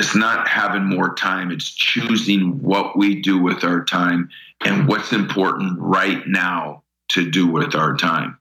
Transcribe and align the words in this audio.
it's 0.00 0.16
not 0.16 0.48
having 0.48 0.82
more 0.82 1.14
time, 1.14 1.50
it's 1.50 1.70
choosing 1.70 2.58
what 2.62 2.96
we 2.96 3.20
do 3.20 3.36
with 3.36 3.62
our 3.64 3.84
time 3.84 4.30
and 4.64 4.88
what's 4.88 5.12
important 5.12 5.78
right 5.78 6.26
now 6.26 6.82
to 7.08 7.30
do 7.30 7.46
with 7.46 7.74
our 7.74 7.94
time. 7.98 8.38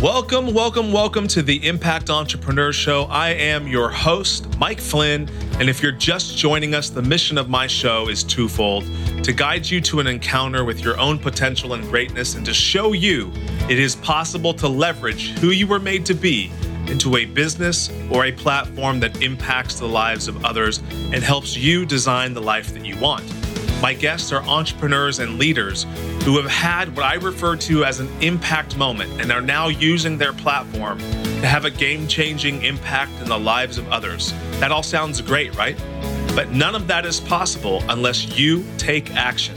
Welcome, 0.00 0.54
welcome, 0.54 0.92
welcome 0.92 1.26
to 1.26 1.42
the 1.42 1.66
Impact 1.66 2.08
Entrepreneur 2.08 2.72
Show. 2.72 3.06
I 3.06 3.30
am 3.30 3.66
your 3.66 3.90
host, 3.90 4.56
Mike 4.60 4.78
Flynn. 4.78 5.28
And 5.58 5.70
if 5.70 5.82
you're 5.82 5.90
just 5.90 6.36
joining 6.36 6.74
us, 6.74 6.90
the 6.90 7.00
mission 7.00 7.38
of 7.38 7.48
my 7.48 7.66
show 7.66 8.10
is 8.10 8.22
twofold 8.22 8.84
to 9.24 9.32
guide 9.32 9.66
you 9.66 9.80
to 9.80 10.00
an 10.00 10.06
encounter 10.06 10.66
with 10.66 10.80
your 10.80 11.00
own 11.00 11.18
potential 11.18 11.72
and 11.72 11.82
greatness, 11.84 12.34
and 12.34 12.44
to 12.44 12.52
show 12.52 12.92
you 12.92 13.32
it 13.70 13.78
is 13.78 13.96
possible 13.96 14.52
to 14.52 14.68
leverage 14.68 15.30
who 15.38 15.52
you 15.52 15.66
were 15.66 15.78
made 15.78 16.04
to 16.06 16.14
be 16.14 16.52
into 16.88 17.16
a 17.16 17.24
business 17.24 17.90
or 18.10 18.26
a 18.26 18.32
platform 18.32 19.00
that 19.00 19.22
impacts 19.22 19.78
the 19.78 19.88
lives 19.88 20.28
of 20.28 20.44
others 20.44 20.82
and 20.90 21.24
helps 21.24 21.56
you 21.56 21.86
design 21.86 22.34
the 22.34 22.42
life 22.42 22.74
that 22.74 22.84
you 22.84 22.96
want. 22.98 23.24
My 23.80 23.94
guests 23.94 24.32
are 24.32 24.42
entrepreneurs 24.42 25.20
and 25.20 25.38
leaders 25.38 25.84
who 26.24 26.36
have 26.36 26.50
had 26.50 26.94
what 26.94 27.06
I 27.06 27.14
refer 27.14 27.56
to 27.56 27.82
as 27.82 27.98
an 27.98 28.10
impact 28.20 28.76
moment 28.76 29.22
and 29.22 29.32
are 29.32 29.40
now 29.40 29.68
using 29.68 30.18
their 30.18 30.34
platform 30.34 30.98
to 31.40 31.46
have 31.46 31.64
a 31.64 31.70
game 31.70 32.08
changing 32.08 32.62
impact 32.62 33.12
in 33.20 33.28
the 33.28 33.38
lives 33.38 33.78
of 33.78 33.88
others. 33.90 34.32
That 34.60 34.72
all 34.72 34.82
sounds 34.82 35.20
great, 35.20 35.54
right? 35.56 35.76
But 36.34 36.50
none 36.50 36.74
of 36.74 36.86
that 36.88 37.04
is 37.04 37.20
possible 37.20 37.82
unless 37.88 38.38
you 38.38 38.64
take 38.78 39.14
action. 39.14 39.54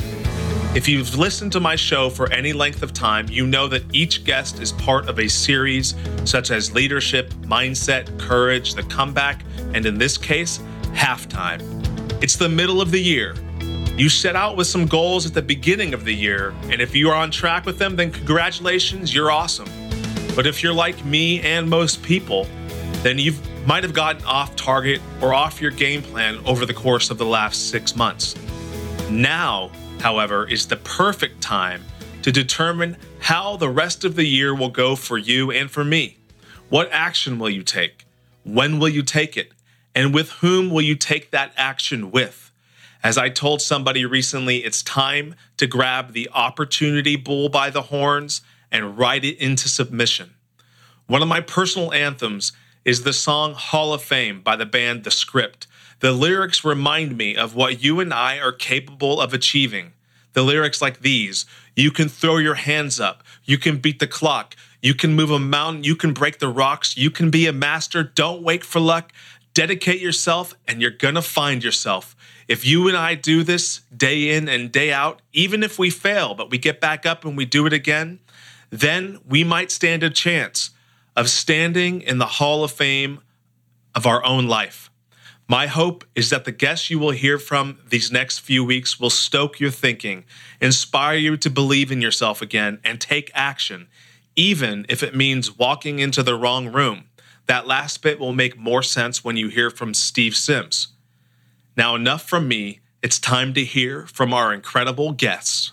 If 0.76 0.88
you've 0.88 1.16
listened 1.18 1.52
to 1.54 1.60
my 1.60 1.76
show 1.76 2.12
for 2.12 2.32
any 2.32 2.54
length 2.54 2.84
of 2.84 2.94
time, 2.94 3.28
you 3.28 3.48
know 3.48 3.68
that 3.70 3.84
each 3.92 4.24
guest 4.24 4.60
is 4.60 4.72
part 4.74 5.10
of 5.10 5.20
a 5.20 5.28
series 5.28 5.96
such 6.26 6.52
as 6.52 6.72
leadership, 6.72 7.34
mindset, 7.42 8.20
courage, 8.20 8.76
the 8.76 8.84
comeback, 8.84 9.44
and 9.74 9.86
in 9.86 9.98
this 9.98 10.18
case, 10.18 10.60
halftime. 10.92 11.62
It's 12.22 12.36
the 12.36 12.50
middle 12.50 12.82
of 12.82 12.92
the 12.92 13.02
year. 13.02 13.36
You 13.98 14.10
set 14.10 14.36
out 14.36 14.58
with 14.58 14.68
some 14.68 14.86
goals 14.86 15.26
at 15.26 15.34
the 15.34 15.42
beginning 15.42 15.94
of 15.94 16.06
the 16.06 16.14
year, 16.14 16.54
and 16.66 16.82
if 16.82 16.96
you 16.96 17.10
are 17.10 17.16
on 17.16 17.32
track 17.32 17.66
with 17.66 17.80
them, 17.80 17.96
then 17.96 18.12
congratulations, 18.12 19.14
you're 19.14 19.32
awesome. 19.32 19.68
But 20.36 20.48
if 20.48 20.64
you're 20.64 20.74
like 20.74 21.04
me 21.06 21.42
and 21.42 21.70
most 21.70 22.02
people, 22.04 22.48
then 23.04 23.18
you 23.18 23.34
might 23.66 23.84
have 23.84 23.94
gotten 23.94 24.24
off 24.26 24.56
target 24.56 25.02
or 25.22 25.34
off 25.34 25.62
your 25.62 25.72
game 25.72 26.02
plan 26.02 26.40
over 26.46 26.66
the 26.66 26.74
course 26.74 27.10
of 27.10 27.18
the 27.18 27.26
last 27.26 27.70
six 27.70 27.96
months. 27.96 28.36
Now, 29.10 29.72
however, 30.00 30.48
is 30.48 30.68
the 30.68 30.78
perfect 30.78 31.42
time 31.42 31.84
to 32.22 32.32
determine 32.32 32.98
how 33.20 33.58
the 33.58 33.70
rest 33.70 34.04
of 34.04 34.16
the 34.16 34.26
year 34.26 34.54
will 34.56 34.70
go 34.70 34.96
for 34.96 35.18
you 35.18 35.52
and 35.52 35.70
for 35.70 35.84
me. 35.84 36.18
What 36.70 36.90
action 36.92 37.40
will 37.40 37.50
you 37.50 37.64
take? 37.64 38.06
When 38.44 38.80
will 38.80 38.90
you 38.90 39.04
take 39.04 39.38
it? 39.38 39.52
And 39.96 40.14
with 40.14 40.30
whom 40.34 40.70
will 40.70 40.82
you 40.82 40.96
take 40.96 41.32
that 41.32 41.52
action 41.58 42.12
with? 42.12 42.52
As 43.02 43.18
I 43.18 43.30
told 43.30 43.62
somebody 43.62 44.06
recently, 44.06 44.58
it's 44.58 44.84
time 44.84 45.36
to 45.58 45.68
grab 45.68 46.14
the 46.14 46.30
opportunity 46.34 47.16
bull 47.16 47.50
by 47.50 47.70
the 47.70 47.84
horns 47.84 48.42
and 48.72 48.98
ride 48.98 49.26
it 49.26 49.38
into 49.38 49.70
submission. 49.70 50.36
One 51.08 51.22
of 51.22 51.28
my 51.28 51.42
personal 51.42 51.92
anthems 51.94 52.52
is 52.86 53.04
the 53.04 53.14
song 53.14 53.54
Hall 53.54 53.94
of 53.94 54.02
Fame 54.02 54.42
by 54.42 54.56
the 54.56 54.66
band 54.66 55.04
The 55.04 55.12
Script. 55.12 55.68
The 56.00 56.12
lyrics 56.12 56.64
remind 56.64 57.18
me 57.18 57.36
of 57.36 57.56
what 57.56 57.84
you 57.84 58.00
and 58.00 58.14
I 58.14 58.40
are 58.40 58.52
capable 58.52 59.20
of 59.20 59.34
achieving. 59.34 59.94
The 60.34 60.44
lyrics 60.44 60.82
like 60.82 61.02
these 61.02 61.46
You 61.76 61.92
can 61.92 62.10
throw 62.10 62.38
your 62.38 62.56
hands 62.56 63.00
up, 63.00 63.24
you 63.44 63.58
can 63.58 63.78
beat 63.78 64.00
the 64.00 64.08
clock, 64.08 64.56
you 64.82 64.94
can 64.94 65.16
move 65.16 65.32
a 65.32 65.40
mountain, 65.40 65.84
you 65.84 65.96
can 65.96 66.14
break 66.14 66.40
the 66.40 66.48
rocks, 66.48 66.96
you 66.96 67.10
can 67.10 67.30
be 67.30 67.48
a 67.48 67.54
master, 67.54 68.04
don't 68.04 68.44
wait 68.44 68.64
for 68.64 68.80
luck. 68.80 69.12
Dedicate 69.54 70.00
yourself, 70.00 70.56
and 70.68 70.80
you're 70.80 70.92
gonna 70.92 71.22
find 71.22 71.64
yourself. 71.64 72.16
If 72.48 72.66
you 72.66 72.88
and 72.88 72.96
I 72.96 73.16
do 73.16 73.44
this 73.44 73.82
day 73.96 74.36
in 74.36 74.48
and 74.48 74.72
day 74.72 74.94
out, 74.94 75.22
even 75.34 75.64
if 75.64 75.78
we 75.78 75.90
fail, 75.90 76.34
but 76.34 76.50
we 76.50 76.58
get 76.58 76.80
back 76.80 77.06
up 77.06 77.26
and 77.26 77.36
we 77.36 77.46
do 77.46 77.66
it 77.66 77.74
again, 77.74 78.20
then 78.70 79.20
we 79.28 79.44
might 79.44 79.72
stand 79.72 80.04
a 80.04 80.10
chance 80.10 80.72
of 81.16 81.30
standing 81.30 82.02
in 82.02 82.18
the 82.18 82.26
Hall 82.26 82.64
of 82.64 82.72
Fame 82.72 83.20
of 83.96 84.06
our 84.06 84.24
own 84.24 84.48
life. 84.48 84.90
My 85.48 85.66
hope 85.66 86.06
is 86.14 86.30
that 86.30 86.46
the 86.46 86.52
guests 86.52 86.92
you 86.92 87.00
will 87.00 87.10
hear 87.10 87.40
from 87.40 87.80
these 87.90 88.12
next 88.12 88.40
few 88.40 88.64
weeks 88.64 89.00
will 89.00 89.10
stoke 89.10 89.60
your 89.60 89.72
thinking, 89.72 90.26
inspire 90.62 91.18
you 91.18 91.38
to 91.38 91.50
believe 91.50 91.92
in 91.92 92.02
yourself 92.02 92.42
again, 92.42 92.80
and 92.84 93.02
take 93.02 93.32
action, 93.34 93.88
even 94.36 94.86
if 94.88 95.02
it 95.02 95.16
means 95.16 95.58
walking 95.58 95.98
into 95.98 96.22
the 96.22 96.36
wrong 96.36 96.72
room. 96.72 97.06
That 97.48 97.66
last 97.66 98.04
bit 98.04 98.20
will 98.20 98.32
make 98.32 98.60
more 98.60 98.84
sense 98.84 99.24
when 99.24 99.38
you 99.38 99.48
hear 99.48 99.72
from 99.72 99.96
Steve 99.96 100.36
Sims. 100.36 100.90
Now, 101.76 101.96
enough 101.96 102.30
from 102.30 102.48
me. 102.48 102.82
It's 103.02 103.18
time 103.18 103.54
to 103.56 103.64
hear 103.64 104.06
from 104.06 104.34
our 104.34 104.54
incredible 104.54 105.14
guests. 105.14 105.72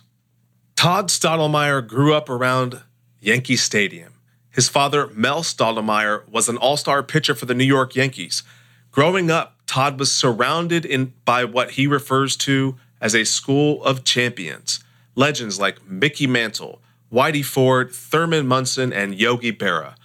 Todd 0.74 1.08
Stottlemyre 1.08 1.86
grew 1.86 2.14
up 2.14 2.30
around 2.30 2.82
Yankee 3.26 3.56
Stadium. 3.56 4.12
His 4.52 4.68
father, 4.68 5.08
Mel 5.08 5.42
Stottlemyre, 5.42 6.28
was 6.28 6.48
an 6.48 6.56
all 6.56 6.76
star 6.76 7.02
pitcher 7.02 7.34
for 7.34 7.44
the 7.44 7.56
New 7.56 7.64
York 7.64 7.96
Yankees. 7.96 8.44
Growing 8.92 9.32
up, 9.32 9.56
Todd 9.66 9.98
was 9.98 10.12
surrounded 10.12 10.84
in, 10.84 11.12
by 11.24 11.44
what 11.44 11.72
he 11.72 11.88
refers 11.88 12.36
to 12.36 12.76
as 13.00 13.16
a 13.16 13.24
school 13.24 13.82
of 13.82 14.04
champions. 14.04 14.78
Legends 15.16 15.58
like 15.58 15.84
Mickey 15.84 16.28
Mantle, 16.28 16.80
Whitey 17.12 17.44
Ford, 17.44 17.90
Thurman 17.92 18.46
Munson, 18.46 18.92
and 18.92 19.16
Yogi 19.16 19.52
Berra. 19.52 19.96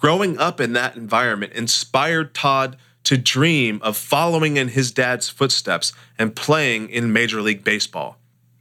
Growing 0.00 0.38
up 0.38 0.60
in 0.60 0.72
that 0.74 0.94
environment 0.94 1.54
inspired 1.54 2.32
Todd 2.32 2.76
to 3.02 3.18
dream 3.18 3.80
of 3.82 3.96
following 3.96 4.56
in 4.56 4.68
his 4.68 4.92
dad's 4.92 5.28
footsteps 5.28 5.92
and 6.16 6.36
playing 6.36 6.90
in 6.90 7.12
Major 7.12 7.42
League 7.42 7.64
Baseball. 7.64 8.18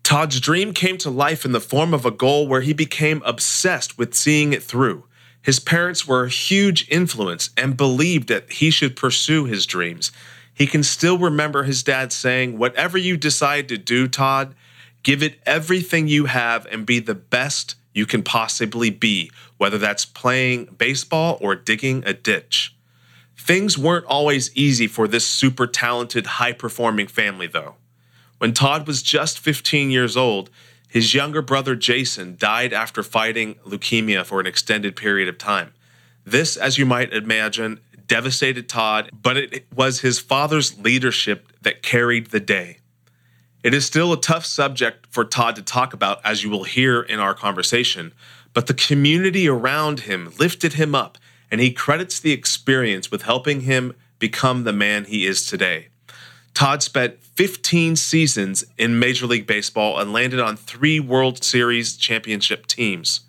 Todd's 0.07 0.39
dream 0.39 0.71
came 0.71 0.97
to 0.99 1.09
life 1.09 1.43
in 1.43 1.51
the 1.51 1.59
form 1.59 1.93
of 1.93 2.05
a 2.05 2.11
goal 2.11 2.47
where 2.47 2.61
he 2.61 2.71
became 2.71 3.21
obsessed 3.25 3.97
with 3.97 4.15
seeing 4.15 4.53
it 4.53 4.63
through. 4.63 5.03
His 5.41 5.59
parents 5.59 6.07
were 6.07 6.23
a 6.23 6.29
huge 6.29 6.87
influence 6.89 7.49
and 7.57 7.75
believed 7.75 8.29
that 8.29 8.49
he 8.49 8.71
should 8.71 8.95
pursue 8.95 9.43
his 9.43 9.65
dreams. 9.65 10.13
He 10.53 10.65
can 10.65 10.81
still 10.81 11.17
remember 11.17 11.63
his 11.63 11.83
dad 11.83 12.13
saying, 12.13 12.57
Whatever 12.57 12.97
you 12.97 13.17
decide 13.17 13.67
to 13.67 13.77
do, 13.77 14.07
Todd, 14.07 14.55
give 15.03 15.21
it 15.21 15.41
everything 15.45 16.07
you 16.07 16.23
have 16.27 16.65
and 16.67 16.85
be 16.85 16.99
the 17.01 17.13
best 17.13 17.75
you 17.93 18.05
can 18.05 18.23
possibly 18.23 18.89
be, 18.89 19.29
whether 19.57 19.77
that's 19.77 20.05
playing 20.05 20.67
baseball 20.77 21.37
or 21.41 21.53
digging 21.53 22.01
a 22.05 22.13
ditch. 22.13 22.73
Things 23.35 23.77
weren't 23.77 24.05
always 24.05 24.55
easy 24.55 24.87
for 24.87 25.05
this 25.05 25.27
super 25.27 25.67
talented, 25.67 26.27
high 26.27 26.53
performing 26.53 27.07
family, 27.07 27.47
though. 27.47 27.75
When 28.37 28.53
Todd 28.53 28.85
was 28.85 29.01
just 29.01 29.39
15 29.39 29.89
years 29.89 30.15
old, 30.15 30.49
his 30.87 31.13
younger 31.13 31.41
brother 31.41 31.75
Jason 31.75 32.35
died 32.37 32.71
after 32.71 33.03
fighting 33.03 33.55
leukemia 33.65 34.25
for 34.25 34.39
an 34.39 34.45
extended 34.45 34.95
period 34.95 35.27
of 35.27 35.37
time. 35.37 35.73
This, 36.25 36.55
as 36.55 36.77
you 36.77 36.85
might 36.85 37.13
imagine, 37.13 37.79
devastated 38.05 38.69
Todd, 38.69 39.09
but 39.13 39.37
it 39.37 39.65
was 39.75 40.01
his 40.01 40.19
father's 40.19 40.77
leadership 40.79 41.51
that 41.61 41.81
carried 41.81 42.27
the 42.27 42.39
day. 42.39 42.77
It 43.63 43.73
is 43.73 43.85
still 43.85 44.13
a 44.13 44.21
tough 44.21 44.45
subject 44.45 45.07
for 45.09 45.25
Todd 45.25 45.55
to 45.55 45.61
talk 45.61 45.93
about, 45.93 46.21
as 46.23 46.43
you 46.43 46.49
will 46.49 46.63
hear 46.63 47.01
in 47.01 47.19
our 47.19 47.33
conversation, 47.33 48.13
but 48.53 48.67
the 48.67 48.73
community 48.73 49.47
around 49.47 50.01
him 50.01 50.31
lifted 50.39 50.73
him 50.73 50.95
up 50.95 51.17
and 51.51 51.59
he 51.59 51.71
credits 51.71 52.19
the 52.19 52.31
experience 52.31 53.11
with 53.11 53.23
helping 53.23 53.61
him 53.61 53.93
become 54.19 54.63
the 54.63 54.73
man 54.73 55.05
he 55.05 55.25
is 55.25 55.45
today. 55.45 55.87
Todd 56.57 56.81
spent 56.81 57.21
15 57.21 57.95
seasons 57.97 58.65
in 58.79 58.97
Major 58.97 59.27
League 59.27 59.45
Baseball 59.45 59.99
and 59.99 60.11
landed 60.11 60.39
on 60.39 60.57
three 60.57 60.99
World 60.99 61.43
Series 61.43 61.95
championship 61.95 62.65
teams. 62.65 63.19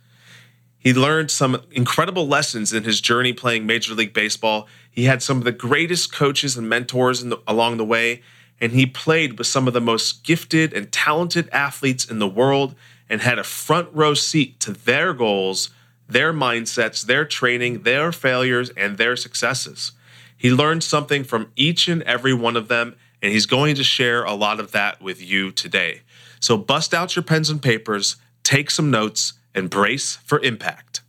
He 0.78 0.94
learned 0.94 1.30
some 1.30 1.60
incredible 1.70 2.26
lessons 2.26 2.72
in 2.72 2.84
his 2.84 3.02
journey 3.02 3.34
playing 3.34 3.66
Major 3.66 3.92
League 3.92 4.14
Baseball. 4.14 4.66
He 4.90 5.04
had 5.04 5.22
some 5.22 5.36
of 5.36 5.44
the 5.44 5.52
greatest 5.52 6.10
coaches 6.10 6.56
and 6.56 6.70
mentors 6.70 7.22
the, 7.22 7.38
along 7.46 7.76
the 7.76 7.84
way, 7.84 8.22
and 8.62 8.72
he 8.72 8.86
played 8.86 9.36
with 9.36 9.46
some 9.46 9.68
of 9.68 9.74
the 9.74 9.80
most 9.82 10.24
gifted 10.24 10.72
and 10.72 10.90
talented 10.90 11.50
athletes 11.52 12.06
in 12.06 12.20
the 12.20 12.26
world 12.26 12.74
and 13.10 13.20
had 13.20 13.38
a 13.38 13.44
front 13.44 13.90
row 13.92 14.14
seat 14.14 14.58
to 14.60 14.72
their 14.72 15.12
goals 15.12 15.68
their 16.08 16.32
mindsets, 16.32 17.04
their 17.04 17.26
training, 17.26 17.82
their 17.82 18.10
failures, 18.10 18.70
and 18.70 18.96
their 18.96 19.16
successes. 19.16 19.92
He 20.34 20.50
learned 20.50 20.82
something 20.82 21.24
from 21.24 21.52
each 21.56 21.88
and 21.88 22.02
every 22.04 22.32
one 22.32 22.56
of 22.56 22.68
them, 22.68 22.96
and 23.22 23.32
he's 23.32 23.46
going 23.46 23.74
to 23.74 23.84
share 23.84 24.24
a 24.24 24.34
lot 24.34 24.60
of 24.60 24.72
that 24.72 25.00
with 25.00 25.20
you 25.20 25.50
today. 25.50 26.02
So 26.40 26.56
bust 26.56 26.94
out 26.94 27.16
your 27.16 27.22
pens 27.22 27.50
and 27.50 27.62
papers, 27.62 28.16
take 28.42 28.70
some 28.70 28.90
notes, 28.90 29.34
and 29.54 29.68
brace 29.68 30.16
for 30.24 30.40
impact. 30.40 31.02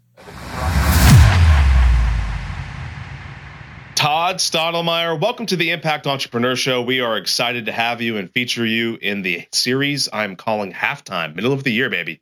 Todd 3.96 4.38
Stottlemyre, 4.38 5.20
welcome 5.20 5.46
to 5.48 5.58
the 5.58 5.72
Impact 5.72 6.08
Entrepreneur 6.08 6.56
Show. 6.56 6.82
We 6.82 7.02
are 7.02 7.18
excited 7.18 7.66
to 7.66 7.74
have 7.74 8.02
you 8.02 8.16
and 8.16 8.32
feature 8.32 8.66
you 8.66 8.98
in 9.02 9.24
the 9.24 9.46
series 9.52 10.08
I'm 10.14 10.38
calling 10.38 10.72
Halftime, 10.72 11.36
middle 11.36 11.52
of 11.52 11.66
the 11.66 11.72
year, 11.72 11.90
baby. 11.90 12.22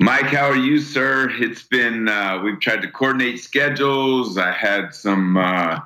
Mike, 0.00 0.28
how 0.28 0.46
are 0.46 0.56
you, 0.56 0.80
sir? 0.80 1.28
It's 1.30 1.62
been 1.62 2.08
uh, 2.08 2.40
we've 2.42 2.58
tried 2.58 2.80
to 2.80 2.90
coordinate 2.90 3.40
schedules. 3.40 4.38
I 4.38 4.50
had 4.50 4.94
some 4.94 5.36
uh, 5.36 5.80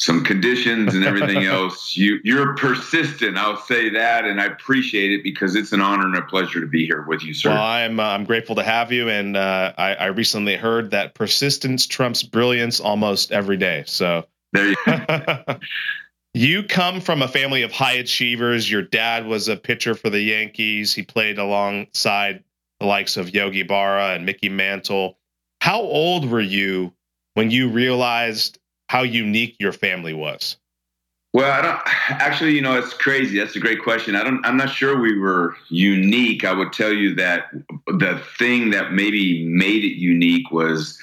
some 0.00 0.24
conditions 0.24 0.94
and 0.94 1.04
everything 1.04 1.44
else. 1.44 1.96
You 1.96 2.18
you're 2.24 2.54
persistent. 2.56 3.36
I'll 3.36 3.60
say 3.60 3.90
that, 3.90 4.24
and 4.24 4.40
I 4.40 4.46
appreciate 4.46 5.12
it 5.12 5.22
because 5.22 5.54
it's 5.54 5.72
an 5.72 5.80
honor 5.80 6.06
and 6.06 6.16
a 6.16 6.22
pleasure 6.22 6.58
to 6.60 6.66
be 6.66 6.86
here 6.86 7.04
with 7.06 7.22
you, 7.22 7.34
sir. 7.34 7.50
Well, 7.50 7.62
I'm 7.62 8.00
uh, 8.00 8.04
I'm 8.04 8.24
grateful 8.24 8.56
to 8.56 8.64
have 8.64 8.90
you, 8.90 9.08
and 9.08 9.36
uh, 9.36 9.72
I, 9.78 9.94
I 9.94 10.06
recently 10.06 10.56
heard 10.56 10.90
that 10.90 11.14
persistence 11.14 11.86
trumps 11.86 12.22
brilliance 12.22 12.80
almost 12.80 13.30
every 13.30 13.58
day. 13.58 13.84
So 13.86 14.26
there 14.52 14.68
you. 14.68 14.76
Go. 14.86 15.44
You 16.32 16.62
come 16.62 17.00
from 17.00 17.22
a 17.22 17.28
family 17.28 17.62
of 17.62 17.72
high 17.72 17.94
achievers. 17.94 18.70
Your 18.70 18.82
dad 18.82 19.26
was 19.26 19.48
a 19.48 19.56
pitcher 19.56 19.96
for 19.96 20.10
the 20.10 20.20
Yankees. 20.20 20.94
He 20.94 21.02
played 21.02 21.38
alongside 21.38 22.44
the 22.78 22.86
likes 22.86 23.16
of 23.16 23.34
Yogi 23.34 23.64
Berra 23.64 24.14
and 24.14 24.24
Mickey 24.24 24.48
Mantle. 24.48 25.18
How 25.60 25.80
old 25.80 26.30
were 26.30 26.40
you 26.40 26.92
when 27.34 27.50
you 27.50 27.68
realized 27.68 28.59
how 28.90 29.02
unique 29.02 29.54
your 29.60 29.72
family 29.72 30.12
was? 30.12 30.56
Well, 31.32 31.52
I 31.52 31.62
don't 31.62 31.80
actually, 32.20 32.56
you 32.56 32.60
know, 32.60 32.76
it's 32.76 32.92
crazy. 32.92 33.38
That's 33.38 33.54
a 33.54 33.60
great 33.60 33.84
question. 33.84 34.16
I 34.16 34.24
don't 34.24 34.44
I'm 34.44 34.56
not 34.56 34.70
sure 34.70 34.98
we 34.98 35.16
were 35.16 35.54
unique. 35.68 36.44
I 36.44 36.52
would 36.52 36.72
tell 36.72 36.92
you 36.92 37.14
that 37.14 37.52
the 37.86 38.20
thing 38.36 38.70
that 38.70 38.92
maybe 38.92 39.46
made 39.46 39.84
it 39.84 39.96
unique 39.96 40.50
was 40.50 40.98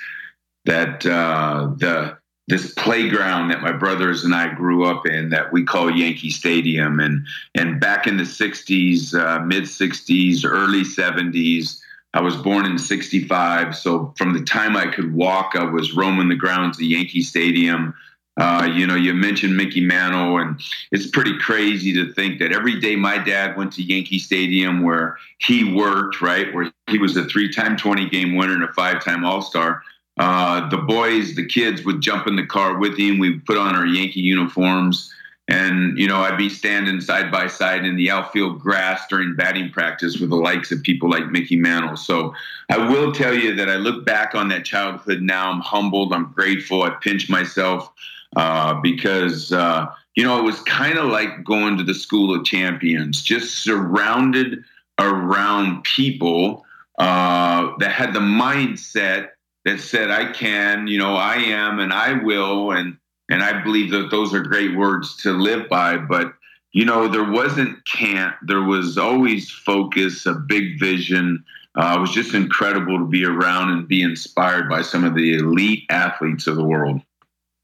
that 0.65 1.05
uh 1.05 1.71
the 1.77 2.17
this 2.49 2.73
playground 2.73 3.51
that 3.51 3.61
my 3.61 3.71
brothers 3.71 4.25
and 4.25 4.35
I 4.35 4.53
grew 4.53 4.83
up 4.85 5.07
in 5.07 5.29
that 5.29 5.53
we 5.53 5.63
call 5.63 5.89
Yankee 5.89 6.29
Stadium. 6.29 6.99
And 6.99 7.25
and 7.55 7.79
back 7.79 8.05
in 8.05 8.17
the 8.17 8.23
'60s, 8.23 9.13
uh, 9.15 9.45
mid 9.45 9.63
'60s, 9.63 10.43
early 10.43 10.83
'70s, 10.83 11.79
I 12.13 12.21
was 12.21 12.35
born 12.35 12.65
in 12.65 12.77
'65. 12.77 13.75
So 13.75 14.13
from 14.17 14.33
the 14.33 14.43
time 14.43 14.75
I 14.75 14.87
could 14.87 15.13
walk, 15.13 15.53
I 15.55 15.63
was 15.63 15.95
roaming 15.95 16.29
the 16.29 16.35
grounds 16.35 16.77
of 16.77 16.83
Yankee 16.83 17.21
Stadium. 17.21 17.93
Uh, 18.39 18.69
you 18.71 18.85
know, 18.85 18.95
you 18.95 19.15
mentioned 19.15 19.57
Mickey 19.57 19.81
Mantle, 19.81 20.37
and 20.37 20.61
it's 20.91 21.07
pretty 21.07 21.37
crazy 21.39 21.91
to 21.93 22.13
think 22.13 22.37
that 22.37 22.51
every 22.51 22.79
day 22.79 22.95
my 22.95 23.17
dad 23.17 23.57
went 23.57 23.73
to 23.73 23.81
Yankee 23.81 24.19
Stadium 24.19 24.83
where 24.83 25.17
he 25.39 25.73
worked, 25.73 26.21
right, 26.21 26.53
where 26.53 26.71
he 26.85 26.99
was 26.99 27.17
a 27.17 27.25
three-time 27.25 27.75
20-game 27.75 28.35
winner 28.35 28.53
and 28.53 28.63
a 28.63 28.71
five-time 28.73 29.25
All-Star 29.25 29.81
uh, 30.17 30.67
the 30.69 30.77
boys, 30.77 31.35
the 31.35 31.45
kids 31.45 31.85
would 31.85 32.01
jump 32.01 32.27
in 32.27 32.35
the 32.35 32.45
car 32.45 32.77
with 32.77 32.97
him. 32.97 33.19
We'd 33.19 33.45
put 33.45 33.57
on 33.57 33.75
our 33.75 33.85
Yankee 33.85 34.21
uniforms. 34.21 35.13
And, 35.49 35.97
you 35.97 36.07
know, 36.09 36.17
I'd 36.17 36.37
be 36.37 36.49
standing 36.49 36.99
side 36.99 37.31
by 37.31 37.47
side 37.47 37.85
in 37.85 37.95
the 37.95 38.11
outfield 38.11 38.59
grass 38.59 39.07
during 39.07 39.33
batting 39.33 39.69
practice 39.69 40.19
with 40.19 40.29
the 40.29 40.35
likes 40.35 40.73
of 40.73 40.83
people 40.83 41.09
like 41.09 41.27
Mickey 41.27 41.55
Mantle. 41.55 41.95
So 41.95 42.33
I 42.69 42.77
will 42.89 43.13
tell 43.13 43.33
you 43.33 43.55
that 43.55 43.69
I 43.69 43.75
look 43.75 44.05
back 44.05 44.35
on 44.35 44.49
that 44.49 44.65
childhood 44.65 45.21
now. 45.21 45.49
I'm 45.49 45.61
humbled. 45.61 46.11
I'm 46.13 46.33
grateful. 46.33 46.83
I 46.83 46.89
pinch 46.89 47.29
myself 47.29 47.89
uh, 48.35 48.73
because, 48.81 49.53
uh, 49.53 49.85
you 50.15 50.23
know, 50.25 50.37
it 50.37 50.43
was 50.43 50.59
kind 50.63 50.97
of 50.97 51.05
like 51.05 51.45
going 51.45 51.77
to 51.77 51.83
the 51.83 51.93
School 51.93 52.35
of 52.35 52.43
Champions, 52.43 53.21
just 53.21 53.59
surrounded 53.59 54.65
around 54.99 55.83
people 55.85 56.65
uh, 56.99 57.71
that 57.79 57.91
had 57.91 58.13
the 58.13 58.19
mindset 58.19 59.29
that 59.63 59.79
said, 59.79 60.11
I 60.11 60.33
can, 60.33 60.87
you 60.87 60.97
know, 60.97 61.15
I 61.15 61.35
am, 61.35 61.79
and 61.79 61.93
I 61.93 62.21
will. 62.21 62.71
And, 62.71 62.97
and 63.29 63.43
I 63.43 63.61
believe 63.63 63.91
that 63.91 64.09
those 64.11 64.33
are 64.33 64.41
great 64.41 64.75
words 64.75 65.15
to 65.23 65.31
live 65.31 65.69
by. 65.69 65.97
But, 65.97 66.33
you 66.71 66.85
know, 66.85 67.07
there 67.07 67.29
wasn't 67.29 67.85
can't, 67.85 68.35
there 68.41 68.63
was 68.63 68.97
always 68.97 69.51
focus, 69.51 70.25
a 70.25 70.33
big 70.33 70.79
vision. 70.79 71.43
Uh, 71.75 71.95
it 71.97 71.99
was 71.99 72.11
just 72.11 72.33
incredible 72.33 72.97
to 72.97 73.05
be 73.05 73.25
around 73.25 73.71
and 73.71 73.87
be 73.87 74.01
inspired 74.01 74.69
by 74.69 74.81
some 74.81 75.03
of 75.03 75.15
the 75.15 75.37
elite 75.37 75.83
athletes 75.89 76.47
of 76.47 76.55
the 76.55 76.63
world. 76.63 77.01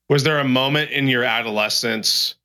Was 0.09 0.23
there 0.23 0.39
a 0.39 0.43
moment 0.43 0.91
in 0.91 1.07
your 1.07 1.23
adolescence 1.23 2.35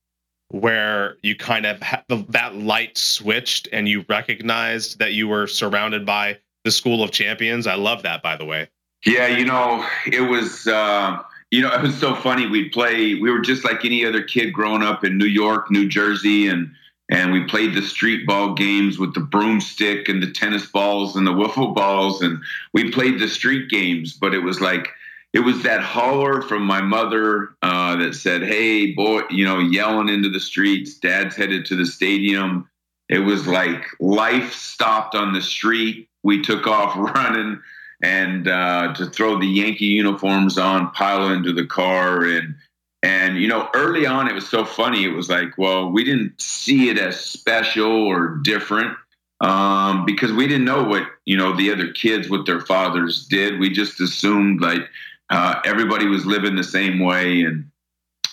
where 0.50 1.16
you 1.22 1.36
kind 1.36 1.66
of 1.66 1.82
ha- 1.82 2.02
that 2.08 2.54
light 2.54 2.96
switched 2.96 3.68
and 3.72 3.86
you 3.88 4.04
recognized 4.08 4.98
that 4.98 5.12
you 5.12 5.28
were 5.28 5.46
surrounded 5.46 6.06
by 6.06 6.38
the 6.64 6.70
school 6.70 7.02
of 7.02 7.10
champions? 7.10 7.66
I 7.66 7.74
love 7.74 8.02
that, 8.04 8.22
by 8.22 8.36
the 8.36 8.46
way. 8.46 8.70
Yeah, 9.04 9.26
you 9.28 9.44
know, 9.44 9.86
it 10.06 10.22
was 10.22 10.66
uh, 10.66 11.22
you 11.50 11.62
know, 11.62 11.72
it 11.72 11.82
was 11.82 11.98
so 11.98 12.14
funny. 12.14 12.46
We'd 12.46 12.72
play. 12.72 13.14
We 13.14 13.30
were 13.30 13.40
just 13.40 13.64
like 13.64 13.84
any 13.84 14.04
other 14.04 14.22
kid 14.22 14.52
growing 14.52 14.82
up 14.82 15.04
in 15.04 15.16
New 15.16 15.26
York, 15.26 15.70
New 15.70 15.88
Jersey, 15.88 16.48
and 16.48 16.72
and 17.10 17.32
we 17.32 17.44
played 17.44 17.74
the 17.74 17.82
street 17.82 18.26
ball 18.26 18.52
games 18.52 18.98
with 18.98 19.14
the 19.14 19.20
broomstick 19.20 20.10
and 20.10 20.22
the 20.22 20.30
tennis 20.30 20.66
balls 20.66 21.16
and 21.16 21.26
the 21.26 21.32
wiffle 21.32 21.74
balls, 21.74 22.20
and 22.20 22.38
we 22.74 22.90
played 22.90 23.18
the 23.18 23.28
street 23.28 23.70
games. 23.70 24.12
But 24.12 24.34
it 24.34 24.40
was 24.40 24.60
like 24.60 24.88
it 25.32 25.40
was 25.40 25.62
that 25.62 25.80
holler 25.80 26.42
from 26.42 26.64
my 26.64 26.82
mother 26.82 27.50
uh, 27.62 27.96
that 27.96 28.14
said, 28.14 28.42
"Hey, 28.42 28.92
boy," 28.92 29.22
you 29.30 29.44
know, 29.44 29.58
yelling 29.58 30.10
into 30.10 30.28
the 30.28 30.40
streets. 30.40 30.98
Dad's 30.98 31.34
headed 31.34 31.64
to 31.66 31.76
the 31.76 31.86
stadium. 31.86 32.68
It 33.08 33.20
was 33.20 33.46
like 33.46 33.86
life 34.00 34.52
stopped 34.52 35.14
on 35.14 35.32
the 35.32 35.40
street. 35.40 36.08
We 36.22 36.42
took 36.42 36.66
off 36.66 36.94
running 37.14 37.62
and 38.02 38.48
uh, 38.48 38.94
to 38.94 39.06
throw 39.06 39.38
the 39.38 39.46
Yankee 39.46 39.86
uniforms 39.86 40.58
on, 40.58 40.90
pile 40.92 41.28
into 41.32 41.52
the 41.52 41.66
car, 41.66 42.24
and 42.24 42.54
and 43.02 43.38
you 43.38 43.48
know, 43.48 43.68
early 43.74 44.06
on, 44.06 44.28
it 44.28 44.34
was 44.34 44.48
so 44.48 44.64
funny. 44.64 45.04
It 45.04 45.14
was 45.14 45.28
like, 45.28 45.56
well, 45.56 45.90
we 45.90 46.04
didn't 46.04 46.40
see 46.40 46.88
it 46.90 46.98
as 46.98 47.20
special 47.20 47.90
or 47.90 48.38
different 48.42 48.96
um, 49.40 50.04
because 50.04 50.32
we 50.32 50.46
didn't 50.46 50.64
know 50.64 50.84
what 50.84 51.04
you 51.24 51.36
know 51.36 51.54
the 51.56 51.70
other 51.70 51.92
kids, 51.92 52.28
what 52.28 52.46
their 52.46 52.60
fathers 52.60 53.26
did. 53.26 53.58
We 53.58 53.70
just 53.70 54.00
assumed 54.00 54.60
like 54.60 54.88
uh, 55.30 55.60
everybody 55.64 56.06
was 56.06 56.26
living 56.26 56.56
the 56.56 56.64
same 56.64 56.98
way, 56.98 57.42
and 57.42 57.70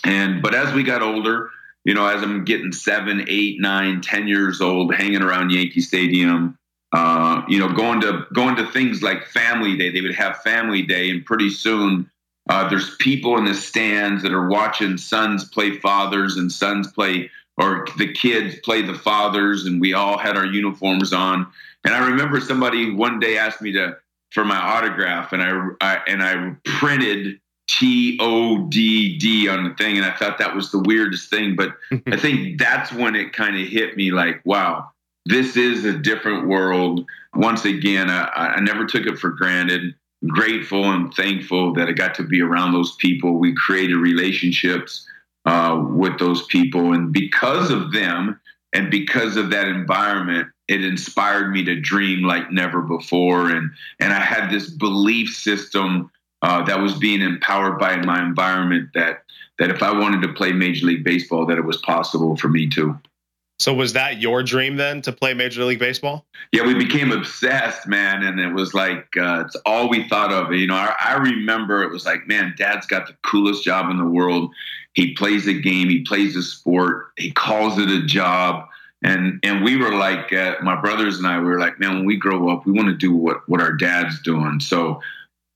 and 0.04 0.42
but 0.42 0.56
as 0.56 0.74
we 0.74 0.84
got 0.84 1.02
older, 1.02 1.50
you 1.84 1.94
know, 1.94 2.08
as 2.08 2.24
I'm 2.24 2.44
getting 2.44 2.72
seven, 2.72 3.26
eight, 3.28 3.60
nine, 3.60 4.02
ten 4.02 4.28
years 4.28 4.62
old, 4.62 4.94
hanging 4.94 5.22
around 5.22 5.52
Yankee 5.52 5.82
Stadium 5.82 6.58
uh, 6.96 7.44
you 7.50 7.60
know, 7.60 7.68
going 7.68 8.00
to 8.00 8.26
going 8.32 8.56
to 8.56 8.66
things 8.72 9.04
like 9.04 9.26
Family 9.26 9.76
Day. 9.76 9.90
They 9.90 10.00
would 10.00 10.16
have 10.16 10.42
Family 10.44 10.82
Day, 10.82 11.10
and 11.10 11.26
pretty 11.26 11.50
soon 11.50 12.10
uh, 12.50 12.70
there's 12.70 12.96
people 12.96 13.38
in 13.38 13.44
the 13.44 13.54
stands 13.54 14.24
that 14.24 14.32
are 14.32 14.48
watching 14.48 14.98
sons 14.98 15.44
play 15.44 15.78
fathers 15.78 16.38
and 16.38 16.50
sons 16.50 16.90
play, 16.90 17.30
or 17.58 17.86
the 17.98 18.14
kids 18.14 18.56
play 18.64 18.82
the 18.82 18.94
fathers, 18.94 19.66
and 19.66 19.82
we 19.82 19.94
all 19.94 20.18
had 20.18 20.38
our 20.38 20.46
uniforms 20.46 21.12
on. 21.12 21.46
And 21.84 21.94
I 21.94 22.08
remember 22.08 22.40
somebody 22.40 22.94
one 22.94 23.20
day 23.20 23.38
asked 23.38 23.62
me 23.62 23.74
to 23.74 23.98
for 24.32 24.46
my 24.46 24.58
autograph, 24.58 25.34
and 25.34 25.44
I, 25.44 25.68
I 25.82 26.02
and 26.08 26.24
I 26.24 26.56
printed 26.64 27.42
T 27.68 28.18
O 28.22 28.68
D 28.70 29.18
D 29.18 29.50
on 29.50 29.66
the 29.66 29.74
thing, 29.74 29.98
and 29.98 30.06
I 30.06 30.16
thought 30.16 30.38
that 30.38 30.56
was 30.56 30.72
the 30.72 30.80
weirdest 30.80 31.30
thing. 31.30 31.58
But 31.58 31.76
I 32.08 32.16
think 32.16 32.58
that's 32.58 32.94
when 32.94 33.18
it 33.18 33.34
kind 33.34 33.58
of 33.58 33.68
hit 33.68 33.98
me, 33.98 34.12
like, 34.12 34.40
wow 34.46 34.92
this 35.26 35.58
is 35.58 35.86
a 35.86 35.98
different 35.98 36.48
world. 36.48 37.06
Once 37.34 37.66
again, 37.66 38.10
I, 38.10 38.56
I 38.58 38.60
never 38.62 38.86
took 38.86 39.06
it 39.06 39.18
for 39.18 39.30
granted. 39.30 39.96
Grateful 40.28 40.86
and 40.86 41.14
thankful 41.14 41.74
that 41.74 41.88
I 41.88 41.92
got 41.92 42.16
to 42.16 42.24
be 42.24 42.42
around 42.42 42.74
those 42.74 42.96
people. 42.96 43.38
We 43.38 43.54
created 43.56 43.98
relationships 43.98 45.08
uh, 45.46 45.84
with 45.90 46.18
those 46.20 46.46
people. 46.48 46.94
And 46.94 47.12
because 47.12 47.70
of 47.70 47.92
them 47.92 48.40
and 48.74 48.90
because 48.90 49.38
of 49.38 49.50
that 49.52 49.68
environment, 49.68 50.48
it 50.68 50.84
inspired 50.84 51.52
me 51.52 51.64
to 51.66 51.80
dream 51.80 52.24
like 52.24 52.52
never 52.52 52.82
before. 52.82 53.50
And, 53.50 53.72
and 54.00 54.14
I 54.14 54.20
had 54.20 54.50
this 54.50 54.70
belief 54.70 55.30
system 55.36 56.12
uh, 56.42 56.64
that 56.66 56.80
was 56.80 56.98
being 56.98 57.22
empowered 57.22 57.78
by 57.80 57.98
my 57.98 58.22
environment 58.24 58.90
that, 58.94 59.24
that 59.60 59.70
if 59.70 59.84
I 59.84 59.92
wanted 59.92 60.22
to 60.24 60.34
play 60.34 60.52
Major 60.52 60.88
League 60.88 61.04
Baseball, 61.04 61.46
that 61.46 61.58
it 61.58 61.66
was 61.66 61.78
possible 61.78 62.36
for 62.36 62.48
me 62.48 62.68
to. 62.70 63.00
So 63.60 63.74
was 63.74 63.94
that 63.94 64.20
your 64.20 64.44
dream 64.44 64.76
then 64.76 65.02
to 65.04 65.14
play 65.14 65.34
Major 65.34 65.64
League 65.64 65.80
Baseball? 65.80 66.26
Yeah, 66.52 66.64
we 66.64 66.74
became 66.74 67.12
obsessed, 67.12 67.88
man, 67.88 68.22
and 68.22 68.40
it 68.40 68.54
was 68.54 68.74
like 68.74 69.16
uh, 69.18 69.44
it's 69.46 69.56
all 69.66 69.90
we 69.90 70.10
thought 70.10 70.32
of. 70.32 70.52
You 70.52 70.68
know, 70.68 70.76
I, 70.76 70.94
I, 71.00 71.14
remember 71.14 71.82
it 71.82 71.90
was 71.90 72.06
like, 72.06 72.28
man, 72.28 72.54
Dad's 72.58 72.86
got 72.86 73.08
the 73.08 73.16
coolest 73.24 73.64
job 73.64 73.90
in 73.90 73.98
the 73.98 74.06
world. 74.06 74.54
He 74.94 75.14
plays 75.14 75.48
a 75.48 75.54
game, 75.54 75.90
he 75.90 76.02
plays 76.02 76.36
a 76.36 76.44
sport, 76.44 77.12
he 77.18 77.32
calls 77.32 77.80
it 77.80 77.90
a 77.90 78.06
job, 78.06 78.68
and 79.02 79.40
and 79.42 79.64
we 79.64 79.78
were 79.78 79.94
like, 79.94 80.34
uh, 80.34 80.56
my 80.62 80.80
brothers 80.80 81.18
and 81.18 81.26
I, 81.26 81.40
we 81.40 81.46
were 81.46 81.60
like, 81.60 81.80
man, 81.80 81.96
when 81.96 82.06
we 82.06 82.18
grow 82.18 82.50
up, 82.50 82.66
we 82.66 82.74
want 82.74 82.90
to 82.90 82.98
do 82.98 83.16
what 83.16 83.48
what 83.48 83.62
our 83.62 83.74
dad's 83.74 84.22
doing. 84.22 84.60
So. 84.60 85.02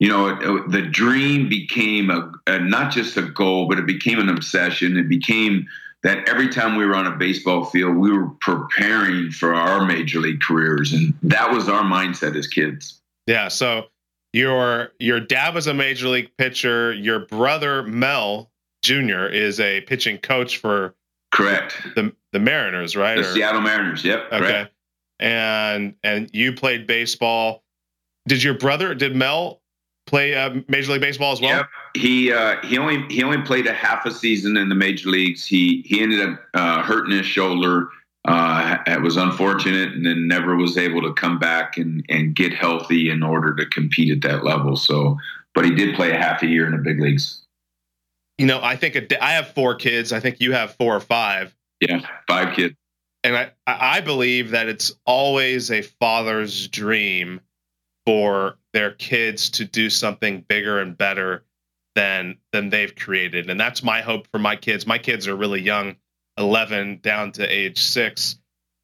You 0.02 0.08
know, 0.08 0.66
the 0.66 0.84
dream 0.84 1.50
became 1.50 2.10
a, 2.10 2.32
a 2.48 2.60
not 2.60 2.90
just 2.90 3.18
a 3.18 3.22
goal, 3.22 3.68
but 3.68 3.78
it 3.80 3.86
became 3.86 4.18
an 4.18 4.30
obsession. 4.30 4.96
It 4.96 5.10
became 5.10 5.68
that 6.04 6.30
every 6.30 6.50
time 6.50 6.76
we 6.76 6.86
were 6.86 6.96
on 6.96 7.08
a 7.08 7.16
baseball 7.16 7.66
field, 7.66 7.96
we 7.98 8.12
were 8.12 8.30
preparing 8.42 9.32
for 9.32 9.54
our 9.54 9.86
major 9.86 10.20
league 10.20 10.42
careers, 10.42 10.94
and 10.94 11.14
that 11.24 11.52
was 11.52 11.68
our 11.68 11.84
mindset 11.84 12.36
as 12.36 12.48
kids. 12.48 13.02
Yeah. 13.28 13.50
So 13.50 13.88
your 14.34 14.92
your 15.00 15.20
dad 15.20 15.54
was 15.54 15.68
a 15.68 15.74
major 15.74 16.08
league 16.08 16.32
pitcher. 16.38 16.94
Your 16.94 17.20
brother 17.20 17.84
Mel 17.84 18.50
Jr. 18.84 19.26
is 19.26 19.60
a 19.60 19.82
pitching 19.82 20.18
coach 20.18 20.58
for 20.58 20.96
correct 21.32 21.76
the 21.96 22.14
the 22.32 22.40
Mariners, 22.40 22.96
right? 22.96 23.16
The 23.16 23.30
or, 23.30 23.34
Seattle 23.34 23.62
Mariners. 23.62 24.04
Yep. 24.04 24.26
Okay. 24.32 24.38
Correct. 24.40 24.74
And 25.20 25.96
and 26.04 26.30
you 26.34 26.54
played 26.54 26.88
baseball. 26.88 27.64
did 28.28 28.42
your 28.42 28.54
brother 28.54 28.96
did 28.96 29.16
Mel 29.16 29.59
play 30.10 30.36
uh, 30.36 30.60
Major 30.68 30.94
League 30.94 31.02
Baseball 31.02 31.32
as 31.32 31.42
well? 31.42 31.58
Yep. 31.58 31.70
He 31.96 32.34
uh, 32.34 32.58
he 32.64 32.78
only 32.78 33.06
he 33.14 33.24
only 33.24 33.42
played 33.42 33.68
a 33.68 33.74
half 33.74 34.06
a 34.06 34.12
season 34.12 34.58
in 34.58 34.70
the 34.70 34.76
major 34.76 35.10
leagues. 35.10 35.46
He 35.46 35.84
he 35.86 36.02
ended 36.02 36.28
up 36.28 36.40
uh, 36.54 36.84
hurting 36.84 37.16
his 37.16 37.26
shoulder. 37.26 37.90
Uh, 38.28 38.78
it 38.86 39.02
was 39.02 39.16
unfortunate, 39.16 39.94
and 39.94 40.06
then 40.06 40.28
never 40.28 40.56
was 40.56 40.78
able 40.78 41.02
to 41.04 41.14
come 41.14 41.40
back 41.40 41.78
and 41.78 42.04
and 42.10 42.36
get 42.36 42.54
healthy 42.54 43.10
in 43.10 43.24
order 43.24 43.56
to 43.56 43.66
compete 43.68 44.12
at 44.12 44.22
that 44.30 44.44
level. 44.44 44.76
So, 44.76 45.18
but 45.56 45.66
he 45.66 45.72
did 45.72 45.96
play 45.96 46.12
a 46.12 46.18
half 46.18 46.44
a 46.44 46.48
year 46.48 46.66
in 46.66 46.74
the 46.74 46.78
big 46.78 47.00
leagues. 47.00 47.46
You 48.38 48.46
know, 48.46 48.62
I 48.62 48.76
think 48.76 48.96
a, 48.96 49.24
I 49.24 49.32
have 49.32 49.50
four 49.50 49.76
kids. 49.76 50.12
I 50.12 50.20
think 50.20 50.40
you 50.40 50.54
have 50.54 50.76
four 50.76 50.96
or 50.96 51.02
five. 51.02 51.56
Yeah, 51.82 52.02
five 52.28 52.56
kids. 52.56 52.76
And 53.24 53.36
I 53.36 53.52
I 53.66 54.02
believe 54.02 54.52
that 54.52 54.68
it's 54.68 54.92
always 55.06 55.72
a 55.72 55.82
father's 55.82 56.68
dream 56.68 57.42
for 58.06 58.59
their 58.74 58.92
kids 58.92 59.50
to 59.52 59.66
do 59.66 59.90
something 59.90 60.46
bigger 60.48 60.80
and 60.80 60.98
better 60.98 61.44
than 61.96 62.38
than 62.52 62.70
they've 62.70 62.96
created. 62.96 63.50
And 63.50 63.60
that's 63.60 63.84
my 63.84 64.02
hope 64.02 64.28
for 64.32 64.40
my 64.40 64.56
kids. 64.56 64.86
My 64.86 64.98
kids 64.98 65.28
are 65.28 65.36
really 65.36 65.62
young 65.62 65.96
11 66.38 67.00
down 67.02 67.32
to 67.34 67.46
age 67.46 67.82
6 67.84 68.38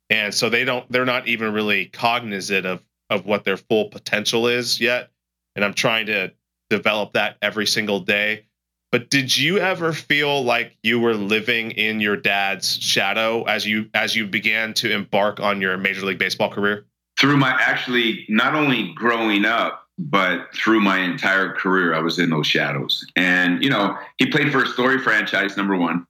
and 0.10 0.34
so 0.34 0.50
they 0.50 0.64
don't 0.64 0.90
they're 0.92 1.06
not 1.06 1.28
even 1.28 1.54
really 1.54 1.86
cognizant 1.88 2.66
of 2.66 2.84
of 3.10 3.26
what 3.26 3.44
their 3.44 3.58
full 3.58 3.86
potential 3.90 4.48
is 4.48 4.80
yet. 4.80 5.10
And 5.56 5.64
i'm 5.64 5.74
trying 5.74 6.08
to 6.08 6.32
develop 6.70 7.14
that 7.14 7.38
every 7.42 7.68
single 7.68 8.00
day. 8.00 8.46
But 8.92 9.10
did 9.10 9.36
you 9.36 9.58
ever 9.58 9.92
feel 9.92 10.44
like 10.44 10.78
you 10.84 11.00
were 11.00 11.14
living 11.14 11.72
in 11.72 12.00
your 12.00 12.16
dad's 12.16 12.78
shadow 12.82 13.44
as 13.44 13.66
you 13.66 13.90
as 13.94 14.16
you 14.16 14.28
began 14.28 14.74
to 14.76 14.92
embark 14.92 15.40
on 15.40 15.62
your 15.62 15.78
major 15.78 16.06
league 16.06 16.20
baseball 16.20 16.50
career 16.50 16.86
through 17.20 17.38
my 17.38 17.52
actually 17.60 18.26
not 18.30 18.56
only 18.56 18.94
growing 18.94 19.46
up 19.46 19.84
but 19.98 20.54
through 20.54 20.82
my 20.82 21.00
entire 21.00 21.54
career 21.54 21.94
i 21.94 22.00
was 22.00 22.20
in 22.20 22.30
those 22.30 22.48
shadows. 22.48 23.06
And 23.16 23.64
you 23.64 23.70
know 23.70 23.98
he 24.18 24.28
played 24.28 24.52
for 24.52 24.64
a 24.64 24.68
story 24.68 25.00
franchise 25.00 25.58
number 25.58 25.76
one. 25.76 26.06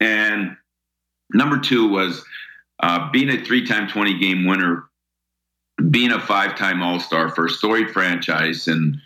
And 0.00 0.56
number 1.32 1.58
two 1.58 1.88
was 1.88 2.24
uh, 2.80 3.10
being 3.10 3.30
a 3.30 3.44
three-time 3.44 3.88
20 3.88 4.18
game 4.18 4.46
winner 4.46 4.84
being 5.90 6.12
a 6.12 6.20
five-time 6.20 6.82
all-star 6.82 7.30
for 7.30 7.46
a 7.46 7.50
story 7.50 7.86
franchise 7.92 8.68
and 8.68 8.96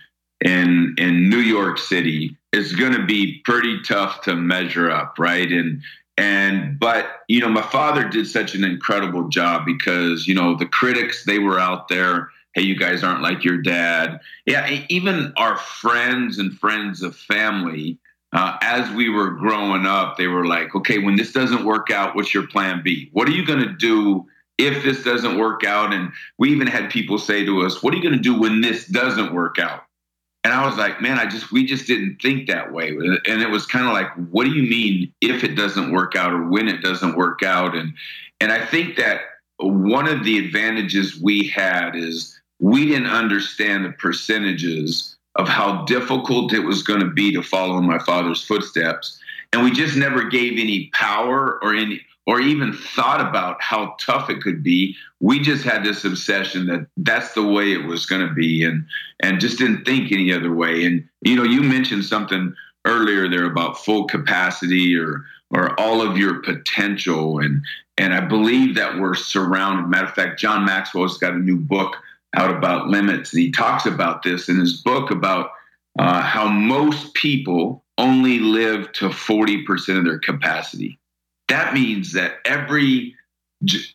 in 0.44 0.94
in 0.98 1.28
new 1.30 1.38
york 1.38 1.78
city 1.78 2.36
is 2.52 2.74
going 2.74 2.92
to 2.92 3.04
be 3.04 3.40
pretty 3.44 3.80
tough 3.82 4.22
to 4.22 4.34
measure 4.34 4.90
up 4.90 5.14
right? 5.18 5.50
And 5.50 5.82
and 6.18 6.78
but 6.80 7.22
you 7.28 7.40
know 7.40 7.48
my 7.48 7.62
father 7.62 8.06
did 8.06 8.26
such 8.26 8.54
an 8.54 8.64
incredible 8.64 9.28
job 9.28 9.64
because 9.64 10.26
you 10.26 10.34
know 10.34 10.56
the 10.56 10.66
critics 10.66 11.24
they 11.24 11.38
were 11.38 11.58
out 11.58 11.88
there 11.88 12.28
hey 12.54 12.62
you 12.62 12.76
guys 12.76 13.04
aren't 13.04 13.22
like 13.22 13.44
your 13.44 13.62
dad. 13.62 14.20
Yeah 14.44 14.84
even 14.88 15.32
our 15.36 15.56
friends 15.56 16.38
and 16.38 16.52
friends 16.58 17.02
of 17.02 17.16
family 17.16 17.98
uh, 18.32 18.58
as 18.60 18.90
we 18.90 19.08
were 19.08 19.30
growing 19.30 19.86
up 19.86 20.16
they 20.18 20.26
were 20.26 20.44
like 20.44 20.74
okay 20.74 20.98
when 20.98 21.16
this 21.16 21.32
doesn't 21.32 21.64
work 21.64 21.90
out 21.90 22.16
what's 22.16 22.34
your 22.34 22.46
plan 22.48 22.82
b? 22.82 23.08
What 23.12 23.28
are 23.28 23.32
you 23.32 23.46
going 23.46 23.60
to 23.60 23.72
do 23.72 24.26
if 24.58 24.82
this 24.82 25.04
doesn't 25.04 25.38
work 25.38 25.62
out? 25.62 25.94
And 25.94 26.10
we 26.36 26.50
even 26.50 26.66
had 26.66 26.90
people 26.90 27.18
say 27.18 27.44
to 27.44 27.64
us 27.64 27.80
what 27.80 27.94
are 27.94 27.96
you 27.96 28.02
going 28.02 28.16
to 28.16 28.20
do 28.20 28.38
when 28.38 28.60
this 28.60 28.86
doesn't 28.86 29.32
work 29.32 29.58
out 29.60 29.84
and 30.48 30.58
I 30.58 30.64
was 30.64 30.78
like, 30.78 31.02
man, 31.02 31.18
I 31.18 31.26
just 31.26 31.52
we 31.52 31.66
just 31.66 31.86
didn't 31.86 32.22
think 32.22 32.46
that 32.48 32.72
way. 32.72 32.88
And 32.88 33.42
it 33.42 33.50
was 33.50 33.66
kind 33.66 33.86
of 33.86 33.92
like, 33.92 34.10
what 34.30 34.44
do 34.44 34.50
you 34.50 34.62
mean 34.62 35.12
if 35.20 35.44
it 35.44 35.56
doesn't 35.56 35.92
work 35.92 36.16
out 36.16 36.32
or 36.32 36.48
when 36.48 36.68
it 36.68 36.80
doesn't 36.80 37.16
work 37.16 37.42
out? 37.42 37.76
And 37.76 37.92
and 38.40 38.50
I 38.50 38.64
think 38.64 38.96
that 38.96 39.20
one 39.58 40.08
of 40.08 40.24
the 40.24 40.38
advantages 40.38 41.20
we 41.20 41.48
had 41.48 41.94
is 41.94 42.40
we 42.60 42.86
didn't 42.86 43.08
understand 43.08 43.84
the 43.84 43.92
percentages 43.92 45.18
of 45.34 45.48
how 45.48 45.84
difficult 45.84 46.54
it 46.54 46.60
was 46.60 46.82
going 46.82 47.00
to 47.00 47.10
be 47.10 47.30
to 47.34 47.42
follow 47.42 47.76
in 47.76 47.84
my 47.84 47.98
father's 47.98 48.42
footsteps. 48.42 49.20
And 49.52 49.62
we 49.62 49.70
just 49.70 49.98
never 49.98 50.24
gave 50.24 50.58
any 50.58 50.90
power 50.94 51.62
or 51.62 51.74
any 51.74 52.00
or 52.28 52.42
even 52.42 52.74
thought 52.74 53.26
about 53.26 53.56
how 53.62 53.96
tough 53.98 54.28
it 54.28 54.42
could 54.42 54.62
be. 54.62 54.94
We 55.18 55.40
just 55.40 55.64
had 55.64 55.82
this 55.82 56.04
obsession 56.04 56.66
that 56.66 56.86
that's 56.98 57.32
the 57.32 57.42
way 57.42 57.72
it 57.72 57.86
was 57.86 58.04
going 58.04 58.28
to 58.28 58.34
be, 58.34 58.62
and 58.64 58.84
and 59.20 59.40
just 59.40 59.58
didn't 59.58 59.86
think 59.86 60.12
any 60.12 60.30
other 60.30 60.52
way. 60.52 60.84
And 60.84 61.08
you 61.22 61.34
know, 61.34 61.42
you 61.42 61.62
mentioned 61.62 62.04
something 62.04 62.54
earlier 62.84 63.30
there 63.30 63.46
about 63.46 63.82
full 63.82 64.04
capacity 64.06 64.94
or 64.94 65.24
or 65.50 65.80
all 65.80 66.02
of 66.02 66.18
your 66.18 66.42
potential, 66.42 67.38
and 67.38 67.64
and 67.96 68.12
I 68.12 68.20
believe 68.20 68.74
that 68.74 68.98
we're 69.00 69.14
surrounded. 69.14 69.88
Matter 69.88 70.08
of 70.08 70.14
fact, 70.14 70.38
John 70.38 70.66
Maxwell's 70.66 71.16
got 71.16 71.32
a 71.32 71.38
new 71.38 71.56
book 71.56 71.96
out 72.36 72.54
about 72.54 72.88
limits, 72.88 73.32
and 73.32 73.40
he 73.40 73.50
talks 73.50 73.86
about 73.86 74.22
this 74.22 74.50
in 74.50 74.60
his 74.60 74.82
book 74.82 75.10
about 75.10 75.52
uh, 75.98 76.20
how 76.20 76.46
most 76.46 77.14
people 77.14 77.82
only 77.96 78.38
live 78.38 78.92
to 78.92 79.08
40% 79.08 79.98
of 79.98 80.04
their 80.04 80.18
capacity 80.18 81.00
that 81.48 81.74
means 81.74 82.12
that 82.12 82.36
every 82.44 83.14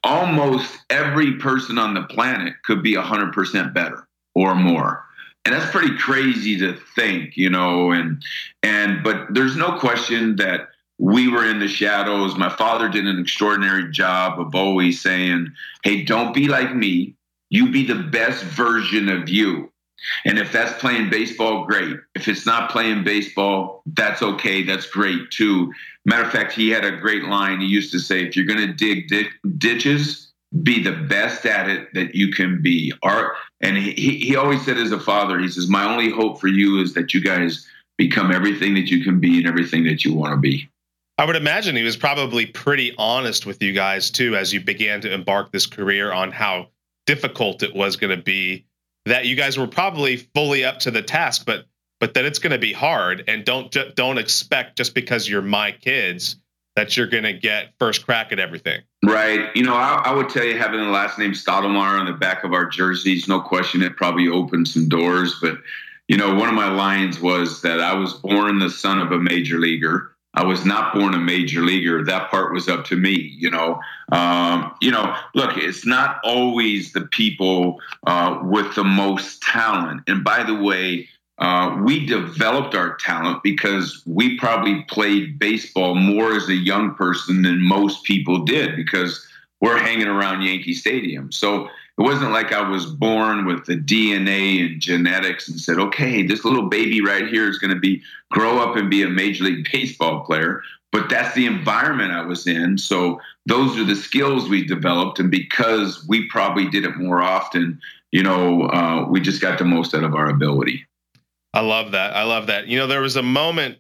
almost 0.03 0.77
every 0.89 1.37
person 1.37 1.77
on 1.77 1.93
the 1.93 2.03
planet 2.03 2.53
could 2.63 2.83
be 2.83 2.95
100% 2.95 3.73
better 3.73 4.07
or 4.35 4.55
more 4.55 5.05
and 5.45 5.53
that's 5.53 5.71
pretty 5.71 5.95
crazy 5.97 6.57
to 6.57 6.75
think 6.95 7.37
you 7.37 7.49
know 7.49 7.91
and 7.91 8.21
and 8.61 9.03
but 9.03 9.27
there's 9.33 9.55
no 9.55 9.77
question 9.79 10.35
that 10.35 10.69
we 10.97 11.29
were 11.29 11.45
in 11.45 11.59
the 11.59 11.67
shadows 11.67 12.35
my 12.35 12.49
father 12.49 12.89
did 12.89 13.07
an 13.07 13.19
extraordinary 13.19 13.89
job 13.91 14.39
of 14.39 14.53
always 14.53 15.01
saying 15.01 15.47
hey 15.83 16.03
don't 16.03 16.33
be 16.33 16.47
like 16.47 16.75
me 16.75 17.15
you 17.49 17.71
be 17.71 17.85
the 17.85 17.95
best 17.95 18.43
version 18.43 19.07
of 19.07 19.29
you 19.29 19.71
and 20.25 20.37
if 20.37 20.51
that's 20.51 20.79
playing 20.79 21.09
baseball, 21.09 21.65
great. 21.65 21.95
If 22.15 22.27
it's 22.27 22.45
not 22.45 22.69
playing 22.69 23.03
baseball, 23.03 23.83
that's 23.85 24.21
okay. 24.21 24.63
That's 24.63 24.85
great 24.85 25.31
too. 25.31 25.71
Matter 26.05 26.23
of 26.23 26.31
fact, 26.31 26.51
he 26.51 26.69
had 26.69 26.83
a 26.83 26.97
great 26.97 27.23
line. 27.23 27.61
He 27.61 27.67
used 27.67 27.91
to 27.93 27.99
say, 27.99 28.25
if 28.25 28.35
you're 28.35 28.45
going 28.45 28.59
to 28.59 28.73
dig 28.73 29.09
ditches, 29.57 30.31
be 30.61 30.83
the 30.83 30.91
best 30.91 31.45
at 31.45 31.69
it 31.69 31.93
that 31.93 32.13
you 32.13 32.31
can 32.31 32.61
be. 32.61 32.93
Art, 33.01 33.35
and 33.61 33.77
he, 33.77 34.17
he 34.17 34.35
always 34.35 34.63
said 34.65 34.77
as 34.77 34.91
a 34.91 34.99
father, 34.99 35.39
he 35.39 35.47
says, 35.47 35.67
my 35.69 35.85
only 35.85 36.11
hope 36.11 36.39
for 36.39 36.47
you 36.47 36.81
is 36.81 36.93
that 36.93 37.13
you 37.13 37.21
guys 37.21 37.67
become 37.97 38.31
everything 38.31 38.73
that 38.75 38.91
you 38.91 39.03
can 39.03 39.19
be 39.19 39.37
and 39.37 39.47
everything 39.47 39.83
that 39.85 40.03
you 40.03 40.13
want 40.13 40.33
to 40.33 40.37
be. 40.37 40.69
I 41.17 41.25
would 41.25 41.35
imagine 41.35 41.75
he 41.75 41.83
was 41.83 41.95
probably 41.95 42.47
pretty 42.47 42.93
honest 42.97 43.45
with 43.45 43.61
you 43.61 43.71
guys 43.71 44.11
too, 44.11 44.35
as 44.35 44.51
you 44.51 44.61
began 44.61 44.99
to 45.01 45.13
embark 45.13 45.51
this 45.51 45.65
career 45.65 46.11
on 46.11 46.31
how 46.31 46.69
difficult 47.05 47.63
it 47.63 47.75
was 47.75 47.95
going 47.95 48.15
to 48.15 48.21
be 48.21 48.65
that 49.05 49.25
you 49.25 49.35
guys 49.35 49.57
were 49.57 49.67
probably 49.67 50.17
fully 50.17 50.63
up 50.63 50.79
to 50.79 50.91
the 50.91 51.01
task, 51.01 51.45
but 51.45 51.65
but 52.03 52.15
that 52.15 52.25
it's 52.25 52.39
going 52.39 52.51
to 52.51 52.59
be 52.59 52.73
hard, 52.73 53.23
and 53.29 53.45
don't 53.45 53.73
don't 53.95 54.17
expect 54.17 54.75
just 54.75 54.93
because 54.93 55.29
you're 55.29 55.41
my 55.41 55.71
kids 55.71 56.35
that 56.75 56.97
you're 56.97 57.07
going 57.07 57.23
to 57.23 57.31
get 57.31 57.69
first 57.79 58.03
crack 58.03 58.33
at 58.33 58.39
everything. 58.39 58.81
Right. 59.05 59.55
You 59.55 59.63
know, 59.63 59.73
I, 59.73 60.01
I, 60.03 60.13
would 60.13 60.27
tell 60.27 60.43
you 60.43 60.57
having 60.57 60.81
the 60.81 60.91
last 60.91 61.17
name 61.17 61.31
Stottlemyre 61.31 62.01
on 62.01 62.05
the 62.05 62.11
back 62.11 62.43
of 62.43 62.51
our 62.51 62.65
jerseys, 62.65 63.29
no 63.29 63.39
question, 63.39 63.81
it 63.81 63.95
probably 63.95 64.27
opened 64.27 64.67
some 64.67 64.89
doors. 64.89 65.37
But 65.41 65.59
you 66.09 66.17
know, 66.17 66.35
one 66.35 66.49
of 66.49 66.55
my 66.55 66.69
lines 66.73 67.21
was 67.21 67.61
that 67.61 67.79
I 67.79 67.93
was 67.93 68.11
born 68.15 68.59
the 68.59 68.69
son 68.69 68.99
of 68.99 69.13
a 69.13 69.17
major 69.17 69.57
leaguer. 69.57 70.13
I 70.33 70.43
was 70.43 70.65
not 70.65 70.93
born 70.93 71.13
a 71.13 71.19
major 71.19 71.61
leaguer. 71.61 72.03
That 72.03 72.29
part 72.29 72.53
was 72.53 72.67
up 72.67 72.83
to 72.87 72.97
me, 72.97 73.33
you 73.37 73.49
know. 73.49 73.79
Um, 74.11 74.75
you 74.81 74.91
know, 74.91 75.15
look, 75.35 75.55
it's 75.55 75.85
not 75.85 76.19
always 76.25 76.91
the 76.91 77.05
people 77.05 77.79
uh, 78.07 78.39
with 78.43 78.75
the 78.75 78.83
most 78.83 79.41
talent. 79.41 80.01
And 80.07 80.21
by 80.21 80.43
the 80.43 80.55
way, 80.55 81.07
uh, 81.39 81.81
we 81.83 82.05
developed 82.05 82.75
our 82.75 82.95
talent 82.97 83.41
because 83.43 84.03
we 84.05 84.37
probably 84.37 84.83
played 84.83 85.39
baseball 85.39 85.95
more 85.95 86.35
as 86.35 86.47
a 86.47 86.55
young 86.55 86.93
person 86.95 87.41
than 87.41 87.61
most 87.61 88.03
people 88.03 88.45
did 88.45 88.75
because 88.75 89.25
we're 89.59 89.79
hanging 89.79 90.07
around 90.07 90.43
Yankee 90.43 90.73
Stadium. 90.73 91.31
So 91.31 91.65
it 91.97 92.01
wasn't 92.01 92.31
like 92.31 92.51
I 92.51 92.67
was 92.67 92.85
born 92.85 93.45
with 93.45 93.65
the 93.65 93.75
DNA 93.75 94.65
and 94.65 94.81
genetics 94.81 95.47
and 95.47 95.59
said, 95.59 95.79
okay, 95.79 96.23
this 96.23 96.43
little 96.43 96.69
baby 96.69 97.01
right 97.01 97.27
here 97.27 97.47
is 97.49 97.59
going 97.59 97.73
to 97.73 97.79
be 97.79 98.01
grow 98.31 98.59
up 98.59 98.75
and 98.75 98.89
be 98.89 99.03
a 99.03 99.09
major 99.09 99.43
league 99.43 99.67
baseball 99.71 100.25
player. 100.25 100.61
But 100.91 101.09
that's 101.09 101.33
the 101.33 101.47
environment 101.47 102.11
I 102.11 102.23
was 102.23 102.45
in. 102.45 102.77
So 102.77 103.19
those 103.47 103.77
are 103.79 103.83
the 103.83 103.95
skills 103.95 104.47
we 104.47 104.65
developed. 104.65 105.17
And 105.17 105.31
because 105.31 106.05
we 106.07 106.27
probably 106.29 106.69
did 106.69 106.85
it 106.85 106.97
more 106.97 107.21
often, 107.21 107.79
you 108.11 108.21
know, 108.21 108.67
uh, 108.67 109.07
we 109.09 109.19
just 109.19 109.41
got 109.41 109.57
the 109.57 109.65
most 109.65 109.95
out 109.95 110.03
of 110.03 110.13
our 110.13 110.29
ability. 110.29 110.85
I 111.53 111.61
love 111.61 111.91
that. 111.91 112.15
I 112.15 112.23
love 112.23 112.47
that. 112.47 112.67
You 112.67 112.77
know, 112.77 112.87
there 112.87 113.01
was 113.01 113.15
a 113.15 113.23
moment 113.23 113.77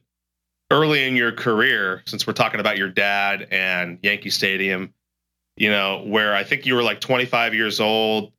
early 0.71 1.05
in 1.07 1.15
your 1.15 1.31
career, 1.31 2.03
since 2.05 2.25
we're 2.25 2.33
talking 2.33 2.59
about 2.59 2.77
your 2.77 2.89
dad 2.89 3.47
and 3.51 3.99
Yankee 4.01 4.29
Stadium, 4.29 4.93
you 5.57 5.69
know, 5.69 6.03
where 6.05 6.35
I 6.35 6.43
think 6.43 6.65
you 6.65 6.75
were 6.75 6.83
like 6.83 6.99
25 6.99 7.53
years 7.53 7.79
old 7.79 8.31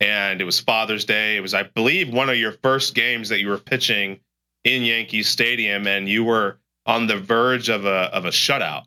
and 0.00 0.40
it 0.40 0.44
was 0.44 0.60
Father's 0.60 1.04
Day. 1.04 1.36
It 1.36 1.40
was, 1.40 1.54
I 1.54 1.64
believe, 1.64 2.12
one 2.12 2.28
of 2.28 2.36
your 2.36 2.52
first 2.52 2.94
games 2.94 3.28
that 3.28 3.40
you 3.40 3.48
were 3.48 3.58
pitching 3.58 4.20
in 4.64 4.82
Yankee 4.82 5.22
Stadium 5.22 5.86
and 5.86 6.08
you 6.08 6.24
were 6.24 6.58
on 6.86 7.06
the 7.06 7.18
verge 7.18 7.68
of 7.68 7.84
a 7.84 8.10
of 8.14 8.24
a 8.24 8.30
shutout. 8.30 8.84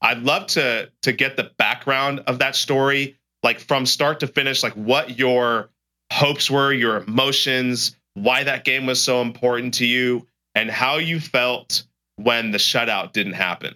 I'd 0.00 0.22
love 0.22 0.46
to 0.48 0.90
to 1.02 1.12
get 1.12 1.36
the 1.36 1.50
background 1.58 2.20
of 2.26 2.38
that 2.38 2.54
story, 2.56 3.16
like 3.42 3.58
from 3.58 3.86
start 3.86 4.20
to 4.20 4.26
finish, 4.26 4.62
like 4.62 4.74
what 4.74 5.18
your 5.18 5.70
hopes 6.12 6.50
were, 6.50 6.72
your 6.72 6.98
emotions, 6.98 7.96
why 8.22 8.44
that 8.44 8.64
game 8.64 8.86
was 8.86 9.00
so 9.00 9.22
important 9.22 9.74
to 9.74 9.86
you, 9.86 10.26
and 10.54 10.70
how 10.70 10.96
you 10.96 11.20
felt 11.20 11.84
when 12.16 12.50
the 12.50 12.58
shutout 12.58 13.12
didn't 13.12 13.34
happen? 13.34 13.74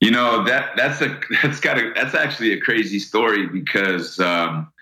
You 0.00 0.10
know 0.10 0.44
that 0.44 0.76
that's 0.76 1.00
a 1.00 1.20
that's 1.42 1.60
got 1.60 1.78
a 1.78 1.92
that's 1.94 2.14
actually 2.14 2.52
a 2.52 2.60
crazy 2.60 2.98
story 2.98 3.46
because 3.46 4.18
um, 4.18 4.72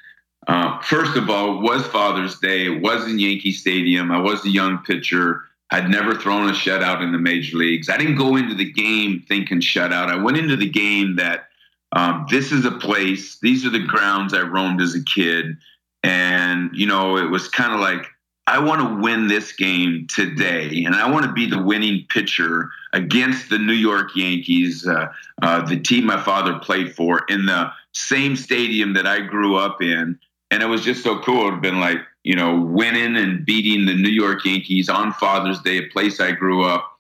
uh, 0.49 0.81
first 0.81 1.17
of 1.17 1.29
all, 1.29 1.59
it 1.59 1.63
was 1.63 1.87
Father's 1.87 2.39
Day. 2.39 2.67
It 2.67 2.81
was 2.81 3.05
in 3.05 3.19
Yankee 3.19 3.53
Stadium. 3.53 4.11
I 4.11 4.19
was 4.19 4.45
a 4.45 4.51
young 4.51 4.79
pitcher. 4.79 5.43
I'd 5.71 5.89
never 5.89 6.15
thrown 6.15 6.49
a 6.49 6.53
shutout 6.53 7.03
in 7.03 7.13
the 7.13 7.19
major 7.19 7.57
leagues. 7.57 7.89
I 7.89 7.97
didn't 7.97 8.17
go 8.17 8.37
into 8.37 8.55
the 8.55 8.71
game 8.73 9.25
thinking 9.29 9.61
shutout. 9.61 10.09
I 10.09 10.17
went 10.17 10.37
into 10.37 10.57
the 10.57 10.69
game 10.69 11.17
that 11.17 11.49
um, 11.93 12.27
this 12.31 12.51
is 12.51 12.65
a 12.65 12.73
place. 12.73 13.39
These 13.41 13.65
are 13.65 13.71
the 13.71 13.85
grounds 13.85 14.35
I 14.35 14.41
roamed 14.41 14.81
as 14.81 14.95
a 14.95 15.05
kid, 15.05 15.57
and 16.03 16.71
you 16.73 16.87
know 16.87 17.17
it 17.17 17.31
was 17.31 17.49
kind 17.49 17.73
of 17.73 17.81
like 17.81 18.07
I 18.51 18.59
want 18.59 18.81
to 18.81 19.01
win 19.01 19.29
this 19.29 19.53
game 19.53 20.09
today, 20.13 20.83
and 20.85 20.97
I 20.97 21.09
want 21.09 21.25
to 21.25 21.33
be 21.33 21.49
the 21.49 21.63
winning 21.63 22.05
pitcher 22.09 22.69
against 22.93 23.49
the 23.49 23.59
New 23.59 23.73
York 23.73 24.11
Yankees, 24.17 24.85
uh, 24.85 25.07
uh, 25.41 25.65
the 25.67 25.79
team 25.79 26.05
my 26.05 26.21
father 26.21 26.59
played 26.59 26.93
for, 26.93 27.21
in 27.29 27.47
the 27.47 27.71
same 27.95 28.35
stadium 28.35 28.95
that 28.95 29.07
I 29.07 29.21
grew 29.21 29.55
up 29.55 29.81
in. 29.81 30.19
And 30.51 30.65
it 30.65 30.67
was 30.67 30.83
just 30.83 31.05
so 31.05 31.21
cool. 31.21 31.47
It 31.47 31.53
had 31.53 31.63
been 31.63 31.79
like, 31.79 31.99
you 32.25 32.35
know, 32.35 32.61
winning 32.61 33.17
and 33.17 33.47
beating 33.47 33.87
the 33.87 33.95
New 33.95 34.11
York 34.11 34.45
Yankees 34.45 34.89
on 34.89 35.13
Father's 35.13 35.61
Day, 35.61 35.79
a 35.79 35.87
place 35.87 36.19
I 36.19 36.33
grew 36.33 36.65
up. 36.65 36.91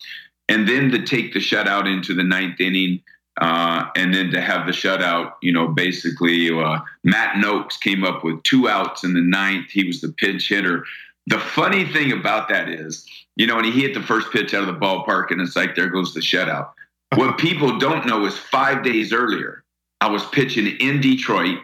And 0.48 0.68
then 0.68 0.88
to 0.92 1.02
take 1.04 1.32
the 1.32 1.40
shutout 1.40 1.92
into 1.92 2.14
the 2.14 2.22
ninth 2.22 2.60
inning, 2.60 3.02
uh, 3.40 3.86
and 3.96 4.14
then 4.14 4.30
to 4.30 4.40
have 4.40 4.66
the 4.66 4.72
shutout, 4.72 5.32
you 5.42 5.52
know, 5.52 5.66
basically, 5.66 6.48
uh, 6.48 6.78
Matt 7.02 7.36
Nokes 7.36 7.80
came 7.80 8.04
up 8.04 8.22
with 8.22 8.40
two 8.44 8.68
outs 8.68 9.02
in 9.02 9.14
the 9.14 9.20
ninth. 9.20 9.70
He 9.70 9.84
was 9.84 10.00
the 10.00 10.12
pinch 10.12 10.48
hitter. 10.48 10.84
The 11.30 11.38
funny 11.38 11.86
thing 11.86 12.10
about 12.10 12.48
that 12.48 12.68
is, 12.68 13.06
you 13.36 13.46
know, 13.46 13.54
when 13.54 13.64
he 13.64 13.70
hit 13.70 13.94
the 13.94 14.02
first 14.02 14.32
pitch 14.32 14.52
out 14.52 14.62
of 14.62 14.66
the 14.66 14.80
ballpark 14.80 15.30
and 15.30 15.40
it's 15.40 15.54
like, 15.54 15.76
there 15.76 15.88
goes 15.88 16.12
the 16.12 16.20
shutout. 16.20 16.72
What 17.14 17.38
people 17.38 17.78
don't 17.78 18.04
know 18.04 18.26
is 18.26 18.36
five 18.36 18.82
days 18.82 19.12
earlier, 19.12 19.62
I 20.00 20.08
was 20.08 20.26
pitching 20.26 20.66
in 20.66 21.00
Detroit, 21.00 21.58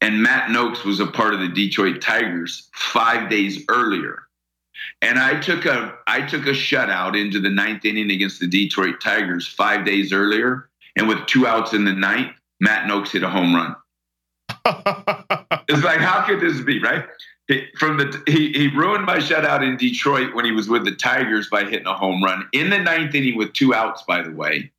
and 0.00 0.22
Matt 0.22 0.48
Nokes 0.48 0.84
was 0.84 1.00
a 1.00 1.06
part 1.06 1.34
of 1.34 1.40
the 1.40 1.48
Detroit 1.48 2.00
Tigers 2.00 2.70
five 2.72 3.28
days 3.28 3.62
earlier. 3.68 4.22
And 5.02 5.18
I 5.18 5.38
took 5.38 5.66
a 5.66 5.94
I 6.06 6.22
took 6.22 6.46
a 6.46 6.52
shutout 6.52 7.20
into 7.20 7.40
the 7.40 7.50
ninth 7.50 7.84
inning 7.84 8.10
against 8.10 8.40
the 8.40 8.46
Detroit 8.46 9.02
Tigers 9.02 9.46
five 9.46 9.84
days 9.84 10.14
earlier, 10.14 10.70
and 10.96 11.08
with 11.08 11.26
two 11.26 11.46
outs 11.46 11.74
in 11.74 11.84
the 11.84 11.92
ninth, 11.92 12.32
Matt 12.60 12.88
Nokes 12.88 13.10
hit 13.10 13.22
a 13.22 13.28
home 13.28 13.54
run. 13.54 13.76
it's 15.68 15.84
like, 15.84 16.00
how 16.00 16.24
could 16.26 16.40
this 16.40 16.60
be, 16.62 16.80
right? 16.80 17.04
From 17.78 17.96
the 17.96 18.22
he, 18.26 18.52
he 18.52 18.68
ruined 18.68 19.06
my 19.06 19.18
shutout 19.18 19.62
in 19.62 19.76
Detroit 19.76 20.34
when 20.34 20.44
he 20.44 20.52
was 20.52 20.68
with 20.68 20.84
the 20.84 20.94
Tigers 20.94 21.48
by 21.48 21.64
hitting 21.64 21.86
a 21.86 21.94
home 21.94 22.22
run 22.22 22.46
in 22.52 22.70
the 22.70 22.78
ninth 22.78 23.14
inning 23.14 23.36
with 23.36 23.52
two 23.52 23.74
outs. 23.74 24.02
By 24.06 24.22
the 24.22 24.30
way, 24.30 24.70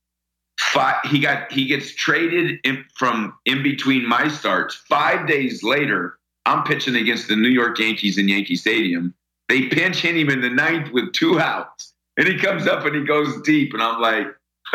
Five, 0.59 0.97
he 1.05 1.19
got 1.19 1.51
he 1.51 1.65
gets 1.65 1.95
traded 1.95 2.59
in, 2.63 2.85
from 2.93 3.33
in 3.45 3.63
between 3.63 4.07
my 4.07 4.27
starts. 4.27 4.75
Five 4.75 5.25
days 5.25 5.63
later, 5.63 6.19
I'm 6.45 6.63
pitching 6.63 6.95
against 6.95 7.27
the 7.27 7.35
New 7.35 7.49
York 7.49 7.79
Yankees 7.79 8.17
in 8.17 8.27
Yankee 8.27 8.57
Stadium. 8.57 9.13
They 9.47 9.63
pinch 9.63 10.01
hit 10.01 10.17
him 10.17 10.29
in 10.29 10.41
the 10.41 10.49
ninth 10.49 10.91
with 10.91 11.13
two 11.13 11.39
outs, 11.39 11.93
and 12.17 12.27
he 12.27 12.37
comes 12.37 12.67
up 12.67 12.85
and 12.85 12.95
he 12.95 13.03
goes 13.03 13.41
deep, 13.41 13.73
and 13.73 13.81
I'm 13.81 14.01
like, 14.01 14.27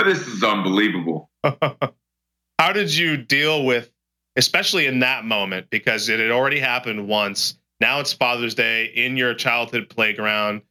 this 0.05 0.27
is 0.27 0.43
unbelievable. 0.43 1.31
How 1.45 2.73
did 2.73 2.97
you 2.97 3.17
deal 3.19 3.65
with, 3.65 3.91
especially 4.37 4.87
in 4.87 5.01
that 5.01 5.25
moment, 5.25 5.69
because 5.71 6.09
it 6.09 6.19
had 6.19 6.31
already 6.31 6.59
happened 6.59 7.07
once 7.07 7.57
now 7.85 8.01
it's 8.01 8.15
Father's 8.15 8.55
Day 8.55 8.87
in 8.87 9.19
your 9.19 9.35
childhood 9.35 9.91
playground. 9.91 10.63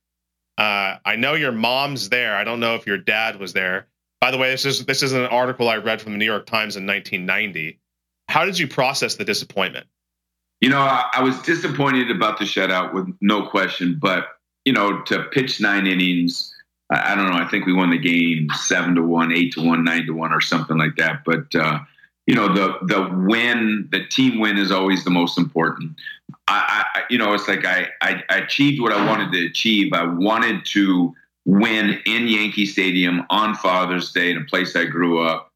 Uh, 0.58 0.98
I 1.06 1.16
know 1.16 1.36
your 1.36 1.52
mom's 1.52 2.10
there. 2.10 2.36
I 2.36 2.44
don't 2.44 2.60
know 2.60 2.74
if 2.74 2.88
your 2.88 2.98
dad 2.98 3.40
was 3.40 3.54
there. 3.54 3.86
By 4.20 4.32
the 4.32 4.40
way, 4.40 4.50
this 4.50 4.66
is 4.66 4.86
this 4.86 5.04
is 5.04 5.14
an 5.14 5.28
article 5.28 5.70
I 5.70 5.78
read 5.78 6.02
from 6.02 6.14
the 6.14 6.18
New 6.18 6.26
York 6.26 6.48
Times 6.48 6.76
in 6.76 6.88
1990. 6.88 7.80
How 8.30 8.46
did 8.46 8.58
you 8.58 8.68
process 8.68 9.14
the 9.14 9.26
disappointment? 9.26 9.86
You 10.60 10.70
know, 10.70 10.80
I, 10.80 11.08
I 11.14 11.22
was 11.22 11.40
disappointed 11.44 12.10
about 12.10 12.40
the 12.40 12.46
shutout 12.46 12.96
with 12.96 13.16
no 13.22 13.46
question, 13.46 14.00
but 14.02 14.30
you 14.66 14.74
know, 14.74 15.04
to 15.04 15.24
pitch 15.26 15.62
nine 15.62 15.86
innings, 15.86 16.52
I, 16.90 17.12
I, 17.12 17.16
don't 17.16 17.30
know. 17.30 17.38
I 17.38 17.48
think 17.48 17.68
we 17.68 17.74
won 17.74 17.92
the 17.92 18.00
game 18.00 18.48
seven 18.56 18.96
to 18.96 19.04
one, 19.04 19.32
eight 19.32 19.54
to 19.54 19.62
one, 19.62 19.84
nine 19.84 20.08
to 20.08 20.14
one, 20.14 20.34
or 20.34 20.42
something 20.42 20.80
like 20.80 20.96
that. 20.98 21.24
But 21.26 21.54
uh, 21.54 21.78
you 22.26 22.36
know, 22.36 22.54
the 22.54 22.78
the 22.84 23.10
win, 23.28 23.88
the 23.92 24.06
team 24.06 24.40
win, 24.40 24.58
is 24.58 24.72
always 24.72 25.04
the 25.04 25.10
most 25.10 25.38
important. 25.38 26.00
I, 26.48 26.86
I, 26.96 27.02
you 27.10 27.18
know, 27.18 27.34
it's 27.34 27.48
like 27.48 27.66
I, 27.66 27.88
I, 28.02 28.24
I 28.30 28.38
achieved 28.38 28.82
what 28.82 28.92
I 28.92 29.06
wanted 29.06 29.32
to 29.34 29.46
achieve. 29.46 29.94
I 29.94 30.06
wanted 30.06 30.66
to 30.68 31.14
win 31.46 32.02
in 32.06 32.28
Yankee 32.28 32.66
Stadium 32.66 33.26
on 33.30 33.56
Father's 33.56 34.12
Day 34.12 34.32
in 34.32 34.38
a 34.38 34.46
place 34.46 34.76
I 34.76 34.86
grew 34.86 35.22
up. 35.22 35.52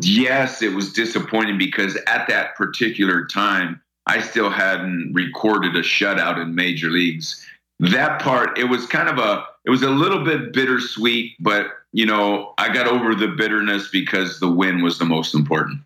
Yes, 0.00 0.62
it 0.62 0.72
was 0.72 0.92
disappointing 0.92 1.58
because 1.58 1.96
at 2.06 2.28
that 2.28 2.54
particular 2.54 3.26
time, 3.26 3.80
I 4.06 4.20
still 4.20 4.50
hadn't 4.50 5.12
recorded 5.14 5.76
a 5.76 5.82
shutout 5.82 6.40
in 6.40 6.54
major 6.54 6.90
leagues. 6.90 7.44
That 7.80 8.20
part, 8.20 8.58
it 8.58 8.64
was 8.64 8.86
kind 8.86 9.08
of 9.08 9.18
a, 9.18 9.44
it 9.64 9.70
was 9.70 9.82
a 9.82 9.90
little 9.90 10.24
bit 10.24 10.52
bittersweet, 10.52 11.34
but 11.40 11.68
you 11.92 12.06
know, 12.06 12.54
I 12.58 12.72
got 12.72 12.86
over 12.86 13.14
the 13.14 13.28
bitterness 13.28 13.88
because 13.88 14.38
the 14.38 14.50
win 14.50 14.82
was 14.82 14.98
the 14.98 15.04
most 15.04 15.34
important. 15.34 15.80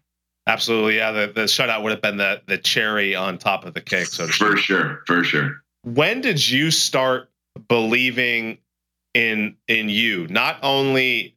Absolutely, 0.47 0.97
yeah. 0.97 1.11
The, 1.11 1.33
the 1.35 1.43
shutout 1.43 1.83
would 1.83 1.93
have 1.93 2.03
been 2.03 2.19
the 2.19 2.43
the 2.47 2.59
cherry 2.59 3.15
on 3.15 3.39
top 3.39 3.65
of 3.65 3.75
the 3.75 3.81
cake, 3.81 4.07
so 4.07 4.27
for 4.27 4.57
sure, 4.57 5.03
for 5.07 5.25
sure. 5.25 5.63
When 5.83 6.21
did 6.21 6.49
you 6.49 6.71
start 6.71 7.31
believing 7.69 8.59
in 9.15 9.57
in 9.69 9.89
you? 9.89 10.27
Not 10.29 10.59
only 10.63 11.37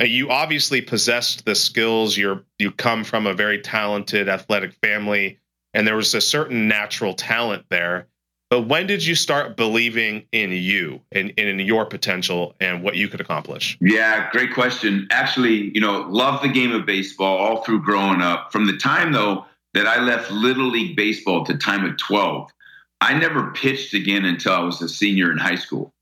uh, 0.00 0.04
you 0.04 0.30
obviously 0.30 0.80
possessed 0.80 1.44
the 1.44 1.54
skills. 1.54 2.16
You're 2.16 2.44
you 2.58 2.70
come 2.72 3.04
from 3.04 3.26
a 3.26 3.34
very 3.34 3.60
talented 3.60 4.28
athletic 4.28 4.74
family, 4.82 5.38
and 5.74 5.86
there 5.86 5.96
was 5.96 6.14
a 6.14 6.20
certain 6.20 6.68
natural 6.68 7.14
talent 7.14 7.64
there. 7.70 8.06
But 8.50 8.62
when 8.62 8.88
did 8.88 9.06
you 9.06 9.14
start 9.14 9.56
believing 9.56 10.26
in 10.32 10.50
you 10.50 11.00
and, 11.12 11.32
and, 11.38 11.48
in 11.48 11.60
your 11.60 11.86
potential 11.86 12.56
and 12.60 12.82
what 12.82 12.96
you 12.96 13.06
could 13.06 13.20
accomplish? 13.20 13.78
Yeah, 13.80 14.28
great 14.32 14.52
question. 14.52 15.06
Actually, 15.12 15.70
you 15.72 15.80
know, 15.80 16.00
love 16.08 16.42
the 16.42 16.48
game 16.48 16.72
of 16.72 16.84
baseball 16.84 17.38
all 17.38 17.62
through 17.62 17.82
growing 17.82 18.20
up. 18.20 18.50
From 18.50 18.66
the 18.66 18.76
time 18.76 19.12
though 19.12 19.46
that 19.74 19.86
I 19.86 20.02
left 20.02 20.32
Little 20.32 20.68
League 20.68 20.96
baseball 20.96 21.42
at 21.42 21.46
the 21.46 21.56
time 21.56 21.84
of 21.84 21.96
12, 21.96 22.50
I 23.00 23.14
never 23.14 23.52
pitched 23.52 23.94
again 23.94 24.24
until 24.24 24.52
I 24.52 24.60
was 24.60 24.82
a 24.82 24.88
senior 24.88 25.30
in 25.30 25.38
high 25.38 25.54
school. 25.54 25.92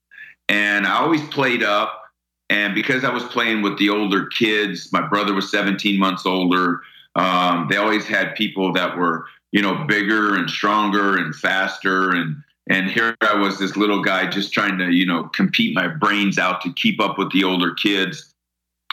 And 0.49 0.87
I 0.87 1.03
always 1.03 1.23
played 1.29 1.63
up. 1.63 2.03
And 2.49 2.75
because 2.75 3.05
I 3.05 3.13
was 3.13 3.25
playing 3.25 3.61
with 3.61 3.79
the 3.79 3.91
older 3.91 4.25
kids, 4.25 4.91
my 4.91 5.07
brother 5.07 5.35
was 5.35 5.51
17 5.51 5.99
months 5.99 6.25
older. 6.25 6.81
Um, 7.15 7.67
they 7.69 7.77
always 7.77 8.07
had 8.07 8.35
people 8.37 8.73
that 8.73 8.97
were 8.97 9.27
you 9.53 9.63
know, 9.63 9.85
bigger 9.85 10.35
and 10.35 10.49
stronger 10.49 11.17
and 11.17 11.35
faster. 11.35 12.11
And 12.11 12.43
and 12.71 12.91
here 12.91 13.17
I 13.23 13.35
was, 13.35 13.59
this 13.59 13.77
little 13.77 14.03
guy, 14.03 14.27
just 14.27 14.53
trying 14.53 14.77
to, 14.79 14.91
you 14.91 15.07
know, 15.07 15.25
compete 15.25 15.75
my 15.75 15.89
brains 15.89 16.39
out 16.39 16.61
to 16.63 16.73
keep 16.75 17.01
up 17.01 17.17
with 17.17 17.33
the 17.33 17.45
older 17.45 17.73
kids. 17.73 18.35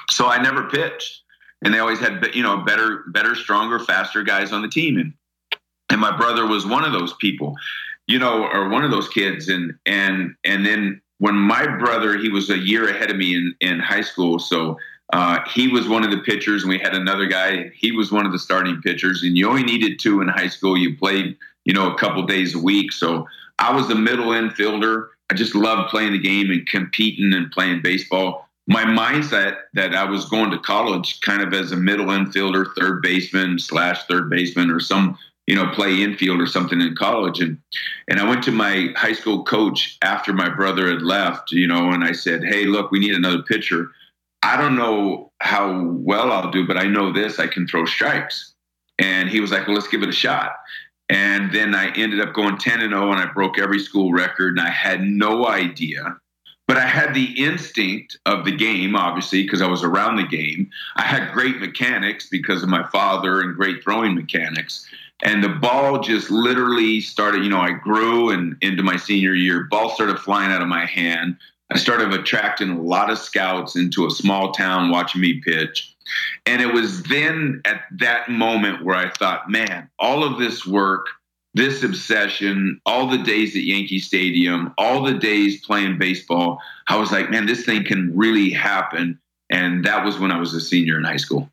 So 0.09 0.27
I 0.27 0.41
never 0.41 0.69
pitched, 0.69 1.23
and 1.63 1.73
they 1.73 1.79
always 1.79 1.99
had, 1.99 2.25
you 2.33 2.43
know, 2.43 2.57
better, 2.57 3.03
better, 3.07 3.35
stronger, 3.35 3.79
faster 3.79 4.23
guys 4.23 4.53
on 4.53 4.61
the 4.61 4.69
team. 4.69 4.97
And 4.97 5.13
and 5.89 5.99
my 5.99 6.15
brother 6.15 6.45
was 6.45 6.65
one 6.65 6.85
of 6.85 6.93
those 6.93 7.13
people, 7.15 7.55
you 8.07 8.17
know, 8.17 8.47
or 8.47 8.69
one 8.69 8.83
of 8.83 8.91
those 8.91 9.09
kids. 9.09 9.49
And 9.49 9.73
and 9.85 10.35
and 10.43 10.65
then 10.65 11.01
when 11.17 11.35
my 11.35 11.65
brother, 11.77 12.17
he 12.17 12.29
was 12.29 12.49
a 12.49 12.57
year 12.57 12.89
ahead 12.89 13.11
of 13.11 13.17
me 13.17 13.35
in 13.35 13.55
in 13.59 13.79
high 13.79 14.01
school, 14.01 14.39
so 14.39 14.77
uh, 15.15 15.39
he 15.47 15.69
was 15.69 15.87
one 15.87 16.03
of 16.03 16.11
the 16.11 16.17
pitchers, 16.17 16.63
and 16.63 16.69
we 16.69 16.77
had 16.77 16.93
another 16.93 17.25
guy. 17.25 17.71
He 17.73 17.93
was 17.93 18.11
one 18.11 18.25
of 18.25 18.33
the 18.33 18.37
starting 18.37 18.81
pitchers, 18.81 19.23
and 19.23 19.37
you 19.37 19.47
only 19.47 19.63
needed 19.63 19.97
two 19.97 20.19
in 20.19 20.27
high 20.27 20.49
school. 20.49 20.77
You 20.77 20.97
played, 20.97 21.37
you 21.63 21.73
know, 21.73 21.89
a 21.89 21.97
couple 21.97 22.21
days 22.23 22.53
a 22.53 22.59
week. 22.59 22.91
So 22.91 23.25
I 23.57 23.73
was 23.73 23.89
a 23.89 23.95
middle 23.95 24.31
infielder. 24.31 25.07
I 25.29 25.35
just 25.35 25.55
loved 25.55 25.89
playing 25.89 26.11
the 26.11 26.19
game 26.19 26.51
and 26.51 26.67
competing 26.67 27.31
and 27.31 27.49
playing 27.49 27.81
baseball. 27.81 28.49
My 28.67 28.83
mindset 28.83 29.59
that 29.73 29.95
I 29.95 30.03
was 30.03 30.25
going 30.25 30.51
to 30.51 30.59
college 30.59 31.21
kind 31.21 31.41
of 31.41 31.53
as 31.53 31.71
a 31.71 31.77
middle 31.77 32.07
infielder, 32.07 32.65
third 32.77 33.01
baseman 33.01 33.57
slash 33.57 34.03
third 34.07 34.29
baseman, 34.29 34.69
or 34.69 34.81
some 34.81 35.17
you 35.47 35.55
know 35.55 35.69
play 35.69 36.03
infield 36.03 36.41
or 36.41 36.47
something 36.47 36.81
in 36.81 36.95
college 36.95 37.39
and 37.39 37.59
and 38.07 38.19
I 38.19 38.27
went 38.27 38.43
to 38.45 38.51
my 38.51 38.91
high 38.95 39.13
school 39.13 39.43
coach 39.43 39.95
after 40.01 40.33
my 40.33 40.49
brother 40.49 40.89
had 40.89 41.03
left 41.03 41.51
you 41.51 41.67
know 41.67 41.91
and 41.91 42.03
I 42.03 42.13
said 42.13 42.43
hey 42.43 42.65
look 42.65 42.89
we 42.89 42.97
need 42.97 43.13
another 43.13 43.43
pitcher 43.43 43.91
I 44.45 44.57
don't 44.57 44.75
know 44.75 45.31
how 45.41 45.89
well 45.89 46.31
I'll 46.31 46.51
do, 46.51 46.67
but 46.67 46.77
I 46.77 46.83
know 46.83 47.11
this 47.11 47.39
I 47.39 47.47
can 47.47 47.67
throw 47.67 47.85
strikes. 47.85 48.53
And 48.99 49.27
he 49.27 49.39
was 49.39 49.51
like, 49.51 49.65
well, 49.65 49.75
let's 49.75 49.87
give 49.87 50.03
it 50.03 50.09
a 50.09 50.13
shot. 50.13 50.53
And 51.09 51.51
then 51.51 51.73
I 51.73 51.91
ended 51.95 52.21
up 52.21 52.33
going 52.35 52.59
10 52.59 52.79
and 52.79 52.91
0 52.91 53.11
and 53.11 53.19
I 53.19 53.25
broke 53.25 53.57
every 53.57 53.79
school 53.79 54.13
record 54.13 54.55
and 54.55 54.65
I 54.65 54.69
had 54.69 55.01
no 55.01 55.47
idea. 55.47 56.15
But 56.67 56.77
I 56.77 56.85
had 56.85 57.15
the 57.15 57.43
instinct 57.43 58.17
of 58.27 58.45
the 58.45 58.51
game, 58.51 58.95
obviously, 58.95 59.41
because 59.41 59.63
I 59.63 59.67
was 59.67 59.83
around 59.83 60.17
the 60.17 60.27
game. 60.27 60.69
I 60.95 61.01
had 61.01 61.33
great 61.33 61.59
mechanics 61.59 62.27
because 62.29 62.61
of 62.61 62.69
my 62.69 62.87
father 62.89 63.41
and 63.41 63.55
great 63.55 63.83
throwing 63.83 64.13
mechanics. 64.13 64.87
and 65.23 65.43
the 65.43 65.49
ball 65.49 66.01
just 66.01 66.29
literally 66.29 67.01
started. 67.01 67.43
You 67.43 67.49
know, 67.49 67.61
I 67.61 67.71
grew 67.71 68.29
and 68.29 68.55
into 68.61 68.83
my 68.83 68.97
senior 68.97 69.33
year, 69.33 69.63
ball 69.71 69.89
started 69.89 70.19
flying 70.19 70.51
out 70.51 70.61
of 70.61 70.67
my 70.67 70.85
hand. 70.85 71.37
I 71.71 71.77
started 71.77 72.13
attracting 72.13 72.69
a 72.69 72.81
lot 72.81 73.09
of 73.09 73.17
scouts 73.17 73.75
into 73.75 74.05
a 74.05 74.11
small 74.11 74.51
town 74.51 74.91
watching 74.91 75.21
me 75.21 75.41
pitch. 75.41 75.95
And 76.45 76.61
it 76.61 76.71
was 76.73 77.03
then 77.03 77.61
at 77.65 77.81
that 77.97 78.29
moment 78.29 78.85
where 78.85 78.95
I 78.95 79.09
thought, 79.09 79.49
man, 79.49 79.89
all 79.97 80.23
of 80.23 80.37
this 80.37 80.65
work, 80.65 81.07
this 81.55 81.83
obsession, 81.83 82.79
all 82.85 83.07
the 83.07 83.17
days 83.17 83.55
at 83.55 83.63
Yankee 83.63 83.99
Stadium, 83.99 84.73
all 84.77 85.03
the 85.03 85.15
days 85.15 85.65
playing 85.65 85.97
baseball, 85.97 86.59
I 86.87 86.97
was 86.97 87.11
like, 87.11 87.31
man, 87.31 87.47
this 87.47 87.65
thing 87.65 87.83
can 87.83 88.15
really 88.15 88.51
happen. 88.51 89.19
And 89.49 89.85
that 89.85 90.05
was 90.05 90.19
when 90.19 90.31
I 90.31 90.39
was 90.39 90.53
a 90.53 90.61
senior 90.61 90.97
in 90.97 91.03
high 91.03 91.17
school. 91.17 91.49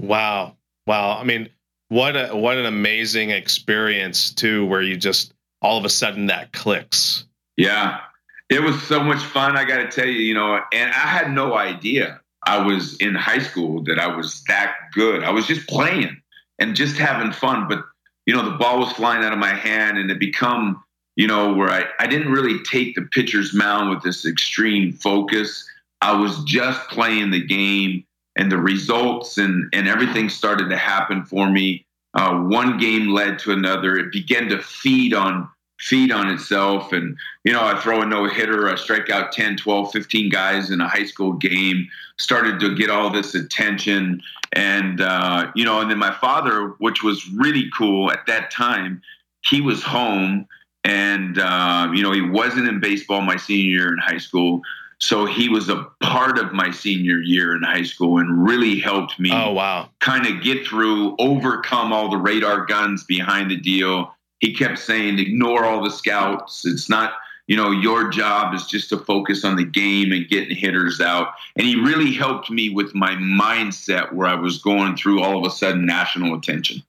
Wow. 0.00 0.56
Wow. 0.86 1.18
I 1.18 1.24
mean, 1.24 1.50
what 1.88 2.16
a 2.16 2.34
what 2.34 2.58
an 2.58 2.66
amazing 2.66 3.30
experience 3.30 4.32
too, 4.32 4.66
where 4.66 4.82
you 4.82 4.96
just 4.96 5.32
all 5.62 5.78
of 5.78 5.84
a 5.84 5.88
sudden 5.88 6.26
that 6.26 6.52
clicks. 6.52 7.24
Yeah. 7.56 8.00
It 8.48 8.62
was 8.62 8.80
so 8.82 9.02
much 9.02 9.22
fun, 9.24 9.56
I 9.56 9.64
gotta 9.64 9.88
tell 9.88 10.06
you, 10.06 10.20
you 10.20 10.34
know, 10.34 10.60
and 10.72 10.90
I 10.90 11.08
had 11.08 11.32
no 11.32 11.56
idea 11.56 12.20
I 12.46 12.64
was 12.64 12.96
in 12.98 13.14
high 13.14 13.40
school 13.40 13.82
that 13.84 13.98
I 13.98 14.06
was 14.06 14.42
that 14.44 14.76
good. 14.92 15.24
I 15.24 15.30
was 15.30 15.46
just 15.46 15.66
playing 15.66 16.16
and 16.60 16.76
just 16.76 16.96
having 16.96 17.32
fun. 17.32 17.66
But, 17.68 17.80
you 18.24 18.34
know, 18.34 18.48
the 18.48 18.56
ball 18.56 18.78
was 18.78 18.92
flying 18.92 19.24
out 19.24 19.32
of 19.32 19.38
my 19.38 19.52
hand 19.52 19.98
and 19.98 20.10
it 20.10 20.20
become, 20.20 20.82
you 21.16 21.26
know, 21.26 21.52
where 21.52 21.70
I, 21.70 21.84
I 21.98 22.06
didn't 22.06 22.32
really 22.32 22.62
take 22.62 22.94
the 22.94 23.02
pitcher's 23.02 23.52
mound 23.52 23.90
with 23.90 24.02
this 24.02 24.24
extreme 24.24 24.92
focus. 24.92 25.68
I 26.00 26.12
was 26.12 26.42
just 26.44 26.88
playing 26.88 27.32
the 27.32 27.44
game 27.44 28.04
and 28.36 28.50
the 28.50 28.58
results 28.58 29.38
and, 29.38 29.68
and 29.72 29.88
everything 29.88 30.28
started 30.28 30.70
to 30.70 30.76
happen 30.76 31.24
for 31.24 31.50
me. 31.50 31.84
Uh, 32.14 32.38
one 32.42 32.78
game 32.78 33.08
led 33.08 33.40
to 33.40 33.52
another. 33.52 33.96
It 33.96 34.12
began 34.12 34.48
to 34.50 34.62
feed 34.62 35.14
on 35.14 35.48
feed 35.78 36.10
on 36.10 36.28
itself. 36.28 36.92
And, 36.92 37.16
you 37.44 37.52
know, 37.52 37.64
I 37.64 37.78
throw 37.80 38.02
a 38.02 38.06
no 38.06 38.26
hitter, 38.28 38.68
I 38.68 38.76
strike 38.76 39.10
out 39.10 39.32
10, 39.32 39.56
12, 39.56 39.92
15 39.92 40.30
guys 40.30 40.70
in 40.70 40.80
a 40.80 40.88
high 40.88 41.04
school 41.04 41.32
game, 41.32 41.88
started 42.18 42.60
to 42.60 42.74
get 42.74 42.90
all 42.90 43.10
this 43.10 43.34
attention. 43.34 44.22
And, 44.52 45.00
uh, 45.00 45.50
you 45.54 45.64
know, 45.64 45.80
and 45.80 45.90
then 45.90 45.98
my 45.98 46.14
father, 46.14 46.74
which 46.78 47.02
was 47.02 47.28
really 47.30 47.70
cool 47.76 48.10
at 48.10 48.26
that 48.26 48.50
time, 48.50 49.02
he 49.42 49.60
was 49.60 49.82
home 49.82 50.46
and, 50.84 51.38
uh, 51.38 51.90
you 51.92 52.02
know, 52.02 52.12
he 52.12 52.22
wasn't 52.22 52.68
in 52.68 52.80
baseball 52.80 53.20
my 53.20 53.36
senior 53.36 53.70
year 53.70 53.92
in 53.92 53.98
high 53.98 54.18
school. 54.18 54.62
So 54.98 55.26
he 55.26 55.48
was 55.48 55.68
a 55.68 55.86
part 56.00 56.38
of 56.38 56.52
my 56.52 56.70
senior 56.70 57.18
year 57.18 57.54
in 57.54 57.62
high 57.62 57.82
school 57.82 58.18
and 58.18 58.46
really 58.46 58.78
helped 58.78 59.18
me. 59.20 59.30
Oh 59.30 59.52
wow! 59.52 59.90
Kind 60.00 60.26
of 60.26 60.42
get 60.42 60.66
through, 60.66 61.16
overcome 61.18 61.92
all 61.92 62.08
the 62.10 62.16
radar 62.16 62.64
guns 62.64 63.04
behind 63.04 63.50
the 63.50 63.58
deal, 63.58 64.14
he 64.40 64.54
kept 64.54 64.78
saying, 64.78 65.18
ignore 65.18 65.64
all 65.64 65.82
the 65.82 65.90
scouts. 65.90 66.66
It's 66.66 66.88
not, 66.88 67.14
you 67.46 67.56
know, 67.56 67.70
your 67.70 68.08
job 68.08 68.54
is 68.54 68.66
just 68.66 68.88
to 68.90 68.98
focus 68.98 69.44
on 69.44 69.56
the 69.56 69.64
game 69.64 70.12
and 70.12 70.28
getting 70.28 70.56
hitters 70.56 71.00
out. 71.00 71.28
And 71.56 71.66
he 71.66 71.76
really 71.76 72.12
helped 72.12 72.50
me 72.50 72.68
with 72.70 72.94
my 72.94 73.12
mindset 73.12 74.12
where 74.12 74.26
I 74.26 74.34
was 74.34 74.58
going 74.58 74.96
through 74.96 75.22
all 75.22 75.38
of 75.38 75.46
a 75.46 75.54
sudden 75.54 75.86
national 75.86 76.36
attention. 76.36 76.82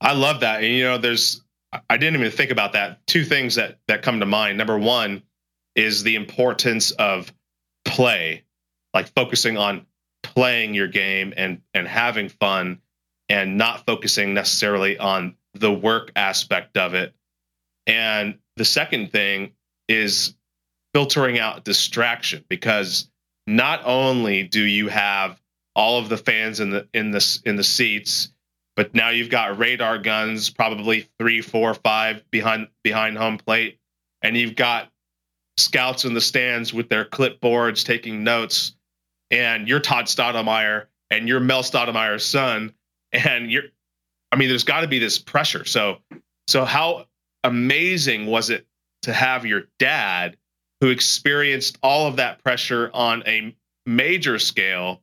I 0.00 0.12
love 0.12 0.40
that. 0.40 0.62
And, 0.62 0.72
you 0.72 0.84
know, 0.84 0.98
there's, 0.98 1.42
I 1.90 1.96
didn't 1.96 2.20
even 2.20 2.30
think 2.30 2.50
about 2.50 2.74
that. 2.74 3.04
Two 3.06 3.24
things 3.24 3.56
that, 3.56 3.78
that 3.88 4.02
come 4.02 4.20
to 4.20 4.26
mind. 4.26 4.58
Number 4.58 4.78
one 4.78 5.22
is 5.74 6.04
the 6.04 6.14
importance 6.14 6.92
of 6.92 7.32
play, 7.84 8.44
like 8.92 9.08
focusing 9.08 9.56
on 9.56 9.86
playing 10.22 10.74
your 10.74 10.88
game 10.88 11.34
and, 11.36 11.60
and 11.72 11.88
having 11.88 12.28
fun 12.28 12.80
and 13.28 13.56
not 13.58 13.84
focusing 13.86 14.34
necessarily 14.34 14.98
on 14.98 15.34
the 15.54 15.72
work 15.72 16.10
aspect 16.16 16.76
of 16.76 16.94
it. 16.94 17.14
And 17.86 18.38
the 18.56 18.64
second 18.64 19.12
thing 19.12 19.52
is 19.88 20.34
filtering 20.94 21.38
out 21.38 21.64
distraction 21.64 22.44
because 22.48 23.10
not 23.46 23.82
only 23.84 24.44
do 24.44 24.62
you 24.62 24.88
have 24.88 25.40
all 25.76 25.98
of 25.98 26.08
the 26.08 26.16
fans 26.16 26.60
in 26.60 26.70
the 26.70 26.88
in 26.94 27.10
the 27.10 27.42
in 27.44 27.56
the 27.56 27.64
seats, 27.64 28.32
but 28.76 28.94
now 28.94 29.10
you've 29.10 29.30
got 29.30 29.58
radar 29.58 29.98
guns, 29.98 30.50
probably 30.50 31.08
three, 31.18 31.40
four, 31.40 31.74
five 31.74 32.24
behind 32.30 32.68
behind 32.82 33.18
home 33.18 33.38
plate, 33.38 33.78
and 34.22 34.36
you've 34.36 34.56
got 34.56 34.90
scouts 35.56 36.04
in 36.04 36.14
the 36.14 36.20
stands 36.20 36.72
with 36.72 36.88
their 36.88 37.04
clipboards 37.04 37.84
taking 37.84 38.24
notes, 38.24 38.74
and 39.30 39.68
you're 39.68 39.80
Todd 39.80 40.06
Stottlemyre 40.06 40.86
and 41.10 41.28
you're 41.28 41.40
Mel 41.40 41.62
Stottlemyre's 41.62 42.24
son, 42.24 42.72
and 43.12 43.50
you're 43.50 43.64
I 44.34 44.36
mean, 44.36 44.48
there's 44.48 44.64
got 44.64 44.80
to 44.80 44.88
be 44.88 44.98
this 44.98 45.16
pressure. 45.16 45.64
So, 45.64 45.98
so 46.48 46.64
how 46.64 47.06
amazing 47.44 48.26
was 48.26 48.50
it 48.50 48.66
to 49.02 49.12
have 49.12 49.46
your 49.46 49.68
dad, 49.78 50.36
who 50.80 50.88
experienced 50.88 51.78
all 51.84 52.08
of 52.08 52.16
that 52.16 52.42
pressure 52.42 52.90
on 52.92 53.22
a 53.28 53.54
major 53.86 54.40
scale, 54.40 55.02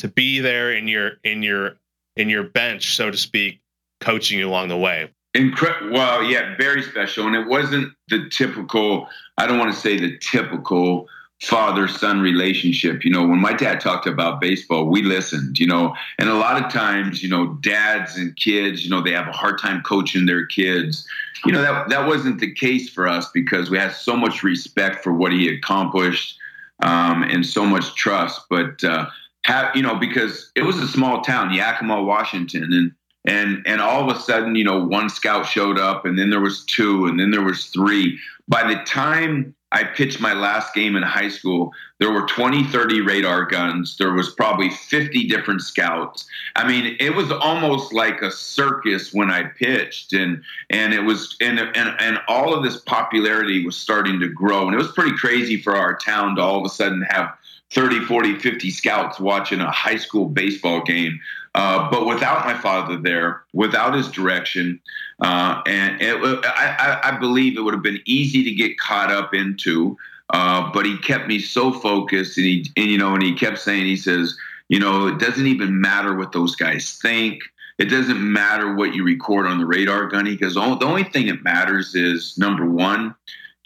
to 0.00 0.08
be 0.08 0.40
there 0.40 0.72
in 0.72 0.88
your 0.88 1.12
in 1.24 1.42
your 1.42 1.78
in 2.16 2.28
your 2.28 2.42
bench, 2.42 2.96
so 2.96 3.10
to 3.10 3.16
speak, 3.16 3.60
coaching 4.02 4.38
you 4.38 4.46
along 4.46 4.68
the 4.68 4.76
way? 4.76 5.10
Incredible. 5.32 5.92
Well, 5.94 6.22
yeah, 6.24 6.54
very 6.58 6.82
special, 6.82 7.26
and 7.26 7.34
it 7.34 7.46
wasn't 7.46 7.94
the 8.08 8.28
typical. 8.28 9.08
I 9.38 9.46
don't 9.46 9.58
want 9.58 9.72
to 9.72 9.80
say 9.80 9.98
the 9.98 10.18
typical 10.18 11.08
father 11.42 11.86
son 11.86 12.20
relationship. 12.20 13.04
You 13.04 13.10
know, 13.10 13.26
when 13.26 13.40
my 13.40 13.52
dad 13.52 13.80
talked 13.80 14.06
about 14.06 14.40
baseball, 14.40 14.86
we 14.86 15.02
listened, 15.02 15.58
you 15.58 15.66
know, 15.66 15.94
and 16.18 16.28
a 16.28 16.34
lot 16.34 16.62
of 16.62 16.72
times, 16.72 17.22
you 17.22 17.28
know, 17.28 17.54
dads 17.60 18.16
and 18.16 18.34
kids, 18.36 18.84
you 18.84 18.90
know, 18.90 19.02
they 19.02 19.12
have 19.12 19.28
a 19.28 19.32
hard 19.32 19.60
time 19.60 19.82
coaching 19.82 20.26
their 20.26 20.46
kids. 20.46 21.06
You 21.44 21.52
know, 21.52 21.60
that, 21.60 21.90
that 21.90 22.06
wasn't 22.06 22.40
the 22.40 22.52
case 22.54 22.88
for 22.88 23.06
us 23.06 23.30
because 23.32 23.70
we 23.70 23.78
had 23.78 23.92
so 23.92 24.16
much 24.16 24.42
respect 24.42 25.04
for 25.04 25.12
what 25.12 25.32
he 25.32 25.48
accomplished 25.48 26.38
um, 26.82 27.22
and 27.22 27.44
so 27.44 27.66
much 27.66 27.94
trust. 27.94 28.42
But, 28.48 28.82
uh, 28.82 29.06
have, 29.46 29.76
you 29.76 29.82
know, 29.82 29.94
because 29.94 30.50
it 30.56 30.62
was 30.62 30.76
a 30.76 30.88
small 30.88 31.22
town, 31.22 31.52
Yakima, 31.52 32.02
Washington, 32.02 32.72
and 32.72 32.92
and 33.24 33.62
and 33.66 33.80
all 33.80 34.08
of 34.08 34.16
a 34.16 34.18
sudden, 34.20 34.54
you 34.54 34.64
know, 34.64 34.84
one 34.84 35.08
scout 35.08 35.46
showed 35.46 35.78
up, 35.78 36.04
and 36.04 36.18
then 36.18 36.30
there 36.30 36.40
was 36.40 36.64
two, 36.64 37.06
and 37.06 37.18
then 37.18 37.30
there 37.30 37.42
was 37.42 37.66
three. 37.66 38.18
By 38.48 38.66
the 38.72 38.80
time 38.84 39.54
I 39.72 39.82
pitched 39.82 40.20
my 40.20 40.32
last 40.32 40.74
game 40.74 40.94
in 40.94 41.02
high 41.02 41.28
school. 41.28 41.72
There 41.98 42.12
were 42.12 42.26
20, 42.26 42.64
30 42.64 43.00
radar 43.00 43.44
guns. 43.44 43.96
There 43.96 44.12
was 44.12 44.30
probably 44.30 44.70
50 44.70 45.26
different 45.26 45.60
scouts. 45.60 46.26
I 46.54 46.66
mean, 46.68 46.96
it 47.00 47.14
was 47.14 47.32
almost 47.32 47.92
like 47.92 48.22
a 48.22 48.30
circus 48.30 49.12
when 49.12 49.30
I 49.30 49.44
pitched 49.44 50.12
and 50.12 50.42
and 50.70 50.94
it 50.94 51.02
was 51.02 51.36
and 51.40 51.58
and, 51.58 51.94
and 51.98 52.20
all 52.28 52.54
of 52.54 52.62
this 52.62 52.80
popularity 52.80 53.64
was 53.64 53.76
starting 53.76 54.20
to 54.20 54.28
grow 54.28 54.66
and 54.66 54.74
it 54.74 54.78
was 54.78 54.92
pretty 54.92 55.16
crazy 55.16 55.60
for 55.60 55.74
our 55.74 55.96
town 55.96 56.36
to 56.36 56.42
all 56.42 56.58
of 56.58 56.64
a 56.64 56.68
sudden 56.68 57.02
have 57.02 57.34
30, 57.72 58.04
40, 58.04 58.38
50 58.38 58.70
scouts 58.70 59.18
watching 59.18 59.60
a 59.60 59.70
high 59.70 59.96
school 59.96 60.26
baseball 60.28 60.82
game. 60.82 61.18
Uh, 61.56 61.90
but 61.90 62.06
without 62.06 62.44
my 62.44 62.54
father 62.54 62.98
there, 62.98 63.42
without 63.52 63.94
his 63.94 64.08
direction, 64.10 64.80
uh, 65.20 65.62
and 65.66 66.00
it, 66.00 66.16
I, 66.44 67.00
I, 67.04 67.18
believe 67.18 67.56
it 67.56 67.62
would 67.62 67.72
have 67.72 67.82
been 67.82 68.02
easy 68.04 68.44
to 68.44 68.50
get 68.50 68.78
caught 68.78 69.10
up 69.10 69.32
into. 69.32 69.96
Uh, 70.30 70.70
but 70.72 70.84
he 70.84 70.98
kept 70.98 71.26
me 71.28 71.38
so 71.38 71.72
focused, 71.72 72.36
and 72.36 72.46
he, 72.46 72.70
and, 72.76 72.86
you 72.86 72.98
know, 72.98 73.14
and 73.14 73.22
he 73.22 73.32
kept 73.32 73.58
saying, 73.58 73.86
he 73.86 73.96
says, 73.96 74.36
you 74.68 74.80
know, 74.80 75.06
it 75.06 75.18
doesn't 75.18 75.46
even 75.46 75.80
matter 75.80 76.14
what 76.14 76.32
those 76.32 76.56
guys 76.56 76.98
think. 77.00 77.40
It 77.78 77.86
doesn't 77.86 78.20
matter 78.20 78.74
what 78.74 78.94
you 78.94 79.04
record 79.04 79.46
on 79.46 79.58
the 79.58 79.66
radar 79.66 80.06
gunny 80.06 80.32
because 80.32 80.54
the 80.54 80.60
only 80.60 81.04
thing 81.04 81.26
that 81.26 81.44
matters 81.44 81.94
is 81.94 82.36
number 82.36 82.68
one, 82.68 83.14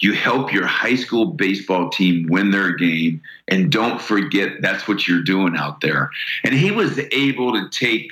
you 0.00 0.14
help 0.14 0.52
your 0.52 0.66
high 0.66 0.96
school 0.96 1.26
baseball 1.26 1.90
team 1.90 2.26
win 2.28 2.50
their 2.50 2.72
game 2.72 3.20
and 3.48 3.70
don't 3.70 4.00
forget 4.00 4.60
that's 4.60 4.88
what 4.88 5.06
you're 5.06 5.22
doing 5.22 5.56
out 5.56 5.80
there 5.80 6.10
and 6.42 6.54
he 6.54 6.70
was 6.70 6.98
able 7.12 7.52
to 7.52 7.68
take 7.68 8.10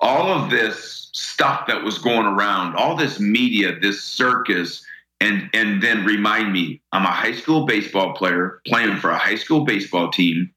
all 0.00 0.28
of 0.28 0.50
this 0.50 1.10
stuff 1.12 1.66
that 1.66 1.82
was 1.82 1.98
going 1.98 2.26
around 2.26 2.76
all 2.76 2.94
this 2.94 3.18
media 3.18 3.78
this 3.80 4.02
circus 4.02 4.84
and 5.20 5.48
and 5.54 5.82
then 5.82 6.04
remind 6.04 6.52
me 6.52 6.80
i'm 6.92 7.04
a 7.04 7.10
high 7.10 7.32
school 7.32 7.64
baseball 7.64 8.12
player 8.14 8.60
playing 8.66 8.96
for 8.96 9.10
a 9.10 9.18
high 9.18 9.34
school 9.36 9.64
baseball 9.64 10.10
team 10.10 10.50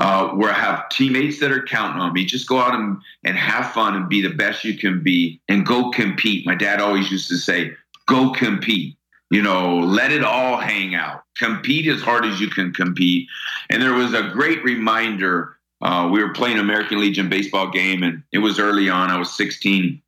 uh, 0.00 0.28
where 0.28 0.52
I 0.52 0.54
have 0.54 0.88
teammates 0.90 1.40
that 1.40 1.50
are 1.50 1.64
counting 1.64 2.00
on 2.00 2.12
me. 2.12 2.24
Just 2.24 2.48
go 2.48 2.60
out 2.60 2.72
and, 2.72 2.98
and 3.24 3.36
have 3.36 3.72
fun 3.72 3.96
and 3.96 4.08
be 4.08 4.22
the 4.22 4.32
best 4.32 4.62
you 4.62 4.78
can 4.78 5.02
be 5.02 5.40
and 5.48 5.66
go 5.66 5.90
compete. 5.90 6.46
My 6.46 6.54
dad 6.54 6.80
always 6.80 7.10
used 7.10 7.28
to 7.30 7.36
say, 7.36 7.72
go 8.06 8.30
compete 8.30 8.96
you 9.30 9.42
know, 9.42 9.78
let 9.78 10.10
it 10.10 10.24
all 10.24 10.56
hang 10.56 10.94
out. 10.94 11.24
Compete 11.36 11.86
as 11.86 12.00
hard 12.00 12.24
as 12.24 12.40
you 12.40 12.48
can 12.48 12.72
compete. 12.72 13.28
And 13.68 13.82
there 13.82 13.92
was 13.92 14.14
a 14.14 14.30
great 14.30 14.64
reminder. 14.64 15.57
Uh, 15.80 16.08
we 16.12 16.22
were 16.22 16.32
playing 16.32 16.58
American 16.58 17.00
Legion 17.00 17.28
baseball 17.28 17.70
game, 17.70 18.02
and 18.02 18.22
it 18.32 18.38
was 18.38 18.58
early 18.58 18.88
on. 18.88 19.10
I 19.10 19.18
was 19.18 19.36
16. 19.36 20.02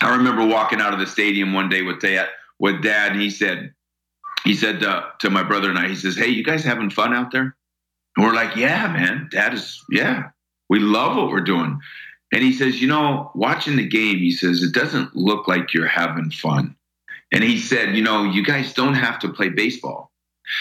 I 0.00 0.16
remember 0.16 0.46
walking 0.46 0.80
out 0.80 0.94
of 0.94 0.98
the 0.98 1.06
stadium 1.06 1.52
one 1.52 1.68
day 1.68 1.82
with 1.82 2.00
dad, 2.00 2.28
with 2.58 2.82
dad, 2.82 3.12
and 3.12 3.20
he 3.20 3.30
said, 3.30 3.74
he 4.44 4.54
said 4.54 4.82
uh, 4.82 5.04
to 5.18 5.28
my 5.28 5.42
brother 5.42 5.68
and 5.68 5.78
I, 5.78 5.88
he 5.88 5.94
says, 5.94 6.16
"Hey, 6.16 6.28
you 6.28 6.42
guys 6.42 6.64
having 6.64 6.88
fun 6.88 7.12
out 7.12 7.30
there?" 7.30 7.54
And 8.16 8.26
we're 8.26 8.32
like, 8.32 8.56
"Yeah, 8.56 8.88
man. 8.88 9.28
Dad 9.30 9.52
is 9.52 9.84
yeah. 9.90 10.30
We 10.70 10.78
love 10.78 11.16
what 11.16 11.28
we're 11.28 11.42
doing." 11.42 11.78
And 12.32 12.42
he 12.42 12.52
says, 12.52 12.80
You 12.80 12.88
know, 12.88 13.30
watching 13.34 13.76
the 13.76 13.86
game, 13.86 14.18
he 14.18 14.30
says, 14.30 14.62
it 14.62 14.72
doesn't 14.72 15.16
look 15.16 15.48
like 15.48 15.74
you're 15.74 15.86
having 15.86 16.30
fun. 16.30 16.76
And 17.32 17.44
he 17.44 17.58
said, 17.58 17.96
You 17.96 18.02
know, 18.02 18.24
you 18.24 18.44
guys 18.44 18.72
don't 18.72 18.94
have 18.94 19.18
to 19.20 19.28
play 19.28 19.48
baseball. 19.48 20.12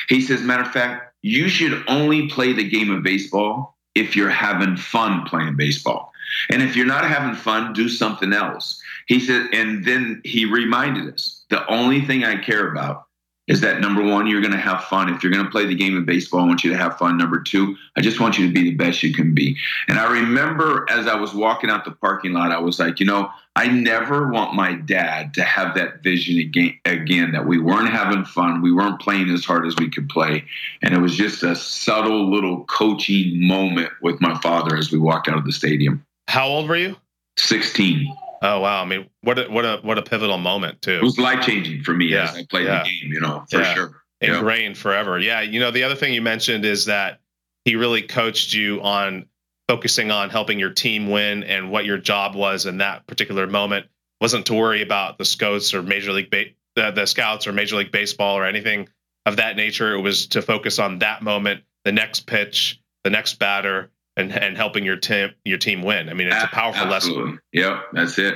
He 0.07 0.21
says, 0.21 0.41
Matter 0.41 0.63
of 0.63 0.71
fact, 0.71 1.13
you 1.21 1.49
should 1.49 1.83
only 1.87 2.29
play 2.29 2.53
the 2.53 2.67
game 2.67 2.91
of 2.91 3.03
baseball 3.03 3.77
if 3.95 4.15
you're 4.15 4.29
having 4.29 4.77
fun 4.77 5.25
playing 5.25 5.55
baseball. 5.55 6.11
And 6.51 6.61
if 6.61 6.75
you're 6.75 6.85
not 6.85 7.05
having 7.05 7.35
fun, 7.35 7.73
do 7.73 7.89
something 7.89 8.33
else. 8.33 8.81
He 9.07 9.19
said, 9.19 9.47
and 9.51 9.83
then 9.83 10.21
he 10.23 10.45
reminded 10.45 11.11
us 11.13 11.43
the 11.49 11.65
only 11.67 12.05
thing 12.05 12.23
I 12.23 12.37
care 12.37 12.71
about 12.71 13.05
is 13.47 13.61
that 13.61 13.81
number 13.81 14.03
one, 14.03 14.27
you're 14.27 14.41
going 14.41 14.53
to 14.53 14.59
have 14.59 14.83
fun. 14.83 15.11
If 15.11 15.23
you're 15.23 15.31
going 15.31 15.43
to 15.43 15.49
play 15.49 15.65
the 15.65 15.75
game 15.75 15.97
of 15.97 16.05
baseball, 16.05 16.41
I 16.41 16.45
want 16.45 16.63
you 16.63 16.69
to 16.69 16.77
have 16.77 16.99
fun. 16.99 17.17
Number 17.17 17.41
two, 17.41 17.75
I 17.97 18.01
just 18.01 18.19
want 18.19 18.37
you 18.37 18.45
to 18.45 18.53
be 18.53 18.61
the 18.61 18.75
best 18.75 19.01
you 19.01 19.11
can 19.11 19.33
be. 19.33 19.57
And 19.87 19.97
I 19.97 20.11
remember 20.11 20.85
as 20.87 21.07
I 21.07 21.15
was 21.15 21.33
walking 21.33 21.71
out 21.71 21.83
the 21.83 21.91
parking 21.91 22.33
lot, 22.33 22.51
I 22.51 22.59
was 22.59 22.77
like, 22.77 22.99
you 22.99 23.07
know, 23.07 23.31
I 23.59 23.67
never 23.67 24.31
want 24.31 24.53
my 24.53 24.71
dad 24.71 25.33
to 25.33 25.43
have 25.43 25.75
that 25.75 26.01
vision 26.01 26.39
again, 26.39 26.79
again 26.85 27.33
that 27.33 27.45
we 27.45 27.59
weren't 27.59 27.89
having 27.89 28.23
fun. 28.23 28.61
We 28.61 28.71
weren't 28.71 29.01
playing 29.01 29.29
as 29.31 29.43
hard 29.43 29.67
as 29.67 29.75
we 29.75 29.89
could 29.89 30.07
play. 30.07 30.45
And 30.81 30.93
it 30.93 31.01
was 31.01 31.17
just 31.17 31.43
a 31.43 31.57
subtle 31.57 32.31
little 32.31 32.63
coaching 32.63 33.45
moment 33.45 33.89
with 34.01 34.21
my 34.21 34.39
father 34.39 34.77
as 34.77 34.93
we 34.93 34.97
walked 34.97 35.27
out 35.27 35.37
of 35.37 35.43
the 35.43 35.51
stadium. 35.51 36.05
How 36.29 36.47
old 36.47 36.69
were 36.69 36.77
you? 36.77 36.95
16. 37.35 38.15
Oh 38.41 38.61
wow! 38.61 38.81
I 38.81 38.85
mean, 38.85 39.09
what 39.23 39.37
a 39.37 39.51
what 39.51 39.65
a 39.65 39.79
what 39.81 39.97
a 39.97 40.01
pivotal 40.01 40.37
moment 40.37 40.81
too. 40.81 40.93
It 40.93 41.03
was 41.03 41.17
life 41.17 41.45
changing 41.45 41.83
for 41.83 41.93
me 41.93 42.05
yeah. 42.05 42.23
as 42.23 42.35
I 42.37 42.45
played 42.45 42.67
yeah. 42.67 42.83
the 42.83 42.89
game. 42.89 43.11
You 43.11 43.19
know, 43.19 43.43
for 43.51 43.59
yeah. 43.59 43.73
sure, 43.73 44.01
ingrained 44.21 44.77
forever. 44.77 45.19
Yeah, 45.19 45.41
you 45.41 45.59
know, 45.59 45.71
the 45.71 45.83
other 45.83 45.95
thing 45.95 46.13
you 46.13 46.21
mentioned 46.21 46.63
is 46.63 46.85
that 46.85 47.19
he 47.65 47.75
really 47.75 48.01
coached 48.01 48.53
you 48.53 48.81
on 48.81 49.25
focusing 49.69 50.09
on 50.09 50.31
helping 50.31 50.57
your 50.57 50.71
team 50.71 51.11
win 51.11 51.43
and 51.43 51.69
what 51.69 51.85
your 51.85 51.99
job 51.99 52.35
was 52.35 52.65
in 52.65 52.79
that 52.79 53.05
particular 53.05 53.45
moment 53.45 53.85
wasn't 54.19 54.47
to 54.47 54.55
worry 54.55 54.81
about 54.81 55.19
the 55.19 55.25
scouts 55.25 55.75
or 55.75 55.83
major 55.83 56.11
league 56.11 56.31
ba- 56.31 56.45
the, 56.75 56.89
the 56.89 57.05
scouts 57.05 57.45
or 57.45 57.53
major 57.53 57.75
league 57.75 57.91
baseball 57.91 58.35
or 58.35 58.45
anything 58.45 58.89
of 59.27 59.37
that 59.37 59.55
nature. 59.55 59.93
It 59.93 60.01
was 60.01 60.25
to 60.29 60.41
focus 60.41 60.79
on 60.79 60.97
that 60.99 61.21
moment, 61.21 61.61
the 61.85 61.91
next 61.91 62.21
pitch, 62.21 62.81
the 63.03 63.11
next 63.11 63.35
batter, 63.35 63.91
and 64.17 64.31
and 64.31 64.57
helping 64.57 64.85
your 64.85 64.97
team 64.97 65.29
your 65.45 65.59
team 65.59 65.83
win. 65.83 66.09
I 66.09 66.15
mean, 66.15 66.29
it's 66.29 66.43
a 66.43 66.47
powerful 66.47 66.91
Absolutely. 66.91 67.23
lesson. 67.23 67.39
Yep, 67.53 67.83
that's 67.93 68.17
it. 68.17 68.35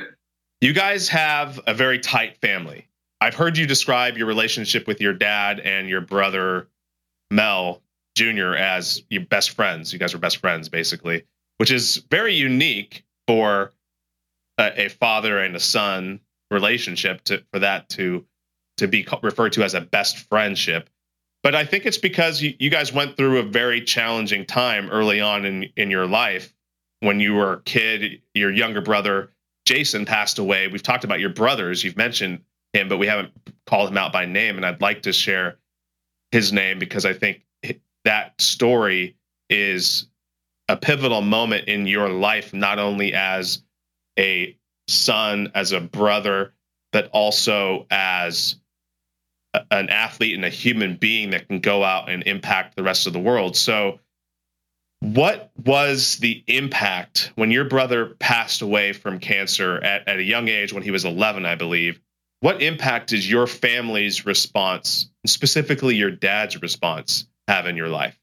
You 0.62 0.72
guys 0.72 1.10
have 1.10 1.60
a 1.66 1.74
very 1.74 1.98
tight 1.98 2.38
family. 2.42 2.88
I've 3.20 3.34
heard 3.34 3.58
you 3.58 3.66
describe 3.66 4.20
your 4.20 4.28
relationship 4.28 4.86
with 4.86 5.02
your 5.02 5.14
dad 5.14 5.60
and 5.60 5.90
your 5.90 6.02
brother 6.02 6.68
Mel 7.32 7.82
Jr. 8.16 8.54
as 8.56 9.04
your 9.10 9.26
best 9.26 9.52
friends. 9.52 9.92
You 9.92 10.00
guys 10.00 10.14
were 10.14 10.20
best 10.20 10.38
friends, 10.38 10.70
basically, 10.70 11.24
which 11.58 11.72
is 11.72 11.98
very 12.10 12.36
unique 12.36 13.04
for 13.28 13.72
a, 14.58 14.86
a 14.86 14.90
father 14.90 15.40
and 15.40 15.56
a 15.56 15.60
son 15.60 16.20
relationship 16.52 17.24
to 17.26 17.44
for 17.52 17.60
that 17.60 17.90
to 17.90 18.26
to 18.78 18.88
be 18.88 19.08
referred 19.22 19.54
to 19.54 19.64
as 19.64 19.74
a 19.74 19.82
best 19.82 20.18
friendship. 20.30 20.90
But 21.44 21.56
I 21.56 21.66
think 21.66 21.86
it's 21.86 21.98
because 21.98 22.42
you, 22.42 22.56
you 22.60 22.70
guys 22.70 22.94
went 22.94 23.18
through 23.18 23.40
a 23.40 23.44
very 23.44 23.82
challenging 23.82 24.46
time 24.46 24.90
early 24.90 25.20
on 25.20 25.46
in, 25.46 25.70
in 25.76 25.92
your 25.92 26.08
life 26.08 26.54
when 27.02 27.20
you 27.20 27.34
were 27.34 27.54
a 27.54 27.62
kid. 27.62 28.22
Your 28.34 28.52
younger 28.52 28.82
brother, 28.82 29.30
Jason, 29.66 30.06
passed 30.06 30.40
away. 30.40 30.68
We've 30.68 30.82
talked 30.82 31.04
about 31.04 31.20
your 31.20 31.30
brothers. 31.30 31.84
You've 31.84 31.98
mentioned 31.98 32.42
him, 32.72 32.88
but 32.88 32.98
we 32.98 33.08
haven't 33.08 33.32
called 33.66 33.90
him 33.90 33.98
out 33.98 34.14
by 34.14 34.26
name. 34.26 34.56
And 34.56 34.66
I'd 34.66 34.82
like 34.82 35.04
to 35.04 35.14
share 35.14 35.58
his 36.32 36.54
name 36.54 36.80
because 36.80 37.06
I 37.06 37.14
think 37.14 37.44
that 38.06 38.40
story 38.42 39.16
is 39.50 40.08
a 40.70 40.78
pivotal 40.78 41.22
moment 41.22 41.68
in 41.68 41.88
your 41.88 42.10
life, 42.10 42.54
not 42.54 42.80
only 42.80 43.14
as 43.14 43.62
a 44.18 44.58
son, 44.88 45.52
as 45.56 45.72
a 45.72 45.80
brother, 45.80 46.54
but 46.92 47.10
also 47.12 47.86
as 47.90 48.56
an 49.72 49.90
athlete 49.90 50.36
and 50.36 50.46
a 50.46 50.50
human 50.50 50.96
being 50.96 51.32
that 51.32 51.48
can 51.48 51.60
go 51.60 51.84
out 51.84 52.10
and 52.10 52.24
impact 52.24 52.76
the 52.76 52.84
rest 52.84 53.08
of 53.08 53.14
the 53.14 53.20
world. 53.20 53.56
So, 53.56 54.00
what 55.00 55.52
was 55.66 56.18
the 56.18 56.44
impact 56.48 57.34
when 57.36 57.52
your 57.52 57.66
brother 57.66 58.16
passed 58.20 58.62
away 58.62 58.94
from 58.94 59.20
cancer 59.20 59.76
at, 59.84 60.08
at 60.08 60.18
a 60.18 60.24
young 60.24 60.48
age 60.48 60.72
when 60.72 60.82
he 60.82 60.92
was 60.92 61.04
11, 61.04 61.46
I 61.46 61.56
believe? 61.56 62.00
What 62.40 62.62
impact 62.62 63.12
is 63.12 63.30
your 63.30 63.46
family's 63.46 64.26
response, 64.26 65.10
specifically 65.26 65.96
your 65.96 66.12
dad's 66.12 66.62
response, 66.62 67.26
have 67.48 67.66
in 67.66 67.78
your 67.78 67.90
life? 67.90 68.18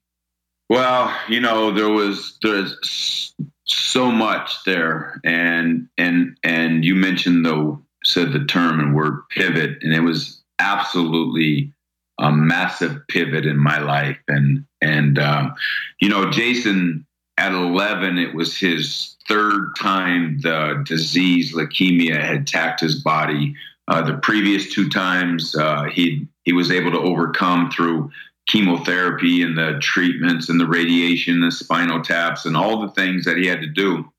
Well, 0.68 1.14
you 1.28 1.40
know, 1.40 1.72
there 1.72 1.88
was 1.88 2.38
there's 2.42 3.35
so 3.64 4.11
much 4.11 4.62
there, 4.64 5.20
and 5.24 5.88
and 5.98 6.37
and 6.44 6.85
you 6.85 6.94
mentioned 6.94 7.44
the 7.44 7.80
said 8.04 8.33
the 8.33 8.44
term 8.44 8.78
and 8.80 8.94
word 8.94 9.28
pivot, 9.30 9.78
and 9.83 9.92
it 9.92 10.00
was 10.00 10.40
absolutely 10.59 11.72
a 12.20 12.30
massive 12.30 13.00
pivot 13.09 13.46
in 13.46 13.56
my 13.56 13.78
life. 13.78 14.18
And 14.28 14.64
and 14.80 15.18
um, 15.18 15.54
you 16.00 16.09
know, 16.09 16.30
Jason 16.30 17.06
at 17.38 17.52
11, 17.52 18.18
it 18.18 18.35
was 18.35 18.56
his 18.56 19.16
third 19.26 19.74
time 19.74 20.38
the 20.42 20.83
disease 20.85 21.54
leukemia 21.54 22.20
had 22.20 22.42
attacked 22.42 22.80
his 22.80 23.02
body. 23.02 23.54
Uh, 23.88 24.02
the 24.02 24.18
previous 24.18 24.72
two 24.72 24.88
times 24.88 25.56
uh, 25.56 25.85
he 25.85 26.28
he 26.44 26.52
was 26.52 26.70
able 26.70 26.92
to 26.92 27.00
overcome 27.00 27.70
through 27.70 28.11
chemotherapy 28.50 29.42
and 29.42 29.56
the 29.56 29.78
treatments 29.80 30.48
and 30.48 30.60
the 30.60 30.66
radiation, 30.66 31.40
the 31.40 31.50
spinal 31.50 32.02
taps, 32.02 32.46
and 32.46 32.56
all 32.56 32.80
the 32.80 32.92
things 32.92 33.24
that 33.24 33.36
he 33.36 33.46
had 33.46 33.60
to 33.60 33.68
do 33.68 34.10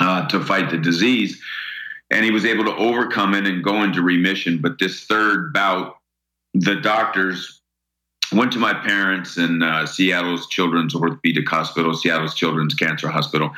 uh, 0.00 0.26
to 0.28 0.44
fight 0.44 0.70
the 0.70 0.78
disease 0.78 1.40
and 2.10 2.24
he 2.24 2.30
was 2.30 2.44
able 2.44 2.64
to 2.64 2.76
overcome 2.76 3.34
it 3.34 3.46
and 3.46 3.64
go 3.64 3.82
into 3.82 4.02
remission. 4.02 4.58
But 4.60 4.78
this 4.78 5.04
third 5.04 5.52
bout, 5.52 5.96
the 6.54 6.76
doctors 6.76 7.60
went 8.32 8.52
to 8.52 8.58
my 8.58 8.74
parents 8.74 9.36
in 9.36 9.62
uh, 9.62 9.86
Seattle's 9.86 10.46
Children's 10.48 10.94
Orthopedic 10.94 11.48
Hospital, 11.48 11.94
Seattle's 11.94 12.34
Children's 12.34 12.74
Cancer 12.74 13.08
Hospital. 13.08 13.50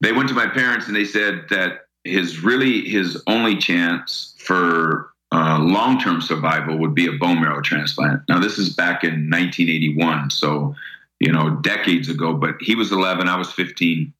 They 0.00 0.12
went 0.12 0.28
to 0.28 0.34
my 0.34 0.46
parents 0.46 0.86
and 0.86 0.94
they 0.94 1.04
said 1.04 1.46
that 1.50 1.86
his 2.04 2.40
really 2.40 2.88
his 2.88 3.20
only 3.26 3.56
chance 3.56 4.34
for 4.38 5.10
uh, 5.36 5.58
long-term 5.58 6.22
survival 6.22 6.78
would 6.78 6.94
be 6.94 7.06
a 7.06 7.12
bone 7.12 7.42
marrow 7.42 7.60
transplant. 7.60 8.22
Now 8.26 8.38
this 8.38 8.56
is 8.56 8.70
back 8.70 9.04
in 9.04 9.28
1981, 9.28 10.30
so 10.30 10.74
you 11.20 11.30
know 11.30 11.56
decades 11.56 12.08
ago. 12.08 12.32
But 12.32 12.54
he 12.60 12.74
was 12.74 12.90
11, 12.90 13.28
I 13.28 13.36
was 13.36 13.52
15, 13.52 14.14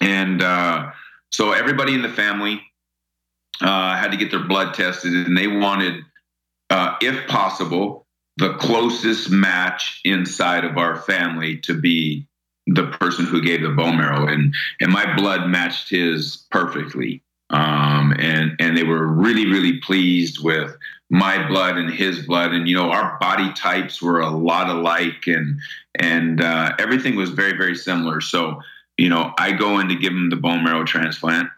and 0.00 0.42
uh, 0.42 0.92
so 1.30 1.52
everybody 1.52 1.94
in 1.94 2.00
the 2.00 2.08
family 2.08 2.62
uh, 3.60 3.96
had 3.96 4.12
to 4.12 4.16
get 4.16 4.30
their 4.30 4.42
blood 4.42 4.72
tested, 4.72 5.12
and 5.12 5.36
they 5.36 5.46
wanted, 5.46 6.02
uh, 6.70 6.96
if 7.02 7.28
possible, 7.28 8.06
the 8.38 8.54
closest 8.54 9.30
match 9.30 10.00
inside 10.06 10.64
of 10.64 10.78
our 10.78 10.96
family 10.96 11.58
to 11.58 11.78
be 11.78 12.26
the 12.66 12.86
person 12.86 13.26
who 13.26 13.42
gave 13.42 13.60
the 13.60 13.68
bone 13.68 13.98
marrow, 13.98 14.26
and 14.26 14.54
and 14.80 14.90
my 14.90 15.14
blood 15.16 15.50
matched 15.50 15.90
his 15.90 16.46
perfectly. 16.50 17.22
Um, 17.50 18.14
and 18.18 18.56
and 18.58 18.76
they 18.76 18.84
were 18.84 19.06
really 19.06 19.46
really 19.46 19.78
pleased 19.80 20.42
with 20.42 20.76
my 21.10 21.46
blood 21.48 21.76
and 21.76 21.92
his 21.92 22.24
blood, 22.26 22.52
and 22.52 22.68
you 22.68 22.76
know 22.76 22.90
our 22.90 23.18
body 23.18 23.52
types 23.54 24.00
were 24.00 24.20
a 24.20 24.30
lot 24.30 24.68
alike, 24.68 25.26
and 25.26 25.58
and 25.98 26.40
uh, 26.40 26.72
everything 26.78 27.16
was 27.16 27.30
very 27.30 27.56
very 27.56 27.74
similar. 27.74 28.20
So 28.20 28.60
you 28.98 29.08
know 29.08 29.34
I 29.38 29.52
go 29.52 29.78
in 29.80 29.88
to 29.88 29.96
give 29.96 30.12
him 30.12 30.30
the 30.30 30.36
bone 30.36 30.64
marrow 30.64 30.84
transplant 30.84 31.48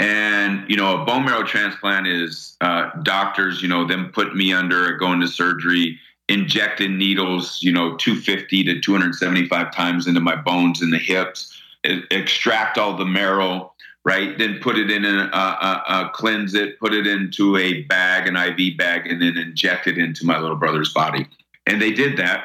and 0.00 0.64
you 0.68 0.76
know, 0.76 1.02
a 1.02 1.04
bone 1.04 1.26
marrow 1.26 1.42
transplant 1.42 2.06
is 2.06 2.56
uh, 2.62 2.90
doctors, 3.02 3.60
you 3.60 3.68
know, 3.68 3.86
them 3.86 4.10
put 4.12 4.34
me 4.34 4.52
under, 4.52 4.96
going 4.96 5.20
to 5.20 5.28
surgery, 5.28 5.98
injecting 6.28 6.96
needles, 6.96 7.62
you 7.62 7.70
know, 7.70 7.96
250 7.96 8.64
to 8.64 8.80
275 8.80 9.74
times 9.74 10.06
into 10.06 10.20
my 10.20 10.36
bones 10.36 10.80
and 10.80 10.92
the 10.92 10.98
hips, 10.98 11.60
extract 11.84 12.78
all 12.78 12.96
the 12.96 13.04
marrow, 13.04 13.69
right? 14.04 14.36
Then 14.38 14.58
put 14.60 14.78
it 14.78 14.90
in 14.90 15.04
a, 15.04 15.30
a, 15.32 15.84
a, 15.88 16.10
cleanse 16.14 16.54
it, 16.54 16.78
put 16.78 16.94
it 16.94 17.06
into 17.06 17.56
a 17.56 17.82
bag, 17.82 18.26
an 18.26 18.36
IV 18.36 18.78
bag, 18.78 19.06
and 19.06 19.20
then 19.20 19.36
inject 19.36 19.86
it 19.86 19.98
into 19.98 20.24
my 20.24 20.38
little 20.38 20.56
brother's 20.56 20.92
body. 20.92 21.26
And 21.66 21.80
they 21.80 21.90
did 21.90 22.16
that. 22.16 22.44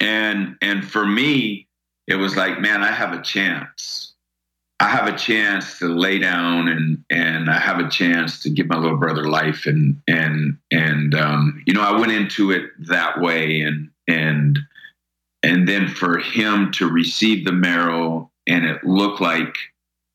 And 0.00 0.56
and 0.60 0.84
for 0.84 1.06
me, 1.06 1.68
it 2.06 2.16
was 2.16 2.36
like, 2.36 2.60
man, 2.60 2.82
I 2.82 2.90
have 2.90 3.12
a 3.12 3.22
chance 3.22 4.14
I 4.80 4.88
have 4.88 5.06
a 5.06 5.16
chance 5.16 5.78
to 5.78 5.86
lay 5.86 6.18
down 6.18 6.68
and 6.68 7.04
and 7.08 7.48
I 7.48 7.58
have 7.58 7.78
a 7.78 7.88
chance 7.88 8.40
to 8.40 8.50
give 8.50 8.66
my 8.66 8.76
little 8.76 8.98
brother 8.98 9.24
life 9.24 9.66
and 9.66 10.00
and 10.08 10.58
and 10.70 11.14
um, 11.14 11.62
you 11.66 11.72
know 11.72 11.80
I 11.80 11.98
went 11.98 12.12
into 12.12 12.50
it 12.50 12.70
that 12.88 13.20
way 13.20 13.60
and 13.60 13.90
and 14.08 14.58
and 15.42 15.68
then 15.68 15.88
for 15.88 16.18
him 16.18 16.72
to 16.72 16.90
receive 16.90 17.44
the 17.44 17.52
marrow 17.52 18.30
and 18.46 18.64
it 18.64 18.84
looked 18.84 19.20
like 19.20 19.54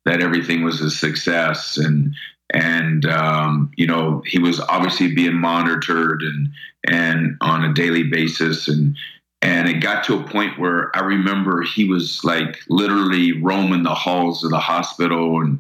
that 0.06 0.22
everything 0.22 0.64
was 0.64 0.82
a 0.82 0.90
success. 0.90 1.78
And 1.78 2.14
and 2.54 3.06
um, 3.06 3.72
you 3.78 3.88
know 3.88 4.22
he 4.26 4.40
was 4.40 4.60
obviously 4.60 5.14
being 5.14 5.36
monitored 5.36 6.22
and 6.22 6.50
and 6.88 7.38
on 7.42 7.64
a 7.64 7.74
daily 7.74 8.04
basis. 8.04 8.68
And 8.68 8.96
And 9.42 9.70
it 9.70 9.82
got 9.82 10.04
to 10.06 10.20
a 10.20 10.28
point 10.28 10.60
where 10.60 10.92
I 10.96 11.00
remember 11.00 11.62
he 11.62 11.86
was 11.86 12.22
like 12.24 12.60
literally 12.68 13.42
roaming 13.42 13.84
the 13.84 13.96
halls 13.96 14.44
of 14.44 14.50
the 14.52 14.60
hospital. 14.60 15.42
And 15.42 15.60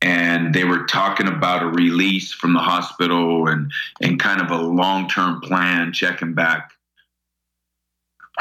and 0.00 0.54
they 0.54 0.64
were 0.64 0.84
talking 0.86 1.28
about 1.28 1.62
a 1.62 1.66
release 1.66 2.32
from 2.32 2.54
the 2.54 2.60
hospital 2.60 3.48
and 3.48 3.70
and 4.00 4.18
kind 4.18 4.40
of 4.40 4.50
a 4.50 4.62
long-term 4.62 5.40
plan, 5.42 5.92
checking 5.92 6.34
back. 6.34 6.72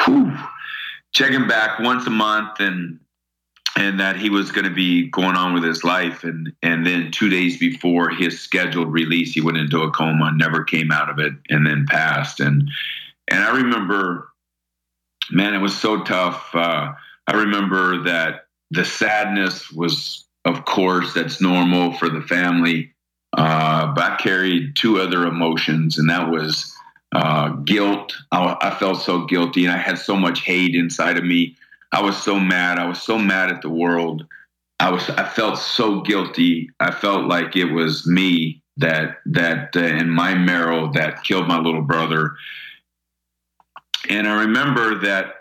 Whew, 0.05 0.33
checking 1.13 1.47
back 1.47 1.79
once 1.79 2.07
a 2.07 2.09
month 2.09 2.59
and 2.59 2.99
and 3.77 3.99
that 3.99 4.17
he 4.17 4.29
was 4.29 4.51
going 4.51 4.65
to 4.65 4.73
be 4.73 5.07
going 5.09 5.35
on 5.35 5.53
with 5.53 5.63
his 5.63 5.83
life 5.83 6.23
and 6.23 6.51
and 6.61 6.85
then 6.85 7.11
2 7.11 7.29
days 7.29 7.57
before 7.57 8.09
his 8.09 8.39
scheduled 8.39 8.91
release 8.91 9.33
he 9.33 9.41
went 9.41 9.57
into 9.57 9.81
a 9.81 9.91
coma 9.91 10.31
never 10.35 10.63
came 10.63 10.91
out 10.91 11.09
of 11.09 11.19
it 11.19 11.33
and 11.49 11.65
then 11.65 11.85
passed 11.89 12.39
and 12.39 12.69
and 13.29 13.43
I 13.43 13.55
remember 13.55 14.31
man, 15.31 15.53
it 15.53 15.59
was 15.59 15.77
so 15.77 16.03
tough. 16.03 16.53
Uh, 16.53 16.93
I 17.27 17.33
remember 17.33 18.03
that 18.03 18.47
the 18.71 18.85
sadness 18.85 19.71
was, 19.71 20.25
of 20.45 20.65
course, 20.65 21.13
that's 21.13 21.41
normal 21.41 21.93
for 21.93 22.09
the 22.09 22.21
family. 22.21 22.93
Uh, 23.37 23.93
but 23.93 24.03
I 24.03 24.15
carried 24.17 24.75
two 24.75 24.99
other 24.99 25.25
emotions, 25.25 25.97
and 25.97 26.09
that 26.09 26.29
was 26.29 26.73
uh, 27.13 27.49
guilt. 27.49 28.13
I, 28.31 28.57
I, 28.59 28.75
felt 28.75 29.01
so 29.01 29.25
guilty, 29.25 29.65
and 29.65 29.73
I 29.73 29.77
had 29.77 29.97
so 29.97 30.17
much 30.17 30.41
hate 30.41 30.75
inside 30.75 31.17
of 31.17 31.23
me. 31.23 31.55
I 31.91 32.01
was 32.01 32.21
so 32.21 32.39
mad. 32.39 32.79
I 32.79 32.85
was 32.85 33.01
so 33.01 33.17
mad 33.17 33.49
at 33.49 33.61
the 33.61 33.69
world. 33.69 34.25
I 34.79 34.89
was. 34.89 35.09
I 35.11 35.27
felt 35.27 35.57
so 35.57 36.01
guilty. 36.01 36.69
I 36.79 36.91
felt 36.91 37.25
like 37.25 37.55
it 37.55 37.71
was 37.71 38.07
me 38.07 38.61
that 38.77 39.17
that 39.25 39.75
uh, 39.75 39.79
in 39.79 40.09
my 40.09 40.33
marrow 40.33 40.91
that 40.93 41.23
killed 41.23 41.47
my 41.47 41.59
little 41.59 41.81
brother. 41.81 42.35
And 44.09 44.27
I 44.27 44.41
remember 44.41 44.99
that 45.01 45.35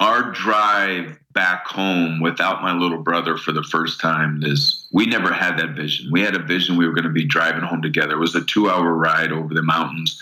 our 0.00 0.32
drive 0.32 1.18
back 1.32 1.66
home 1.66 2.20
without 2.20 2.62
my 2.62 2.72
little 2.72 3.02
brother 3.02 3.36
for 3.36 3.52
the 3.52 3.62
first 3.62 4.00
time 4.00 4.42
is 4.42 4.88
we 4.92 5.06
never 5.06 5.32
had 5.32 5.58
that 5.58 5.76
vision. 5.76 6.10
We 6.10 6.22
had 6.22 6.34
a 6.34 6.42
vision 6.42 6.76
we 6.76 6.86
were 6.86 6.92
going 6.92 7.04
to 7.04 7.10
be 7.10 7.24
driving 7.24 7.62
home 7.62 7.82
together. 7.82 8.14
It 8.14 8.18
was 8.18 8.34
a 8.34 8.44
two 8.44 8.68
hour 8.68 8.92
ride 8.92 9.30
over 9.30 9.54
the 9.54 9.62
mountains 9.62 10.20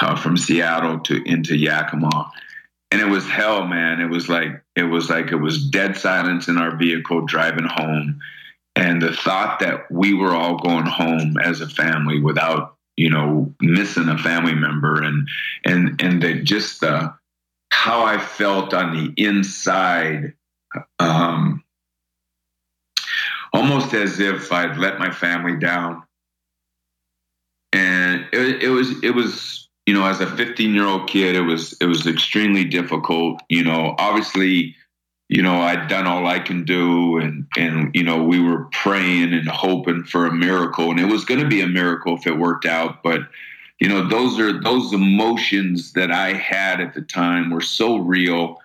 uh, 0.00 0.16
from 0.16 0.36
Seattle 0.36 0.98
to 1.00 1.22
into 1.24 1.56
Yakima. 1.56 2.30
And 2.90 3.00
it 3.00 3.06
was 3.06 3.28
hell, 3.28 3.66
man. 3.66 4.00
It 4.00 4.10
was 4.10 4.28
like 4.28 4.62
it 4.74 4.84
was 4.84 5.08
like 5.08 5.30
it 5.30 5.36
was 5.36 5.64
dead 5.68 5.96
silence 5.96 6.48
in 6.48 6.58
our 6.58 6.76
vehicle 6.76 7.24
driving 7.26 7.66
home. 7.66 8.20
And 8.76 9.00
the 9.02 9.12
thought 9.12 9.60
that 9.60 9.90
we 9.90 10.14
were 10.14 10.34
all 10.34 10.56
going 10.56 10.86
home 10.86 11.36
as 11.38 11.60
a 11.60 11.68
family 11.68 12.20
without, 12.20 12.76
you 12.96 13.10
know, 13.10 13.54
missing 13.60 14.08
a 14.08 14.18
family 14.18 14.54
member 14.54 15.02
and 15.02 15.28
and 15.64 16.00
and 16.02 16.22
that 16.22 16.44
just 16.44 16.80
the 16.80 17.14
how 17.72 18.04
I 18.04 18.18
felt 18.18 18.74
on 18.74 18.94
the 18.94 19.12
inside, 19.16 20.34
um, 20.98 21.64
almost 23.52 23.94
as 23.94 24.20
if 24.20 24.52
I'd 24.52 24.76
let 24.76 24.98
my 24.98 25.10
family 25.10 25.56
down. 25.56 26.02
And 27.72 28.26
it, 28.32 28.64
it 28.64 28.68
was, 28.68 29.02
it 29.02 29.14
was, 29.14 29.59
you 29.86 29.94
know, 29.94 30.06
as 30.06 30.20
a 30.20 30.26
15 30.26 30.74
year 30.74 30.86
old 30.86 31.08
kid, 31.08 31.34
it 31.34 31.42
was, 31.42 31.74
it 31.80 31.86
was 31.86 32.06
extremely 32.06 32.64
difficult. 32.64 33.42
You 33.48 33.64
know, 33.64 33.94
obviously, 33.98 34.76
you 35.28 35.42
know, 35.42 35.60
I'd 35.60 35.88
done 35.88 36.06
all 36.06 36.26
I 36.26 36.40
can 36.40 36.64
do, 36.64 37.18
and 37.18 37.46
and 37.56 37.94
you 37.94 38.02
know, 38.02 38.22
we 38.22 38.40
were 38.40 38.64
praying 38.72 39.32
and 39.32 39.46
hoping 39.48 40.02
for 40.02 40.26
a 40.26 40.32
miracle, 40.32 40.90
and 40.90 40.98
it 40.98 41.06
was 41.06 41.24
going 41.24 41.40
to 41.40 41.46
be 41.46 41.60
a 41.60 41.68
miracle 41.68 42.16
if 42.16 42.26
it 42.26 42.36
worked 42.36 42.66
out, 42.66 43.04
but 43.04 43.22
you 43.80 43.88
know 43.88 44.06
those 44.06 44.38
are 44.38 44.60
those 44.60 44.92
emotions 44.92 45.94
that 45.94 46.12
i 46.12 46.32
had 46.34 46.80
at 46.80 46.94
the 46.94 47.00
time 47.00 47.50
were 47.50 47.60
so 47.60 47.96
real 47.96 48.60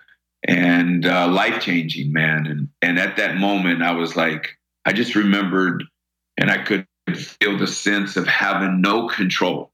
and 0.46 1.06
uh, 1.06 1.26
life 1.26 1.60
changing 1.60 2.12
man 2.12 2.46
and 2.46 2.68
and 2.82 2.98
at 2.98 3.16
that 3.16 3.36
moment 3.36 3.82
i 3.82 3.90
was 3.90 4.14
like 4.14 4.56
i 4.84 4.92
just 4.92 5.14
remembered 5.14 5.82
and 6.36 6.50
i 6.50 6.58
could 6.58 6.86
feel 7.14 7.58
the 7.58 7.66
sense 7.66 8.16
of 8.16 8.26
having 8.26 8.80
no 8.80 9.08
control 9.08 9.72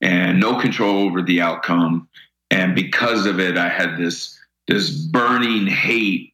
and 0.00 0.40
no 0.40 0.60
control 0.60 0.98
over 0.98 1.22
the 1.22 1.40
outcome. 1.40 2.08
And 2.50 2.74
because 2.74 3.26
of 3.26 3.40
it 3.40 3.58
i 3.58 3.68
had 3.68 3.98
this 3.98 4.38
this 4.66 4.90
burning 4.90 5.66
hate 5.66 6.32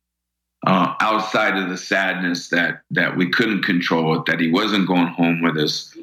uh, 0.66 0.94
outside 1.00 1.57
of 1.57 1.68
the 1.68 1.77
sadness 1.77 2.48
that 2.48 2.83
that 2.90 3.16
we 3.16 3.29
couldn't 3.29 3.62
control 3.62 4.18
it 4.18 4.27
that 4.27 4.40
he 4.40 4.50
wasn't 4.50 4.88
going 4.88 5.09
home 5.09 5.42
with 5.42 5.57
us. 5.57 5.96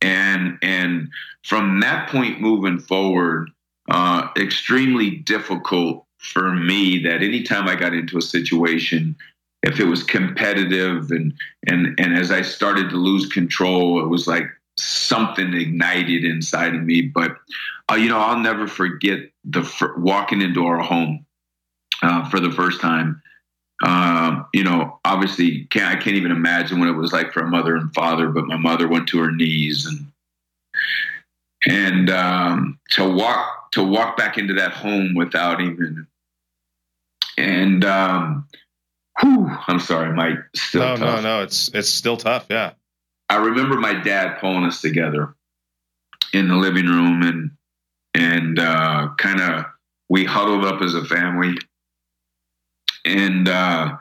And 0.00 0.58
and 0.62 1.08
from 1.44 1.80
that 1.80 2.08
point 2.08 2.40
moving 2.40 2.78
forward, 2.78 3.50
uh, 3.90 4.28
extremely 4.36 5.10
difficult 5.10 6.04
for 6.18 6.52
me 6.52 7.02
that 7.04 7.22
anytime 7.22 7.68
I 7.68 7.76
got 7.76 7.94
into 7.94 8.18
a 8.18 8.22
situation, 8.22 9.16
if 9.62 9.78
it 9.78 9.84
was 9.84 10.02
competitive 10.02 11.10
and 11.10 11.32
and 11.68 11.98
and 11.98 12.16
as 12.16 12.30
I 12.30 12.42
started 12.42 12.90
to 12.90 12.96
lose 12.96 13.26
control, 13.26 14.02
it 14.02 14.08
was 14.08 14.26
like 14.26 14.46
something 14.78 15.54
ignited 15.54 16.24
inside 16.24 16.74
of 16.74 16.82
me. 16.82 17.02
But 17.02 17.36
uh, 17.90 17.94
you 17.94 18.08
know, 18.08 18.18
I'll 18.18 18.38
never 18.38 18.66
forget 18.66 19.30
the 19.44 19.92
walking 19.96 20.42
into 20.42 20.66
our 20.66 20.78
home 20.78 21.26
uh, 22.02 22.28
for 22.28 22.40
the 22.40 22.50
first 22.50 22.80
time. 22.80 23.22
Um, 23.84 24.46
you 24.52 24.64
know, 24.64 24.98
obviously, 25.04 25.66
can't, 25.70 25.86
I 25.86 26.02
can't 26.02 26.16
even 26.16 26.32
imagine 26.32 26.80
what 26.80 26.88
it 26.88 26.92
was 26.92 27.12
like 27.12 27.32
for 27.32 27.40
a 27.40 27.46
mother 27.46 27.76
and 27.76 27.94
father. 27.94 28.28
But 28.28 28.46
my 28.46 28.56
mother 28.56 28.88
went 28.88 29.08
to 29.08 29.18
her 29.20 29.30
knees 29.30 29.86
and 29.86 30.06
and 31.66 32.10
um, 32.10 32.78
to 32.90 33.08
walk 33.08 33.70
to 33.72 33.82
walk 33.84 34.16
back 34.16 34.38
into 34.38 34.54
that 34.54 34.72
home 34.72 35.14
without 35.14 35.60
even 35.60 36.06
and 37.38 37.84
um, 37.84 38.48
whew, 39.20 39.48
I'm 39.66 39.78
sorry, 39.80 40.12
Mike. 40.14 40.38
Still 40.56 40.82
no, 40.82 40.96
tough. 40.96 41.22
no, 41.22 41.38
no. 41.38 41.42
It's 41.42 41.68
it's 41.68 41.88
still 41.88 42.16
tough. 42.16 42.46
Yeah. 42.50 42.72
I 43.28 43.36
remember 43.36 43.76
my 43.76 43.94
dad 43.94 44.38
pulling 44.40 44.64
us 44.64 44.80
together 44.80 45.34
in 46.32 46.48
the 46.48 46.56
living 46.56 46.86
room 46.86 47.22
and 47.22 47.50
and 48.14 48.58
uh, 48.58 49.10
kind 49.18 49.40
of 49.40 49.66
we 50.08 50.24
huddled 50.24 50.64
up 50.64 50.80
as 50.82 50.94
a 50.94 51.04
family. 51.04 51.56
And 53.04 53.48
uh, 53.48 53.96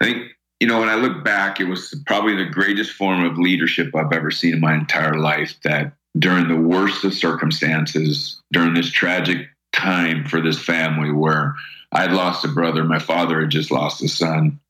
I 0.00 0.04
think 0.04 0.32
you 0.60 0.66
know 0.66 0.80
when 0.80 0.88
I 0.88 0.94
look 0.94 1.24
back, 1.24 1.60
it 1.60 1.64
was 1.64 1.94
probably 2.06 2.36
the 2.36 2.50
greatest 2.50 2.92
form 2.92 3.24
of 3.24 3.38
leadership 3.38 3.94
I've 3.94 4.12
ever 4.12 4.30
seen 4.30 4.54
in 4.54 4.60
my 4.60 4.74
entire 4.74 5.18
life. 5.18 5.54
That 5.64 5.92
during 6.18 6.48
the 6.48 6.56
worst 6.56 7.04
of 7.04 7.14
circumstances, 7.14 8.40
during 8.52 8.74
this 8.74 8.90
tragic 8.90 9.48
time 9.72 10.24
for 10.26 10.40
this 10.40 10.58
family 10.58 11.10
where 11.10 11.54
I'd 11.92 12.12
lost 12.12 12.44
a 12.44 12.48
brother, 12.48 12.84
my 12.84 12.98
father 12.98 13.40
had 13.40 13.50
just 13.50 13.70
lost 13.70 14.02
a 14.02 14.08
son. 14.08 14.60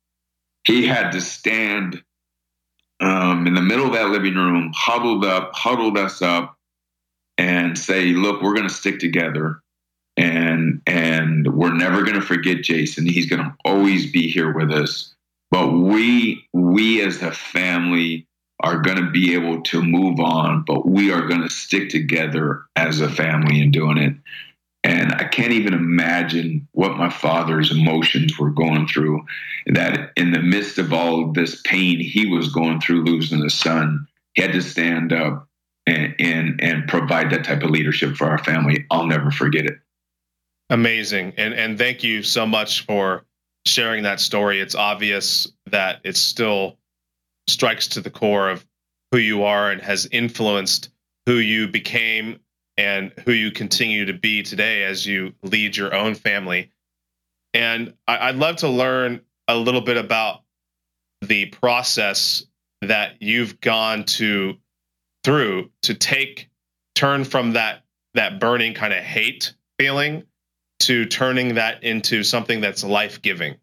He 0.65 0.87
had 0.87 1.11
to 1.13 1.21
stand 1.21 2.03
um, 3.03 3.47
in 3.47 3.55
the 3.55 3.61
middle 3.61 3.87
of 3.87 3.93
that 3.93 4.11
living 4.11 4.37
room, 4.37 4.73
huddled 4.75 5.25
up, 5.25 5.51
huddled 5.55 5.99
us 5.99 6.23
up, 6.23 6.57
and 7.37 7.77
say, 7.77 8.13
"Look, 8.13 8.43
we're 8.43 8.55
going 8.55 8.69
to 8.69 8.75
stick 8.75 9.01
together, 9.01 9.61
and 10.17 10.81
and 10.87 11.53
we're 11.53 11.75
never 11.75 12.03
going 12.03 12.15
to 12.15 12.27
forget 12.27 12.63
Jason. 12.63 13.07
He's 13.07 13.27
going 13.29 13.43
to 13.43 13.55
always 13.65 14.11
be 14.11 14.29
here 14.29 14.53
with 14.53 14.71
us. 14.71 15.15
But 15.51 15.73
we 15.73 16.47
we 16.53 17.03
as 17.03 17.21
a 17.23 17.33
family 17.33 18.27
are 18.61 18.81
going 18.81 18.99
to 19.05 19.11
be 19.11 19.35
able 19.35 19.61
to 19.63 19.83
move 19.83 20.21
on, 20.21 20.63
but 20.65 20.87
we 20.87 21.11
are 21.11 21.27
going 21.27 21.43
to 21.43 21.51
stick 21.51 21.91
together 21.91 22.63
as 22.77 23.01
a 23.01 23.11
family 23.11 23.61
in 23.61 23.73
doing 23.73 23.99
it. 23.99 24.15
And 24.85 25.13
I 25.15 25.25
can't 25.25 25.53
even 25.53 25.75
imagine 25.75 26.67
what 26.73 26.97
my 26.97 27.09
father's 27.09 27.71
emotions 27.71 28.39
were 28.39 28.51
going 28.51 28.89
through. 28.89 29.25
That 29.67 30.11
in 30.17 30.33
the 30.33 30.41
midst 30.41 30.79
of 30.79 30.93
all 30.93 31.33
this 31.33 31.61
pain 31.63 32.01
he 32.01 32.27
was 32.27 32.53
going 32.53 32.81
through 32.81 33.05
losing 33.05 33.45
a 33.45 33.51
son, 33.51 34.09
he 34.35 34.43
had 34.43 34.53
to 34.53 34.63
stand 34.63 35.13
up 35.13 35.47
and, 35.87 36.15
and 36.19 36.61
and 36.61 36.89
provide 36.89 37.31
that 37.31 37.45
type 37.45 37.63
of 37.63 37.71
leadership 37.71 38.17
for 38.17 38.27
our 38.27 38.39
family. 38.39 38.85
I'll 38.91 39.07
never 39.07 39.31
forget 39.31 39.67
it. 39.67 39.79
Amazing. 40.71 41.35
And 41.37 41.55
and 41.55 41.79
thank 41.79 42.03
you 42.03 42.23
so 42.23 42.47
much 42.47 42.85
for 42.85 43.25
sharing 43.67 44.03
that 44.03 44.21
story. 44.21 44.61
It's 44.61 44.75
obvious 44.75 45.47
that 45.67 46.01
it 46.03 46.17
still 46.17 46.79
strikes 47.49 47.87
to 47.89 48.01
the 48.01 48.11
core 48.11 48.51
of 48.51 48.65
who 49.13 49.19
you 49.19 49.45
are 49.45 49.71
and 49.71 49.81
has 49.81 50.09
influenced 50.11 50.89
who 51.27 51.35
you 51.35 51.69
became 51.69 52.41
and 52.83 53.13
who 53.25 53.33
you 53.33 53.53
continue 53.53 54.07
to 54.07 54.13
be 54.13 54.43
today 54.43 54.83
as 54.83 55.07
you 55.07 55.35
lead 55.43 55.77
your 55.77 55.95
own 55.95 56.15
family. 56.15 56.71
And 57.55 57.95
I'd 58.09 58.37
love 58.37 58.57
to 58.57 58.69
learn 58.69 59.21
a 59.47 59.57
little 59.57 59.83
bit 59.83 59.97
about 59.97 60.43
the 61.21 61.47
process 61.47 62.45
that 62.81 63.23
you've 63.23 63.61
gone 63.61 64.05
to 64.05 64.55
through 65.23 65.71
to 65.83 65.95
take 65.95 66.51
turn 66.95 67.25
from 67.25 67.53
that 67.53 67.85
that 68.15 68.41
burning 68.41 68.75
kind 68.75 68.93
of 68.93 69.03
hate 69.03 69.55
feeling 69.79 70.25
to 70.81 71.07
turning 71.07 71.55
that 71.55 71.85
into 71.85 72.25
something 72.25 72.61
that's 72.61 72.83
life 72.83 73.23
giving. 73.23 73.57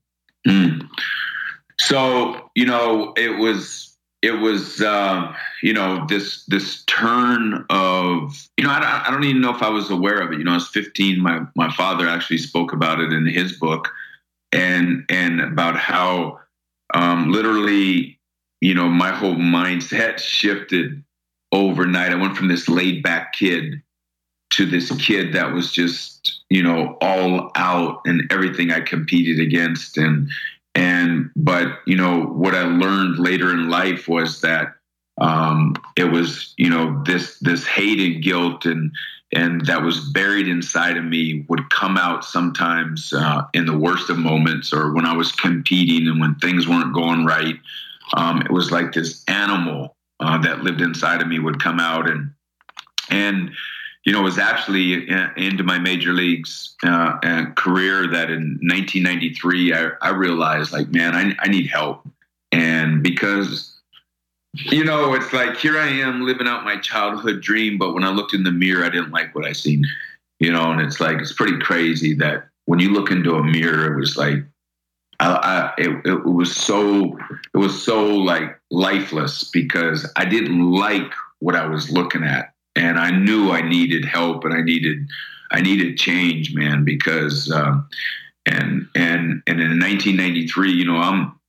Mm. 0.48 0.88
So, 1.78 2.50
you 2.56 2.66
know, 2.66 3.14
it 3.18 3.38
was 3.38 3.89
it 4.22 4.34
was 4.34 4.82
uh, 4.82 5.34
you 5.64 5.74
know 5.74 6.06
this 6.08 6.44
this 6.46 6.84
turn 6.86 7.66
of 7.70 8.48
you 8.58 8.66
know 8.66 8.72
I 8.72 8.80
don't, 8.80 9.08
I 9.08 9.12
don't 9.12 9.24
even 9.24 9.42
know 9.42 9.56
if 9.56 9.64
I 9.64 9.70
was 9.70 9.90
aware 9.90 10.20
of 10.20 10.32
it. 10.32 10.40
You 10.40 10.44
know, 10.44 10.52
I 10.52 10.56
was 10.56 10.68
15. 10.68 11.22
My 11.22 11.42
my 11.56 11.72
father 11.72 12.08
actually 12.08 12.40
spoke 12.40 12.74
about 12.74 13.00
it 13.00 13.14
in 13.14 13.26
his 13.26 13.54
book, 13.54 13.90
and 14.52 15.06
and 15.10 15.40
about 15.40 15.78
how 15.78 16.40
um, 16.94 17.32
literally 17.32 18.20
you 18.60 18.74
know 18.74 18.90
my 18.90 19.12
whole 19.12 19.36
mindset 19.36 20.20
shifted 20.20 21.04
overnight. 21.52 22.12
I 22.12 22.16
went 22.16 22.36
from 22.36 22.50
this 22.50 22.68
laid 22.68 23.02
back 23.02 23.34
kid 23.34 23.82
to 24.52 24.66
this 24.66 24.92
kid 24.98 25.34
that 25.34 25.54
was 25.54 25.72
just 25.72 26.42
you 26.50 26.62
know 26.62 26.98
all 27.02 27.52
out 27.56 28.02
and 28.06 28.30
everything 28.32 28.72
I 28.72 28.82
competed 28.82 29.40
against 29.40 29.98
and 29.98 30.30
and 30.76 31.30
but 31.36 31.80
you 31.86 31.96
know 31.96 32.24
what 32.24 32.56
I 32.56 32.64
learned 32.64 33.20
later 33.20 33.52
in 33.52 33.70
life 33.70 34.08
was 34.08 34.42
that 34.42 34.76
um, 35.20 35.76
it 35.98 36.06
was 36.06 36.54
you 36.58 36.70
know 36.70 37.02
this 37.06 37.38
this 37.40 37.66
hate 37.66 38.00
and 38.00 38.24
guilt 38.24 38.66
and 38.66 38.92
and 39.32 39.66
that 39.66 39.84
was 39.84 40.00
buried 40.12 40.48
inside 40.48 40.98
of 40.98 41.06
me 41.06 41.46
would 41.50 41.70
come 41.70 41.98
out 41.98 42.26
sometimes 42.26 43.14
uh, 43.14 43.44
in 43.54 43.66
the 43.66 43.78
worst 43.78 44.10
of 44.10 44.18
moments 44.18 44.74
or 44.74 44.94
when 44.94 45.06
I 45.06 45.16
was 45.16 45.32
competing 45.32 46.08
and 46.08 46.20
when 46.20 46.36
things 46.36 46.68
weren't 46.68 46.96
going 46.96 47.26
right. 47.26 47.56
Um, 48.16 48.42
it 48.42 48.50
was 48.50 48.72
like 48.72 48.92
this 48.92 49.24
animal 49.28 49.96
uh, 50.20 50.40
that 50.40 50.64
lived 50.64 50.82
inside 50.82 51.22
of 51.22 51.28
me 51.28 51.38
would 51.38 51.62
come 51.62 51.80
out 51.80 52.10
and 52.10 52.32
and 53.12 53.52
you 54.06 54.14
know, 54.14 54.22
it 54.22 54.24
was 54.24 54.40
actually 54.40 55.10
into 55.38 55.64
my 55.64 55.78
major 55.78 56.14
leagues 56.14 56.76
uh, 56.84 57.46
career 57.56 58.08
that 58.08 58.30
in 58.32 58.58
1993 58.62 59.74
I, 59.74 59.90
I 60.02 60.10
realized 60.10 60.72
like, 60.72 60.90
man, 60.90 61.16
I, 61.16 61.36
I 61.44 61.48
need 61.50 61.68
help, 61.68 62.08
and 62.52 63.04
because 63.04 63.76
you 64.54 64.84
know, 64.84 65.14
it's 65.14 65.32
like 65.32 65.58
here 65.58 65.78
I 65.78 65.88
am 65.88 66.26
living 66.26 66.48
out 66.48 66.64
my 66.64 66.78
childhood 66.78 67.42
dream, 67.42 67.78
but 67.78 67.94
when 67.94 68.04
I 68.04 68.10
looked 68.10 68.34
in 68.34 68.44
the 68.44 68.52
mirror, 68.52 68.84
I 68.84 68.90
didn't 68.90 69.12
like 69.12 69.36
what 69.36 69.46
I 69.46 69.54
seen. 69.54 69.86
You 70.40 70.52
know, 70.52 70.72
and 70.72 70.82
it's 70.82 71.00
like 71.00 71.20
it's 71.20 71.34
pretty 71.34 71.60
crazy 71.60 72.16
that 72.16 72.48
when 72.66 72.80
you 72.80 72.94
look 72.94 73.12
into 73.12 73.36
a 73.36 73.44
mirror, 73.44 73.94
it 73.94 74.00
was 74.00 74.16
like 74.16 74.38
I, 75.20 75.32
I 75.32 75.74
it, 75.78 76.06
it 76.06 76.26
was 76.26 76.56
so 76.56 77.18
it 77.54 77.58
was 77.58 77.84
so 77.84 78.16
like 78.16 78.60
lifeless 78.72 79.44
because 79.44 80.10
I 80.16 80.26
didn't 80.26 80.72
like 80.72 81.12
what 81.40 81.56
I 81.56 81.66
was 81.66 81.92
looking 81.92 82.24
at 82.24 82.49
and 82.76 83.00
I 83.00 83.12
knew 83.12 83.52
I 83.52 83.62
needed 83.62 84.06
help 84.06 84.46
and 84.46 84.54
I 84.54 84.62
needed 84.62 85.08
I 85.52 85.62
needed 85.62 85.98
change, 85.98 86.54
man, 86.54 86.84
because 86.84 87.52
um, 87.52 87.88
and 88.46 88.88
and 88.96 89.42
and 89.48 89.62
in 89.62 89.80
1993, 89.80 90.72
you 90.72 90.86
know, 90.86 90.98
I'm 90.98 91.40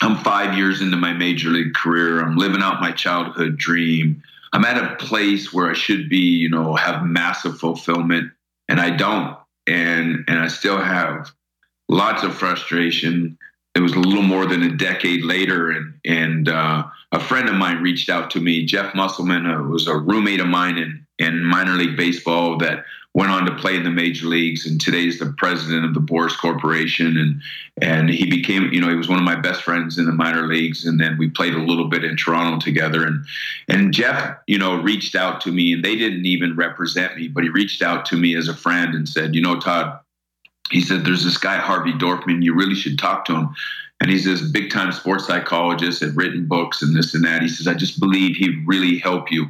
I'm 0.00 0.16
five 0.18 0.56
years 0.56 0.80
into 0.80 0.96
my 0.96 1.12
major 1.12 1.50
league 1.50 1.74
career. 1.74 2.20
I'm 2.20 2.36
living 2.36 2.62
out 2.62 2.80
my 2.80 2.92
childhood 2.92 3.56
dream. 3.56 4.22
I'm 4.52 4.64
at 4.64 4.82
a 4.82 4.96
place 4.96 5.52
where 5.52 5.70
I 5.70 5.72
should 5.72 6.08
be, 6.08 6.18
you 6.18 6.48
know, 6.48 6.74
have 6.74 7.04
massive 7.04 7.58
fulfillment, 7.58 8.32
and 8.68 8.80
I 8.80 8.90
don't. 8.90 9.36
And 9.66 10.24
and 10.28 10.38
I 10.38 10.48
still 10.48 10.78
have 10.78 11.30
lots 11.88 12.22
of 12.22 12.34
frustration. 12.34 13.38
It 13.74 13.80
was 13.80 13.92
a 13.92 13.98
little 13.98 14.22
more 14.22 14.46
than 14.46 14.62
a 14.62 14.76
decade 14.76 15.24
later, 15.24 15.70
and 15.70 15.94
and 16.04 16.48
uh, 16.48 16.84
a 17.12 17.20
friend 17.20 17.48
of 17.48 17.54
mine 17.54 17.82
reached 17.82 18.08
out 18.08 18.30
to 18.32 18.40
me. 18.40 18.64
Jeff 18.64 18.94
Musselman 18.94 19.46
uh, 19.46 19.62
was 19.62 19.88
a 19.88 19.96
roommate 19.96 20.40
of 20.40 20.46
mine 20.46 20.78
in, 20.78 21.06
in 21.18 21.44
minor 21.44 21.72
league 21.72 21.96
baseball 21.96 22.58
that 22.58 22.84
went 23.14 23.30
on 23.30 23.46
to 23.46 23.54
play 23.54 23.76
in 23.76 23.84
the 23.84 23.90
major 23.90 24.26
leagues 24.26 24.66
and 24.66 24.80
today 24.80 25.06
is 25.06 25.20
the 25.20 25.32
president 25.38 25.84
of 25.84 25.94
the 25.94 26.00
Boras 26.00 26.36
Corporation 26.36 27.16
and 27.16 27.40
and 27.80 28.10
he 28.10 28.28
became 28.28 28.72
you 28.72 28.80
know 28.80 28.88
he 28.88 28.96
was 28.96 29.08
one 29.08 29.18
of 29.18 29.24
my 29.24 29.36
best 29.36 29.62
friends 29.62 29.98
in 29.98 30.04
the 30.04 30.12
minor 30.12 30.46
leagues 30.46 30.84
and 30.84 31.00
then 31.00 31.16
we 31.16 31.30
played 31.30 31.54
a 31.54 31.62
little 31.62 31.88
bit 31.88 32.04
in 32.04 32.16
Toronto 32.16 32.58
together 32.58 33.04
and 33.04 33.24
and 33.68 33.94
Jeff 33.94 34.36
you 34.48 34.58
know 34.58 34.82
reached 34.82 35.14
out 35.14 35.40
to 35.42 35.52
me 35.52 35.72
and 35.72 35.84
they 35.84 35.96
didn't 35.96 36.26
even 36.26 36.56
represent 36.56 37.16
me 37.16 37.28
but 37.28 37.44
he 37.44 37.50
reached 37.50 37.82
out 37.82 38.04
to 38.06 38.16
me 38.16 38.36
as 38.36 38.48
a 38.48 38.54
friend 38.54 38.94
and 38.94 39.08
said 39.08 39.34
you 39.34 39.40
know 39.40 39.58
Todd 39.60 40.00
he 40.70 40.80
said 40.80 41.04
there's 41.04 41.24
this 41.24 41.38
guy 41.38 41.56
Harvey 41.56 41.92
Dorfman 41.92 42.42
you 42.42 42.54
really 42.54 42.74
should 42.74 42.98
talk 42.98 43.24
to 43.26 43.34
him 43.34 43.54
and 44.00 44.10
he's 44.10 44.24
this 44.24 44.42
big 44.42 44.70
time 44.70 44.92
sports 44.92 45.26
psychologist, 45.26 46.00
had 46.00 46.16
written 46.16 46.46
books 46.46 46.82
and 46.82 46.94
this 46.94 47.14
and 47.14 47.24
that. 47.24 47.42
He 47.42 47.48
says, 47.48 47.66
I 47.66 47.74
just 47.74 48.00
believe 48.00 48.36
he'd 48.36 48.66
really 48.66 48.98
help 48.98 49.30
you. 49.30 49.46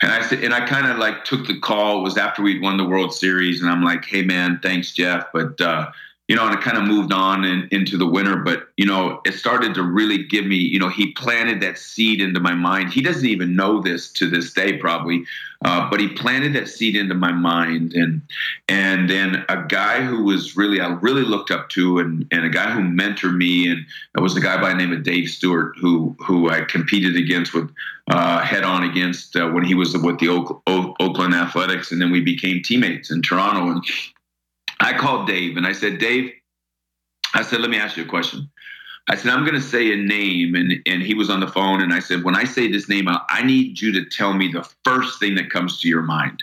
And 0.00 0.12
I 0.12 0.22
said, 0.22 0.44
and 0.44 0.54
I 0.54 0.64
kind 0.66 0.86
of 0.86 0.98
like 0.98 1.24
took 1.24 1.46
the 1.46 1.58
call. 1.58 1.98
It 1.98 2.02
was 2.02 2.16
after 2.16 2.40
we'd 2.40 2.62
won 2.62 2.76
the 2.76 2.86
World 2.86 3.12
Series, 3.12 3.60
and 3.60 3.70
I'm 3.70 3.82
like, 3.82 4.04
hey 4.04 4.22
man, 4.22 4.60
thanks, 4.62 4.92
Jeff, 4.92 5.26
but 5.32 5.60
uh, 5.60 5.90
you 6.28 6.36
know, 6.36 6.46
and 6.46 6.54
it 6.54 6.60
kind 6.60 6.76
of 6.76 6.84
moved 6.84 7.10
on 7.10 7.42
in, 7.42 7.66
into 7.72 7.96
the 7.96 8.06
winter. 8.06 8.36
But 8.36 8.68
you 8.76 8.84
know, 8.84 9.20
it 9.24 9.32
started 9.32 9.74
to 9.74 9.82
really 9.82 10.24
give 10.24 10.44
me, 10.44 10.56
you 10.56 10.78
know, 10.78 10.90
he 10.90 11.12
planted 11.12 11.60
that 11.62 11.78
seed 11.78 12.20
into 12.20 12.38
my 12.38 12.54
mind. 12.54 12.92
He 12.92 13.00
doesn't 13.00 13.26
even 13.26 13.56
know 13.56 13.80
this 13.80 14.12
to 14.12 14.28
this 14.28 14.52
day, 14.52 14.76
probably, 14.76 15.24
uh, 15.64 15.88
but 15.88 16.00
he 16.00 16.08
planted 16.08 16.52
that 16.52 16.68
seed 16.68 16.96
into 16.96 17.14
my 17.14 17.32
mind. 17.32 17.94
And 17.94 18.20
and 18.68 19.08
then 19.08 19.44
a 19.48 19.64
guy 19.66 20.02
who 20.02 20.22
was 20.22 20.54
really 20.54 20.82
I 20.82 20.88
really 20.88 21.22
looked 21.22 21.50
up 21.50 21.70
to, 21.70 21.98
and 21.98 22.26
and 22.30 22.44
a 22.44 22.50
guy 22.50 22.70
who 22.70 22.80
mentored 22.80 23.36
me, 23.36 23.70
and 23.70 23.84
it 24.14 24.20
was 24.20 24.36
a 24.36 24.40
guy 24.40 24.60
by 24.60 24.68
the 24.68 24.76
name 24.76 24.92
of 24.92 25.02
Dave 25.02 25.30
Stewart, 25.30 25.76
who 25.80 26.14
who 26.20 26.50
I 26.50 26.60
competed 26.60 27.16
against 27.16 27.54
with 27.54 27.74
uh, 28.10 28.40
head 28.40 28.64
on 28.64 28.84
against 28.84 29.34
uh, 29.34 29.48
when 29.48 29.64
he 29.64 29.74
was 29.74 29.96
with 29.96 30.18
the 30.18 30.28
Oakland 30.28 31.34
Athletics, 31.34 31.90
and 31.90 32.02
then 32.02 32.10
we 32.10 32.20
became 32.20 32.62
teammates 32.62 33.10
in 33.10 33.22
Toronto. 33.22 33.70
And 33.70 33.84
I 34.80 34.96
called 34.96 35.26
Dave 35.26 35.56
and 35.56 35.66
I 35.66 35.72
said, 35.72 35.98
Dave, 35.98 36.32
I 37.34 37.42
said, 37.42 37.60
let 37.60 37.70
me 37.70 37.78
ask 37.78 37.96
you 37.96 38.04
a 38.04 38.08
question. 38.08 38.50
I 39.08 39.16
said, 39.16 39.32
I'm 39.32 39.44
going 39.44 39.54
to 39.54 39.60
say 39.60 39.92
a 39.92 39.96
name. 39.96 40.54
And, 40.54 40.74
and 40.86 41.02
he 41.02 41.14
was 41.14 41.30
on 41.30 41.40
the 41.40 41.48
phone. 41.48 41.80
And 41.80 41.92
I 41.92 41.98
said, 41.98 42.24
when 42.24 42.36
I 42.36 42.44
say 42.44 42.70
this 42.70 42.88
name, 42.88 43.06
I 43.08 43.42
need 43.42 43.80
you 43.80 43.92
to 43.92 44.04
tell 44.04 44.34
me 44.34 44.52
the 44.52 44.68
first 44.84 45.18
thing 45.18 45.34
that 45.36 45.50
comes 45.50 45.80
to 45.80 45.88
your 45.88 46.02
mind. 46.02 46.42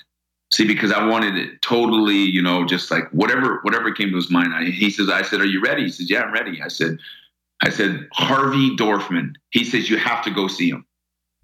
See, 0.51 0.65
because 0.65 0.91
I 0.91 1.05
wanted 1.05 1.35
it 1.37 1.61
totally, 1.61 2.15
you 2.15 2.41
know, 2.41 2.65
just 2.65 2.89
like 2.89 3.09
whatever, 3.11 3.59
whatever 3.63 3.91
came 3.91 4.09
to 4.09 4.15
his 4.15 4.31
mind. 4.31 4.53
I, 4.53 4.65
he 4.65 4.89
says, 4.89 5.09
I 5.09 5.21
said, 5.21 5.41
are 5.41 5.45
you 5.45 5.61
ready? 5.61 5.83
He 5.83 5.89
says, 5.89 6.09
yeah, 6.09 6.21
I'm 6.21 6.33
ready. 6.33 6.61
I 6.61 6.67
said, 6.67 6.97
I 7.61 7.69
said, 7.69 8.07
Harvey 8.13 8.75
Dorfman. 8.75 9.35
He 9.51 9.63
says, 9.63 9.89
you 9.89 9.97
have 9.97 10.23
to 10.23 10.31
go 10.31 10.47
see 10.47 10.69
him. 10.69 10.85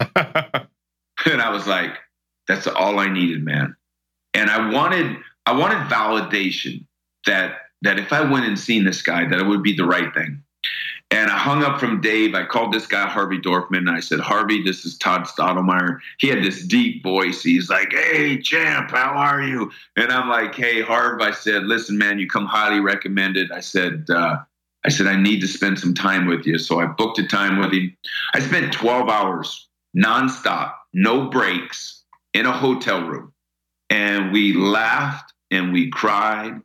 and 0.16 1.42
I 1.42 1.50
was 1.50 1.66
like, 1.66 1.94
that's 2.48 2.66
all 2.66 2.98
I 2.98 3.08
needed, 3.08 3.44
man. 3.44 3.76
And 4.34 4.50
I 4.50 4.70
wanted, 4.72 5.16
I 5.46 5.52
wanted 5.52 5.78
validation 5.88 6.84
that 7.26 7.58
that 7.82 7.98
if 7.98 8.12
I 8.12 8.20
went 8.22 8.46
and 8.46 8.58
seen 8.58 8.84
this 8.84 9.02
guy, 9.02 9.26
that 9.26 9.38
it 9.40 9.46
would 9.46 9.62
be 9.62 9.74
the 9.74 9.84
right 9.84 10.14
thing. 10.14 10.42
And 11.10 11.30
I 11.30 11.36
hung 11.36 11.62
up 11.62 11.78
from 11.78 12.00
Dave. 12.00 12.34
I 12.34 12.46
called 12.46 12.72
this 12.72 12.86
guy 12.86 13.06
Harvey 13.06 13.38
Dorfman. 13.38 13.78
And 13.78 13.90
I 13.90 14.00
said, 14.00 14.18
Harvey, 14.18 14.62
this 14.62 14.86
is 14.86 14.96
Todd 14.96 15.24
Stottlemyre. 15.24 15.98
He 16.18 16.28
had 16.28 16.42
this 16.42 16.64
deep 16.64 17.02
voice. 17.02 17.42
He's 17.42 17.68
like, 17.68 17.92
Hey, 17.92 18.40
champ, 18.40 18.90
how 18.90 19.10
are 19.10 19.42
you? 19.42 19.70
And 19.96 20.10
I'm 20.10 20.30
like, 20.30 20.54
Hey, 20.54 20.80
Harv. 20.80 21.20
I 21.20 21.32
said, 21.32 21.64
Listen, 21.64 21.98
man, 21.98 22.18
you 22.18 22.28
come 22.28 22.46
highly 22.46 22.80
recommended. 22.80 23.52
I 23.52 23.60
said, 23.60 24.06
uh, 24.08 24.38
I 24.84 24.88
said, 24.88 25.06
I 25.06 25.20
need 25.20 25.40
to 25.40 25.48
spend 25.48 25.78
some 25.78 25.92
time 25.92 26.26
with 26.26 26.46
you. 26.46 26.56
So 26.56 26.80
I 26.80 26.86
booked 26.86 27.18
a 27.18 27.26
time 27.26 27.58
with 27.58 27.72
him. 27.72 27.94
I 28.34 28.40
spent 28.40 28.72
12 28.72 29.08
hours 29.10 29.68
nonstop, 29.94 30.72
no 30.94 31.28
breaks, 31.28 32.02
in 32.32 32.46
a 32.46 32.52
hotel 32.52 33.02
room. 33.02 33.32
And 33.90 34.32
we 34.32 34.54
laughed 34.54 35.31
and 35.52 35.72
we 35.72 35.90
cried. 35.90 36.60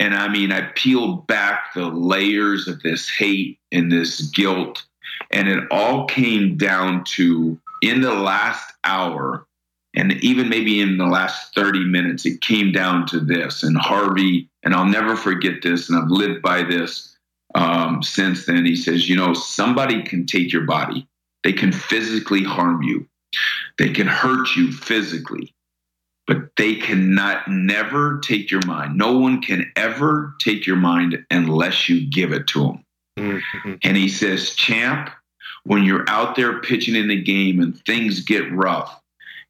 And 0.00 0.14
I 0.14 0.28
mean, 0.28 0.52
I 0.52 0.62
peeled 0.76 1.26
back 1.26 1.74
the 1.74 1.86
layers 1.86 2.68
of 2.68 2.80
this 2.82 3.10
hate 3.10 3.58
and 3.72 3.90
this 3.90 4.22
guilt. 4.30 4.84
And 5.32 5.48
it 5.48 5.64
all 5.70 6.06
came 6.06 6.56
down 6.56 7.04
to 7.16 7.58
in 7.82 8.00
the 8.00 8.14
last 8.14 8.72
hour, 8.84 9.46
and 9.94 10.12
even 10.22 10.48
maybe 10.48 10.80
in 10.80 10.98
the 10.98 11.06
last 11.06 11.54
30 11.54 11.84
minutes, 11.84 12.24
it 12.24 12.40
came 12.40 12.70
down 12.70 13.06
to 13.08 13.20
this. 13.20 13.62
And 13.62 13.76
Harvey, 13.76 14.48
and 14.62 14.74
I'll 14.74 14.86
never 14.86 15.16
forget 15.16 15.62
this, 15.62 15.88
and 15.88 15.98
I've 15.98 16.10
lived 16.10 16.42
by 16.42 16.62
this 16.62 17.16
um, 17.56 18.02
since 18.02 18.46
then. 18.46 18.64
He 18.64 18.76
says, 18.76 19.08
You 19.08 19.16
know, 19.16 19.34
somebody 19.34 20.02
can 20.02 20.26
take 20.26 20.52
your 20.52 20.64
body, 20.64 21.08
they 21.42 21.52
can 21.52 21.72
physically 21.72 22.44
harm 22.44 22.82
you, 22.82 23.08
they 23.78 23.90
can 23.90 24.06
hurt 24.06 24.54
you 24.54 24.70
physically 24.72 25.52
but 26.28 26.54
they 26.56 26.74
cannot 26.74 27.48
never 27.48 28.20
take 28.20 28.50
your 28.50 28.64
mind. 28.66 28.96
No 28.96 29.18
one 29.18 29.40
can 29.40 29.72
ever 29.74 30.34
take 30.38 30.66
your 30.66 30.76
mind 30.76 31.24
unless 31.30 31.88
you 31.88 32.08
give 32.08 32.32
it 32.32 32.46
to 32.48 32.60
them. 32.60 32.84
Mm-hmm. 33.18 33.74
And 33.82 33.96
he 33.96 34.08
says, 34.08 34.54
Champ, 34.54 35.10
when 35.64 35.84
you're 35.84 36.08
out 36.08 36.36
there 36.36 36.60
pitching 36.60 36.94
in 36.94 37.08
the 37.08 37.20
game 37.20 37.60
and 37.60 37.76
things 37.84 38.20
get 38.20 38.52
rough, 38.52 38.94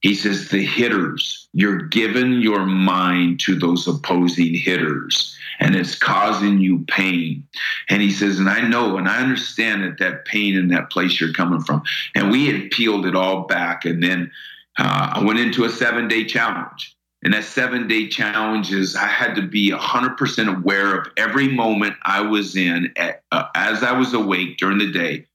he 0.01 0.14
says, 0.14 0.49
the 0.49 0.64
hitters, 0.64 1.49
you're 1.53 1.83
giving 1.83 2.35
your 2.35 2.64
mind 2.64 3.41
to 3.41 3.59
those 3.59 3.89
opposing 3.89 4.55
hitters 4.55 5.37
and 5.59 5.74
it's 5.74 5.99
causing 5.99 6.59
you 6.59 6.85
pain. 6.87 7.45
And 7.89 8.01
he 8.01 8.12
says, 8.12 8.39
and 8.39 8.49
I 8.49 8.61
know 8.61 8.97
and 8.97 9.09
I 9.09 9.20
understand 9.20 9.83
that 9.83 9.99
that 9.99 10.24
pain 10.24 10.55
in 10.55 10.68
that 10.68 10.91
place 10.91 11.20
you're 11.20 11.33
coming 11.33 11.61
from. 11.61 11.83
And 12.14 12.31
we 12.31 12.47
had 12.47 12.70
peeled 12.70 13.07
it 13.07 13.16
all 13.16 13.43
back. 13.43 13.85
And 13.85 14.01
then 14.01 14.31
uh, 14.79 15.12
I 15.14 15.24
went 15.24 15.41
into 15.41 15.64
a 15.64 15.70
seven 15.70 16.09
day 16.09 16.24
challenge. 16.24 16.95
And 17.24 17.35
that 17.35 17.45
seven 17.45 17.89
day 17.89 18.09
challenge 18.09 18.72
is 18.72 18.95
I 18.95 19.07
had 19.07 19.35
to 19.35 19.43
be 19.43 19.70
100% 19.72 20.57
aware 20.59 20.95
of 20.97 21.09
every 21.16 21.49
moment 21.49 21.97
I 22.05 22.20
was 22.20 22.57
in 22.57 22.93
at, 22.97 23.24
uh, 23.33 23.47
as 23.57 23.83
I 23.83 23.93
was 23.93 24.14
awake 24.14 24.57
during 24.59 24.79
the 24.79 24.93
day. 24.93 25.26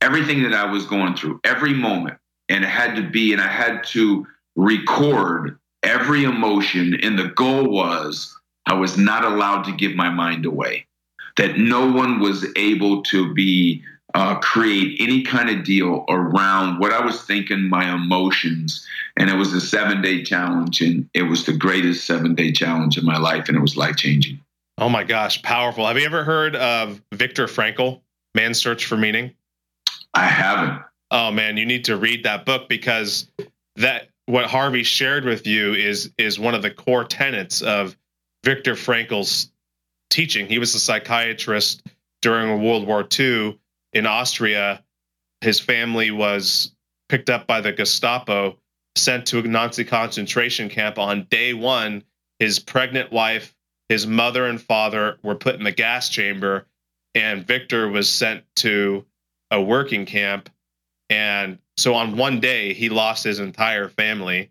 everything 0.00 0.42
that 0.42 0.52
I 0.54 0.66
was 0.70 0.86
going 0.86 1.14
through, 1.16 1.40
every 1.44 1.72
moment, 1.74 2.18
and 2.48 2.62
it 2.64 2.68
had 2.68 2.94
to 2.96 3.02
be, 3.02 3.32
and 3.32 3.40
I 3.40 3.48
had 3.48 3.84
to 3.88 4.26
record 4.54 5.58
every 5.82 6.24
emotion. 6.24 6.98
And 7.02 7.18
the 7.18 7.28
goal 7.28 7.68
was 7.70 8.36
I 8.66 8.74
was 8.74 8.98
not 8.98 9.24
allowed 9.24 9.64
to 9.64 9.72
give 9.72 9.94
my 9.94 10.10
mind 10.10 10.44
away, 10.46 10.86
that 11.36 11.58
no 11.58 11.90
one 11.90 12.20
was 12.20 12.46
able 12.56 13.02
to 13.04 13.32
be 13.34 13.82
uh, 14.14 14.36
create 14.36 14.96
any 15.00 15.22
kind 15.22 15.50
of 15.50 15.64
deal 15.64 16.04
around 16.08 16.78
what 16.78 16.92
I 16.92 17.04
was 17.04 17.22
thinking, 17.22 17.68
my 17.68 17.92
emotions. 17.92 18.86
And 19.16 19.28
it 19.28 19.34
was 19.34 19.52
a 19.52 19.60
seven 19.60 20.00
day 20.02 20.22
challenge, 20.22 20.80
and 20.80 21.08
it 21.14 21.22
was 21.22 21.44
the 21.44 21.52
greatest 21.52 22.06
seven 22.06 22.34
day 22.34 22.52
challenge 22.52 22.96
of 22.96 23.04
my 23.04 23.18
life, 23.18 23.48
and 23.48 23.56
it 23.56 23.60
was 23.60 23.76
life 23.76 23.96
changing. 23.96 24.40
Oh 24.78 24.88
my 24.88 25.04
gosh, 25.04 25.42
powerful. 25.42 25.86
Have 25.86 25.98
you 25.98 26.06
ever 26.06 26.24
heard 26.24 26.56
of 26.56 27.00
Viktor 27.12 27.46
Frankl, 27.46 28.00
Man's 28.34 28.58
Search 28.58 28.86
for 28.86 28.96
Meaning? 28.96 29.32
I 30.14 30.26
haven't. 30.26 30.82
Oh 31.10 31.30
man, 31.30 31.56
you 31.56 31.66
need 31.66 31.84
to 31.84 31.96
read 31.96 32.24
that 32.24 32.44
book 32.44 32.68
because 32.68 33.28
that 33.76 34.08
what 34.26 34.46
Harvey 34.46 34.84
shared 34.84 35.24
with 35.24 35.46
you 35.46 35.74
is 35.74 36.12
is 36.18 36.38
one 36.38 36.54
of 36.54 36.62
the 36.62 36.70
core 36.70 37.04
tenets 37.04 37.62
of 37.62 37.96
Viktor 38.44 38.74
Frankl's 38.74 39.50
teaching. 40.10 40.46
He 40.46 40.58
was 40.58 40.74
a 40.74 40.80
psychiatrist 40.80 41.82
during 42.22 42.62
World 42.62 42.86
War 42.86 43.06
II 43.18 43.58
in 43.94 44.06
Austria. 44.06 44.82
His 45.40 45.60
family 45.60 46.10
was 46.10 46.74
picked 47.08 47.30
up 47.30 47.46
by 47.46 47.60
the 47.60 47.72
Gestapo, 47.72 48.58
sent 48.96 49.26
to 49.26 49.38
a 49.38 49.42
Nazi 49.42 49.84
concentration 49.84 50.68
camp 50.68 50.98
on 50.98 51.26
day 51.30 51.54
one. 51.54 52.04
His 52.38 52.58
pregnant 52.58 53.12
wife, 53.12 53.54
his 53.88 54.06
mother, 54.06 54.46
and 54.46 54.60
father 54.60 55.18
were 55.22 55.36
put 55.36 55.54
in 55.54 55.64
the 55.64 55.72
gas 55.72 56.08
chamber, 56.08 56.66
and 57.14 57.46
Viktor 57.46 57.88
was 57.88 58.08
sent 58.08 58.44
to 58.56 59.06
a 59.50 59.62
working 59.62 60.04
camp. 60.04 60.50
And 61.08 61.58
so 61.76 61.94
on 61.94 62.16
one 62.16 62.40
day, 62.40 62.74
he 62.74 62.88
lost 62.88 63.24
his 63.24 63.38
entire 63.38 63.88
family 63.88 64.50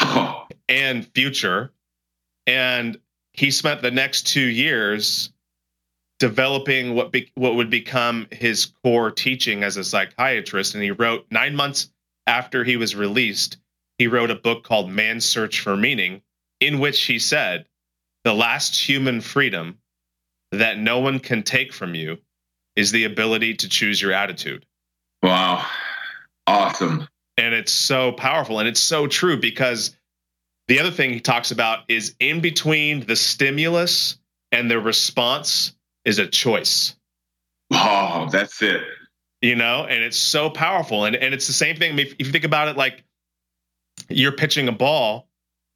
and 0.68 1.06
future. 1.14 1.72
And 2.46 2.98
he 3.32 3.50
spent 3.50 3.82
the 3.82 3.90
next 3.90 4.26
two 4.26 4.40
years 4.40 5.30
developing 6.20 6.94
what 6.94 7.10
be, 7.10 7.32
what 7.34 7.56
would 7.56 7.70
become 7.70 8.28
his 8.30 8.66
core 8.84 9.10
teaching 9.10 9.64
as 9.64 9.76
a 9.76 9.82
psychiatrist. 9.82 10.74
And 10.74 10.84
he 10.84 10.92
wrote 10.92 11.26
nine 11.30 11.56
months 11.56 11.90
after 12.26 12.62
he 12.62 12.76
was 12.76 12.94
released, 12.94 13.56
he 13.98 14.06
wrote 14.06 14.30
a 14.30 14.36
book 14.36 14.62
called 14.62 14.90
Man's 14.90 15.24
Search 15.24 15.60
for 15.60 15.76
Meaning, 15.76 16.22
in 16.60 16.78
which 16.78 17.02
he 17.02 17.18
said, 17.18 17.66
"The 18.24 18.34
last 18.34 18.76
human 18.76 19.20
freedom 19.20 19.78
that 20.52 20.78
no 20.78 21.00
one 21.00 21.18
can 21.18 21.42
take 21.42 21.72
from 21.72 21.94
you 21.94 22.18
is 22.76 22.92
the 22.92 23.04
ability 23.04 23.54
to 23.54 23.68
choose 23.68 24.00
your 24.00 24.12
attitude." 24.12 24.66
Wow, 25.22 25.66
awesome! 26.46 27.08
And 27.36 27.54
it's 27.54 27.72
so 27.72 28.12
powerful, 28.12 28.58
and 28.58 28.68
it's 28.68 28.82
so 28.82 29.06
true 29.06 29.38
because 29.38 29.96
the 30.68 30.78
other 30.78 30.90
thing 30.90 31.12
he 31.12 31.20
talks 31.20 31.50
about 31.50 31.84
is 31.88 32.14
in 32.20 32.40
between 32.40 33.06
the 33.06 33.16
stimulus 33.16 34.18
and 34.52 34.70
the 34.70 34.78
response 34.78 35.74
is 36.04 36.18
a 36.18 36.26
choice. 36.26 36.96
Oh, 37.72 38.28
that's 38.30 38.62
it. 38.62 38.82
You 39.42 39.54
know, 39.54 39.84
and 39.84 40.02
it's 40.02 40.18
so 40.18 40.50
powerful. 40.50 41.04
And, 41.04 41.16
and 41.16 41.32
it's 41.32 41.46
the 41.46 41.52
same 41.52 41.76
thing. 41.76 41.98
If, 41.98 42.14
if 42.18 42.26
you 42.26 42.32
think 42.32 42.44
about 42.44 42.68
it, 42.68 42.76
like 42.76 43.04
you're 44.08 44.32
pitching 44.32 44.68
a 44.68 44.72
ball 44.72 45.28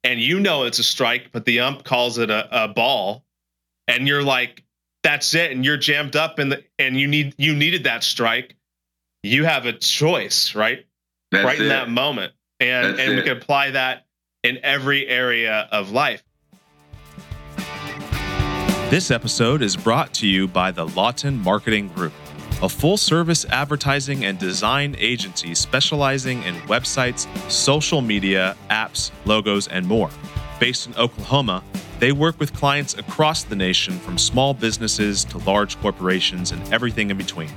and 0.03 0.19
you 0.19 0.39
know 0.39 0.63
it's 0.63 0.79
a 0.79 0.83
strike, 0.83 1.31
but 1.31 1.45
the 1.45 1.61
ump 1.61 1.83
calls 1.83 2.17
it 2.17 2.29
a, 2.29 2.65
a 2.65 2.67
ball, 2.67 3.25
and 3.87 4.07
you're 4.07 4.23
like, 4.23 4.63
that's 5.03 5.33
it, 5.33 5.51
and 5.51 5.65
you're 5.65 5.77
jammed 5.77 6.15
up 6.15 6.39
in 6.39 6.49
the 6.49 6.63
and 6.79 6.99
you 6.99 7.07
need 7.07 7.35
you 7.37 7.55
needed 7.55 7.83
that 7.85 8.03
strike. 8.03 8.55
You 9.23 9.45
have 9.45 9.65
a 9.65 9.73
choice, 9.73 10.53
right? 10.55 10.85
That's 11.31 11.45
right 11.45 11.59
it. 11.59 11.63
in 11.63 11.69
that 11.69 11.89
moment. 11.89 12.33
And 12.59 12.85
That's 12.85 12.99
and 12.99 13.13
it. 13.13 13.15
we 13.15 13.21
can 13.23 13.37
apply 13.37 13.71
that 13.71 14.05
in 14.43 14.59
every 14.63 15.07
area 15.07 15.67
of 15.71 15.91
life. 15.91 16.23
This 18.91 19.09
episode 19.09 19.63
is 19.63 19.75
brought 19.75 20.13
to 20.13 20.27
you 20.27 20.47
by 20.47 20.69
the 20.69 20.85
Lawton 20.85 21.41
Marketing 21.41 21.87
Group, 21.87 22.13
a 22.61 22.69
full 22.69 22.97
service 22.97 23.43
advertising 23.45 24.25
and 24.25 24.37
design 24.37 24.95
agency 24.99 25.55
specializing 25.55 26.43
in 26.43 26.53
websites, 26.67 27.25
social 27.49 28.01
media, 28.01 28.55
apps, 28.69 29.09
logos, 29.25 29.67
and 29.69 29.87
more. 29.87 30.11
Based 30.59 30.85
in 30.85 30.93
Oklahoma, 30.97 31.63
they 31.97 32.11
work 32.11 32.39
with 32.39 32.53
clients 32.53 32.93
across 32.93 33.43
the 33.43 33.55
nation 33.55 33.97
from 33.97 34.19
small 34.19 34.53
businesses 34.53 35.25
to 35.25 35.39
large 35.39 35.81
corporations 35.81 36.51
and 36.51 36.61
everything 36.71 37.09
in 37.09 37.17
between. 37.17 37.49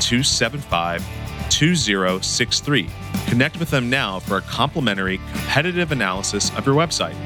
275 0.01 1.24
2063. 1.51 2.89
Connect 3.27 3.59
with 3.59 3.71
them 3.71 3.91
now 3.91 4.19
for 4.19 4.37
a 4.37 4.43
complimentary 4.43 5.19
competitive 5.33 5.93
analysis 5.93 6.51
of 6.57 6.67
your 6.67 6.75
website. 6.75 7.17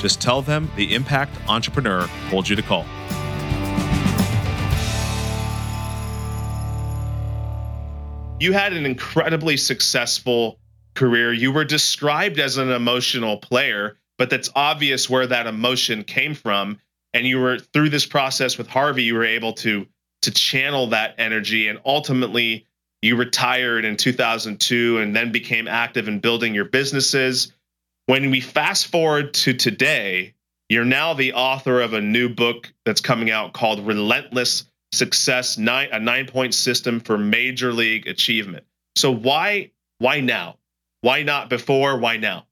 Just 0.00 0.20
tell 0.20 0.42
them 0.42 0.70
the 0.76 0.94
Impact 0.94 1.36
Entrepreneur 1.48 2.08
told 2.28 2.48
you 2.48 2.56
to 2.56 2.62
call. 2.62 2.84
You 8.40 8.52
had 8.52 8.72
an 8.72 8.84
incredibly 8.84 9.56
successful 9.56 10.58
career. 10.94 11.32
You 11.32 11.52
were 11.52 11.64
described 11.64 12.38
as 12.38 12.56
an 12.56 12.70
emotional 12.70 13.38
player, 13.38 13.96
but 14.18 14.30
that's 14.30 14.50
obvious 14.54 15.08
where 15.08 15.26
that 15.26 15.46
emotion 15.46 16.04
came 16.04 16.34
from. 16.34 16.78
And 17.12 17.26
you 17.26 17.38
were 17.38 17.58
through 17.58 17.90
this 17.90 18.06
process 18.06 18.58
with 18.58 18.68
Harvey, 18.68 19.04
you 19.04 19.14
were 19.14 19.24
able 19.24 19.52
to 19.54 19.86
to 20.22 20.30
channel 20.30 20.86
that 20.88 21.14
energy 21.18 21.68
and 21.68 21.78
ultimately 21.84 22.66
you 23.04 23.16
retired 23.16 23.84
in 23.84 23.96
2002 23.96 24.98
and 24.98 25.14
then 25.14 25.30
became 25.30 25.68
active 25.68 26.08
in 26.08 26.20
building 26.20 26.54
your 26.54 26.64
businesses. 26.64 27.52
When 28.06 28.30
we 28.30 28.40
fast 28.40 28.86
forward 28.86 29.34
to 29.34 29.52
today, 29.52 30.34
you're 30.70 30.86
now 30.86 31.12
the 31.12 31.34
author 31.34 31.82
of 31.82 31.92
a 31.92 32.00
new 32.00 32.30
book 32.30 32.72
that's 32.86 33.02
coming 33.02 33.30
out 33.30 33.52
called 33.52 33.86
Relentless 33.86 34.64
Success, 34.92 35.58
nine, 35.58 35.88
a 35.92 36.00
nine-point 36.00 36.54
system 36.54 37.00
for 37.00 37.18
major 37.18 37.72
league 37.72 38.06
achievement. 38.06 38.64
So 38.96 39.12
why 39.12 39.72
why 39.98 40.20
now? 40.20 40.56
Why 41.02 41.22
not 41.22 41.50
before? 41.50 41.98
Why 41.98 42.16
now? 42.16 42.46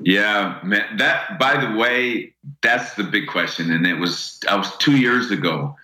Yeah, 0.00 0.60
man. 0.62 0.98
That, 0.98 1.38
by 1.38 1.56
the 1.58 1.76
way, 1.76 2.34
that's 2.62 2.94
the 2.94 3.04
big 3.04 3.26
question. 3.26 3.72
And 3.72 3.86
it 3.86 3.94
was, 3.94 4.38
I 4.48 4.56
was 4.56 4.76
two 4.76 4.96
years 4.96 5.30
ago. 5.30 5.76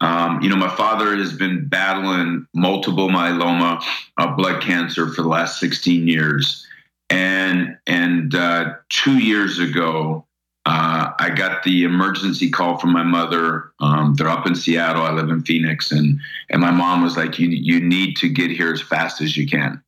Um, 0.00 0.40
you 0.42 0.48
know, 0.48 0.56
my 0.56 0.74
father 0.74 1.16
has 1.16 1.32
been 1.32 1.68
battling 1.68 2.46
multiple 2.54 3.08
myeloma, 3.08 3.82
uh, 4.18 4.36
blood 4.36 4.62
cancer 4.62 5.08
for 5.08 5.22
the 5.22 5.28
last 5.28 5.58
16 5.58 6.06
years. 6.06 6.66
And, 7.08 7.78
and, 7.86 8.34
uh, 8.34 8.74
two 8.90 9.18
years 9.18 9.58
ago, 9.58 10.26
uh, 10.66 11.12
I 11.20 11.30
got 11.30 11.62
the 11.62 11.84
emergency 11.84 12.50
call 12.50 12.76
from 12.76 12.92
my 12.92 13.04
mother. 13.04 13.70
Um, 13.78 14.14
they're 14.16 14.28
up 14.28 14.48
in 14.48 14.56
Seattle. 14.56 15.02
I 15.02 15.12
live 15.12 15.30
in 15.30 15.42
Phoenix, 15.42 15.92
and 15.92 16.18
and 16.50 16.60
my 16.60 16.72
mom 16.72 17.04
was 17.04 17.16
like, 17.16 17.38
"You 17.38 17.48
you 17.48 17.78
need 17.78 18.16
to 18.16 18.28
get 18.28 18.50
here 18.50 18.72
as 18.72 18.82
fast 18.82 19.20
as 19.20 19.36
you 19.36 19.46
can." 19.46 19.80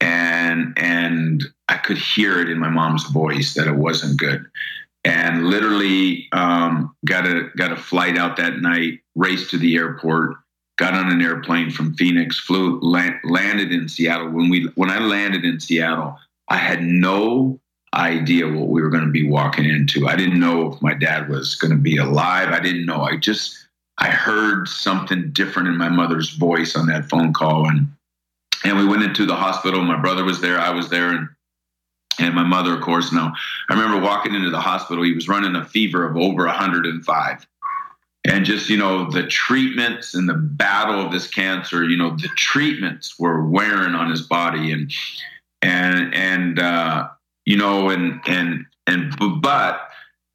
And 0.00 0.76
and 0.76 1.44
I 1.68 1.76
could 1.76 1.98
hear 1.98 2.40
it 2.40 2.50
in 2.50 2.58
my 2.58 2.68
mom's 2.68 3.04
voice 3.04 3.54
that 3.54 3.68
it 3.68 3.76
wasn't 3.76 4.18
good. 4.18 4.44
And 5.04 5.46
literally 5.46 6.28
um, 6.32 6.94
got 7.04 7.26
a 7.26 7.50
got 7.56 7.72
a 7.72 7.76
flight 7.76 8.16
out 8.16 8.36
that 8.36 8.60
night, 8.60 9.00
raced 9.16 9.50
to 9.50 9.58
the 9.58 9.76
airport, 9.76 10.36
got 10.76 10.94
on 10.94 11.10
an 11.10 11.20
airplane 11.20 11.70
from 11.70 11.94
Phoenix, 11.94 12.38
flew 12.38 12.80
land, 12.80 13.16
landed 13.24 13.72
in 13.72 13.88
Seattle. 13.88 14.30
When 14.30 14.48
we 14.48 14.70
when 14.76 14.90
I 14.90 14.98
landed 15.00 15.44
in 15.44 15.58
Seattle, 15.58 16.16
I 16.48 16.56
had 16.56 16.82
no 16.82 17.58
idea 17.94 18.46
what 18.46 18.68
we 18.68 18.80
were 18.80 18.90
going 18.90 19.04
to 19.04 19.10
be 19.10 19.28
walking 19.28 19.64
into. 19.64 20.08
I 20.08 20.16
didn't 20.16 20.40
know 20.40 20.72
if 20.72 20.80
my 20.80 20.94
dad 20.94 21.28
was 21.28 21.56
going 21.56 21.72
to 21.72 21.76
be 21.76 21.96
alive. 21.96 22.48
I 22.48 22.60
didn't 22.60 22.86
know. 22.86 23.02
I 23.02 23.16
just 23.16 23.66
I 23.98 24.08
heard 24.08 24.68
something 24.68 25.30
different 25.32 25.68
in 25.68 25.76
my 25.76 25.88
mother's 25.88 26.30
voice 26.30 26.74
on 26.74 26.86
that 26.86 27.08
phone 27.08 27.32
call 27.32 27.68
and 27.68 27.88
and 28.64 28.78
we 28.78 28.86
went 28.86 29.02
into 29.02 29.26
the 29.26 29.34
hospital. 29.34 29.82
My 29.82 30.00
brother 30.00 30.24
was 30.24 30.40
there, 30.40 30.58
I 30.58 30.70
was 30.70 30.88
there 30.88 31.10
and 31.10 31.28
and 32.18 32.34
my 32.34 32.42
mother, 32.42 32.74
of 32.74 32.82
course. 32.82 33.12
Now, 33.12 33.32
I 33.68 33.74
remember 33.74 34.00
walking 34.00 34.34
into 34.34 34.50
the 34.50 34.60
hospital. 34.60 35.04
He 35.04 35.12
was 35.12 35.28
running 35.28 35.56
a 35.56 35.64
fever 35.64 36.06
of 36.06 36.16
over 36.16 36.46
105, 36.46 37.46
and 38.24 38.44
just 38.44 38.68
you 38.68 38.76
know 38.76 39.10
the 39.10 39.26
treatments 39.26 40.14
and 40.14 40.28
the 40.28 40.34
battle 40.34 41.04
of 41.04 41.12
this 41.12 41.26
cancer. 41.26 41.84
You 41.84 41.96
know 41.96 42.16
the 42.16 42.28
treatments 42.36 43.18
were 43.18 43.44
wearing 43.44 43.94
on 43.94 44.10
his 44.10 44.22
body, 44.22 44.72
and 44.72 44.92
and 45.62 46.14
and 46.14 46.58
uh, 46.58 47.08
you 47.44 47.56
know 47.56 47.90
and 47.90 48.20
and 48.26 48.66
and 48.86 49.14
but 49.40 49.88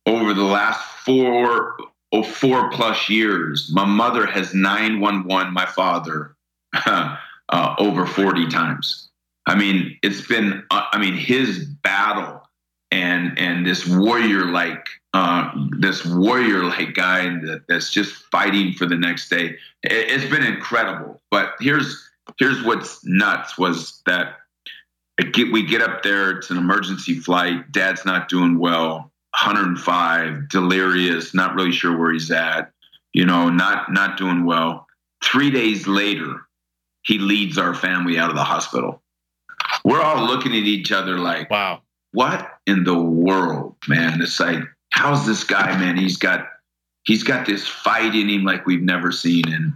over 0.05 0.33
the 0.33 0.43
last 0.43 0.81
four 1.05 1.77
oh, 2.11 2.23
four 2.23 2.69
plus 2.71 3.09
years, 3.09 3.69
my 3.71 3.85
mother 3.85 4.25
has 4.25 4.53
911 4.53 5.53
my 5.53 5.65
father 5.65 6.35
uh, 6.85 7.75
over 7.77 8.05
40 8.05 8.47
times. 8.47 9.06
I 9.47 9.55
mean, 9.55 9.97
it's 10.03 10.27
been, 10.27 10.63
uh, 10.71 10.83
I 10.91 10.99
mean, 10.99 11.13
his 11.13 11.63
battle 11.65 12.41
and 12.91 13.37
and 13.37 13.65
this 13.65 13.85
warrior 13.87 14.45
like 14.45 14.87
uh, 15.13 15.51
this 15.79 16.05
warrior 16.05 16.65
like 16.65 16.93
guy 16.93 17.23
that, 17.23 17.63
that's 17.67 17.91
just 17.91 18.13
fighting 18.31 18.73
for 18.73 18.85
the 18.85 18.95
next 18.95 19.29
day. 19.29 19.55
It, 19.83 19.91
it's 19.91 20.29
been 20.29 20.43
incredible. 20.43 21.21
But 21.31 21.53
here's 21.59 22.09
here's 22.37 22.61
what's 22.63 23.03
nuts 23.05 23.57
was 23.57 24.01
that 24.05 24.35
get, 25.31 25.51
we 25.51 25.63
get 25.63 25.81
up 25.81 26.03
there. 26.03 26.31
It's 26.31 26.49
an 26.49 26.57
emergency 26.57 27.15
flight. 27.15 27.71
Dad's 27.71 28.05
not 28.05 28.29
doing 28.29 28.59
well. 28.59 29.11
105, 29.31 30.49
delirious, 30.49 31.33
not 31.33 31.55
really 31.55 31.71
sure 31.71 31.97
where 31.97 32.11
he's 32.11 32.31
at. 32.31 32.71
You 33.13 33.25
know, 33.25 33.49
not 33.49 33.91
not 33.91 34.17
doing 34.17 34.45
well. 34.45 34.85
Three 35.23 35.51
days 35.51 35.87
later, 35.87 36.41
he 37.03 37.17
leads 37.17 37.57
our 37.57 37.73
family 37.73 38.19
out 38.19 38.29
of 38.29 38.35
the 38.35 38.43
hospital. 38.43 39.01
We're 39.87 40.01
all 40.01 40.25
looking 40.25 40.51
at 40.51 40.63
each 40.63 40.91
other 40.91 41.17
like, 41.17 41.49
"Wow, 41.49 41.81
what 42.11 42.59
in 42.65 42.83
the 42.83 42.99
world, 42.99 43.77
man?" 43.87 44.21
It's 44.21 44.37
like, 44.37 44.59
how's 44.89 45.25
this 45.25 45.45
guy, 45.45 45.77
man? 45.79 45.95
He's 45.95 46.17
got 46.17 46.45
he's 47.05 47.23
got 47.23 47.45
this 47.45 47.65
fight 47.65 48.13
in 48.13 48.27
him 48.27 48.43
like 48.43 48.65
we've 48.65 48.81
never 48.81 49.13
seen, 49.13 49.43
and 49.47 49.71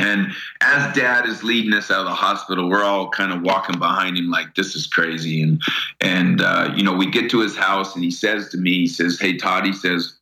and 0.00 0.32
as 0.60 0.92
dad 0.92 1.24
is 1.24 1.44
leading 1.44 1.72
us 1.72 1.88
out 1.88 2.00
of 2.00 2.06
the 2.06 2.14
hospital, 2.14 2.68
we're 2.68 2.82
all 2.82 3.10
kind 3.10 3.32
of 3.32 3.42
walking 3.42 3.78
behind 3.78 4.18
him 4.18 4.28
like 4.28 4.56
this 4.56 4.74
is 4.74 4.88
crazy. 4.88 5.40
And 5.40 5.62
and 6.00 6.40
uh, 6.40 6.72
you 6.74 6.82
know, 6.82 6.94
we 6.94 7.08
get 7.08 7.30
to 7.30 7.38
his 7.38 7.56
house 7.56 7.94
and 7.94 8.02
he 8.02 8.10
says 8.10 8.48
to 8.48 8.58
me, 8.58 8.72
he 8.72 8.86
says, 8.88 9.20
Hey 9.20 9.36
Todd, 9.36 9.64
he 9.64 9.72
says, 9.72 10.18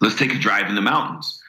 let's 0.00 0.16
take 0.16 0.34
a 0.34 0.38
drive 0.38 0.70
in 0.70 0.74
the 0.74 0.80
mountains 0.80 1.41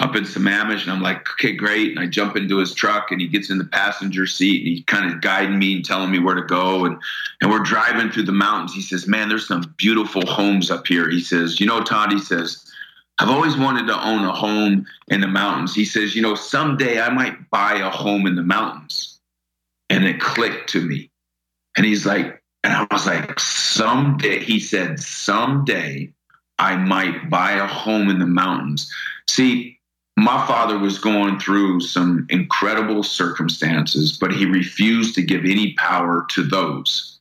up 0.00 0.16
in 0.16 0.24
Sammamish. 0.24 0.82
And 0.82 0.90
I'm 0.90 1.02
like, 1.02 1.28
okay, 1.32 1.52
great. 1.52 1.90
And 1.90 2.00
I 2.00 2.06
jump 2.06 2.36
into 2.36 2.58
his 2.58 2.74
truck 2.74 3.10
and 3.10 3.20
he 3.20 3.28
gets 3.28 3.50
in 3.50 3.58
the 3.58 3.64
passenger 3.64 4.26
seat 4.26 4.62
and 4.62 4.76
he 4.76 4.82
kind 4.82 5.12
of 5.12 5.20
guiding 5.20 5.58
me 5.58 5.76
and 5.76 5.84
telling 5.84 6.10
me 6.10 6.18
where 6.18 6.34
to 6.34 6.42
go. 6.42 6.86
And 6.86 6.98
and 7.40 7.50
we're 7.50 7.60
driving 7.60 8.10
through 8.10 8.24
the 8.24 8.32
mountains. 8.32 8.74
He 8.74 8.82
says, 8.82 9.06
Man, 9.06 9.28
there's 9.28 9.46
some 9.46 9.74
beautiful 9.76 10.26
homes 10.26 10.70
up 10.70 10.86
here. 10.86 11.08
He 11.08 11.20
says, 11.20 11.60
you 11.60 11.66
know, 11.66 11.82
Todd, 11.82 12.12
he 12.12 12.18
says, 12.18 12.66
I've 13.18 13.28
always 13.28 13.56
wanted 13.56 13.86
to 13.88 14.06
own 14.06 14.24
a 14.24 14.32
home 14.32 14.86
in 15.08 15.20
the 15.20 15.28
mountains. 15.28 15.74
He 15.74 15.84
says, 15.84 16.16
you 16.16 16.22
know, 16.22 16.34
someday 16.34 17.00
I 17.00 17.10
might 17.10 17.50
buy 17.50 17.74
a 17.74 17.90
home 17.90 18.26
in 18.26 18.34
the 18.34 18.42
mountains. 18.42 19.20
And 19.90 20.04
it 20.04 20.20
clicked 20.20 20.70
to 20.70 20.80
me. 20.80 21.10
And 21.76 21.84
he's 21.84 22.06
like, 22.06 22.42
and 22.64 22.72
I 22.72 22.86
was 22.90 23.06
like, 23.06 23.38
someday, 23.38 24.38
he 24.42 24.58
said, 24.58 25.00
someday 25.00 26.12
I 26.58 26.76
might 26.76 27.28
buy 27.28 27.52
a 27.52 27.66
home 27.66 28.08
in 28.08 28.18
the 28.18 28.26
mountains. 28.26 28.90
See, 29.28 29.79
my 30.22 30.46
father 30.46 30.78
was 30.78 30.98
going 30.98 31.38
through 31.38 31.80
some 31.80 32.26
incredible 32.30 33.02
circumstances, 33.02 34.16
but 34.16 34.32
he 34.32 34.44
refused 34.44 35.14
to 35.14 35.22
give 35.22 35.44
any 35.44 35.74
power 35.74 36.26
to 36.30 36.42
those 36.42 37.20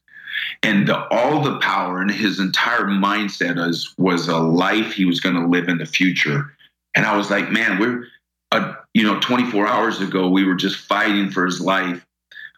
and 0.63 0.87
the, 0.87 1.07
all 1.13 1.41
the 1.41 1.57
power 1.59 2.01
and 2.01 2.11
his 2.11 2.39
entire 2.39 2.85
mindset 2.85 3.55
was 3.55 3.93
was 3.97 4.27
a 4.27 4.37
life 4.37 4.93
he 4.93 5.05
was 5.05 5.19
going 5.19 5.35
to 5.35 5.47
live 5.47 5.69
in 5.69 5.77
the 5.77 5.85
future. 5.85 6.53
And 6.95 7.05
I 7.05 7.15
was 7.15 7.29
like, 7.29 7.51
man, 7.51 7.79
we're 7.79 8.05
uh, 8.51 8.73
you 8.93 9.03
know 9.03 9.19
24 9.19 9.67
hours 9.67 10.01
ago 10.01 10.29
we 10.29 10.43
were 10.43 10.55
just 10.55 10.77
fighting 10.77 11.29
for 11.29 11.45
his 11.45 11.61
life. 11.61 12.05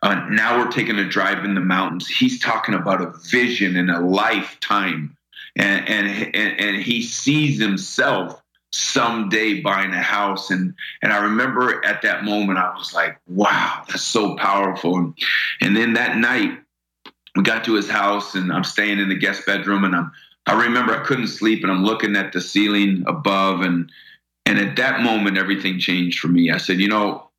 Uh, 0.01 0.25
now 0.29 0.57
we're 0.57 0.71
taking 0.71 0.97
a 0.97 1.07
drive 1.07 1.45
in 1.45 1.53
the 1.53 1.61
mountains. 1.61 2.07
He's 2.07 2.39
talking 2.39 2.73
about 2.73 3.01
a 3.01 3.13
vision 3.29 3.77
and 3.77 3.91
a 3.91 3.99
lifetime, 3.99 5.15
and 5.55 5.87
and 5.87 6.35
and, 6.35 6.59
and 6.59 6.81
he 6.81 7.03
sees 7.03 7.59
himself 7.59 8.40
someday 8.73 9.61
buying 9.61 9.93
a 9.93 10.01
house 10.01 10.49
and 10.49 10.73
and 11.01 11.11
I 11.11 11.17
remember 11.23 11.83
at 11.85 12.01
that 12.03 12.23
moment 12.23 12.57
I 12.57 12.73
was 12.77 12.93
like 12.93 13.19
wow 13.27 13.83
that's 13.87 14.01
so 14.01 14.35
powerful 14.37 14.97
and, 14.97 15.13
and 15.59 15.75
then 15.75 15.93
that 15.93 16.17
night 16.17 16.57
we 17.35 17.43
got 17.43 17.65
to 17.65 17.73
his 17.73 17.89
house 17.89 18.35
and 18.35 18.51
I'm 18.51 18.63
staying 18.63 18.99
in 18.99 19.09
the 19.09 19.15
guest 19.15 19.45
bedroom 19.45 19.83
and 19.83 19.95
I'm 19.95 20.11
I 20.45 20.63
remember 20.63 20.95
I 20.95 21.03
couldn't 21.03 21.27
sleep 21.27 21.63
and 21.63 21.71
I'm 21.71 21.83
looking 21.83 22.15
at 22.15 22.33
the 22.33 22.41
ceiling 22.41 23.03
above 23.07 23.61
and 23.61 23.91
and 24.45 24.57
at 24.57 24.75
that 24.77 25.01
moment 25.01 25.37
everything 25.37 25.79
changed 25.79 26.19
for 26.19 26.27
me. 26.27 26.51
I 26.51 26.57
said, 26.57 26.79
you 26.79 26.87
know, 26.87 27.29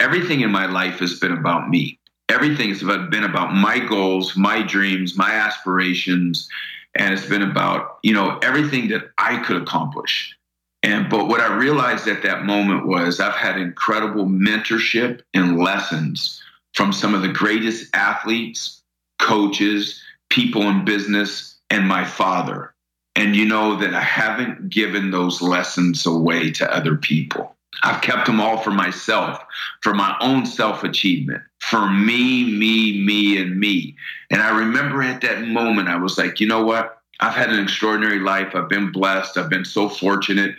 everything 0.00 0.40
in 0.40 0.50
my 0.50 0.66
life 0.66 1.00
has 1.00 1.18
been 1.18 1.32
about 1.32 1.68
me. 1.68 1.98
Everything 2.28 2.68
has 2.70 2.82
been 2.82 3.24
about 3.24 3.52
my 3.52 3.78
goals, 3.78 4.36
my 4.36 4.62
dreams, 4.62 5.16
my 5.16 5.30
aspirations, 5.32 6.48
and 6.94 7.12
it's 7.12 7.26
been 7.26 7.42
about, 7.42 7.98
you 8.02 8.14
know, 8.14 8.38
everything 8.42 8.88
that 8.88 9.10
I 9.18 9.42
could 9.42 9.60
accomplish. 9.60 10.34
And 10.82 11.08
but 11.08 11.28
what 11.28 11.40
I 11.40 11.54
realized 11.54 12.08
at 12.08 12.22
that 12.22 12.44
moment 12.44 12.86
was 12.86 13.20
I've 13.20 13.34
had 13.34 13.58
incredible 13.58 14.26
mentorship 14.26 15.20
and 15.32 15.58
lessons 15.58 16.42
from 16.74 16.92
some 16.92 17.14
of 17.14 17.22
the 17.22 17.28
greatest 17.28 17.94
athletes 17.94 18.82
coaches, 19.22 20.02
people 20.30 20.62
in 20.62 20.84
business, 20.84 21.58
and 21.70 21.86
my 21.86 22.04
father. 22.04 22.74
And 23.14 23.36
you 23.36 23.44
know 23.44 23.76
that 23.76 23.94
I 23.94 24.00
haven't 24.00 24.68
given 24.68 25.10
those 25.10 25.40
lessons 25.40 26.04
away 26.06 26.50
to 26.52 26.74
other 26.74 26.96
people. 26.96 27.54
I've 27.82 28.02
kept 28.02 28.26
them 28.26 28.40
all 28.40 28.58
for 28.58 28.70
myself, 28.70 29.42
for 29.80 29.94
my 29.94 30.16
own 30.20 30.44
self 30.44 30.82
achievement, 30.82 31.42
for 31.60 31.88
me, 31.90 32.44
me, 32.44 33.04
me, 33.04 33.40
and 33.40 33.58
me. 33.58 33.96
And 34.30 34.42
I 34.42 34.58
remember 34.58 35.02
at 35.02 35.20
that 35.22 35.42
moment, 35.42 35.88
I 35.88 35.96
was 35.96 36.18
like, 36.18 36.40
you 36.40 36.46
know 36.46 36.64
what? 36.64 36.98
I've 37.20 37.34
had 37.34 37.50
an 37.50 37.62
extraordinary 37.62 38.18
life. 38.18 38.54
I've 38.54 38.68
been 38.68 38.90
blessed. 38.90 39.36
I've 39.36 39.50
been 39.50 39.64
so 39.64 39.88
fortunate. 39.88 40.56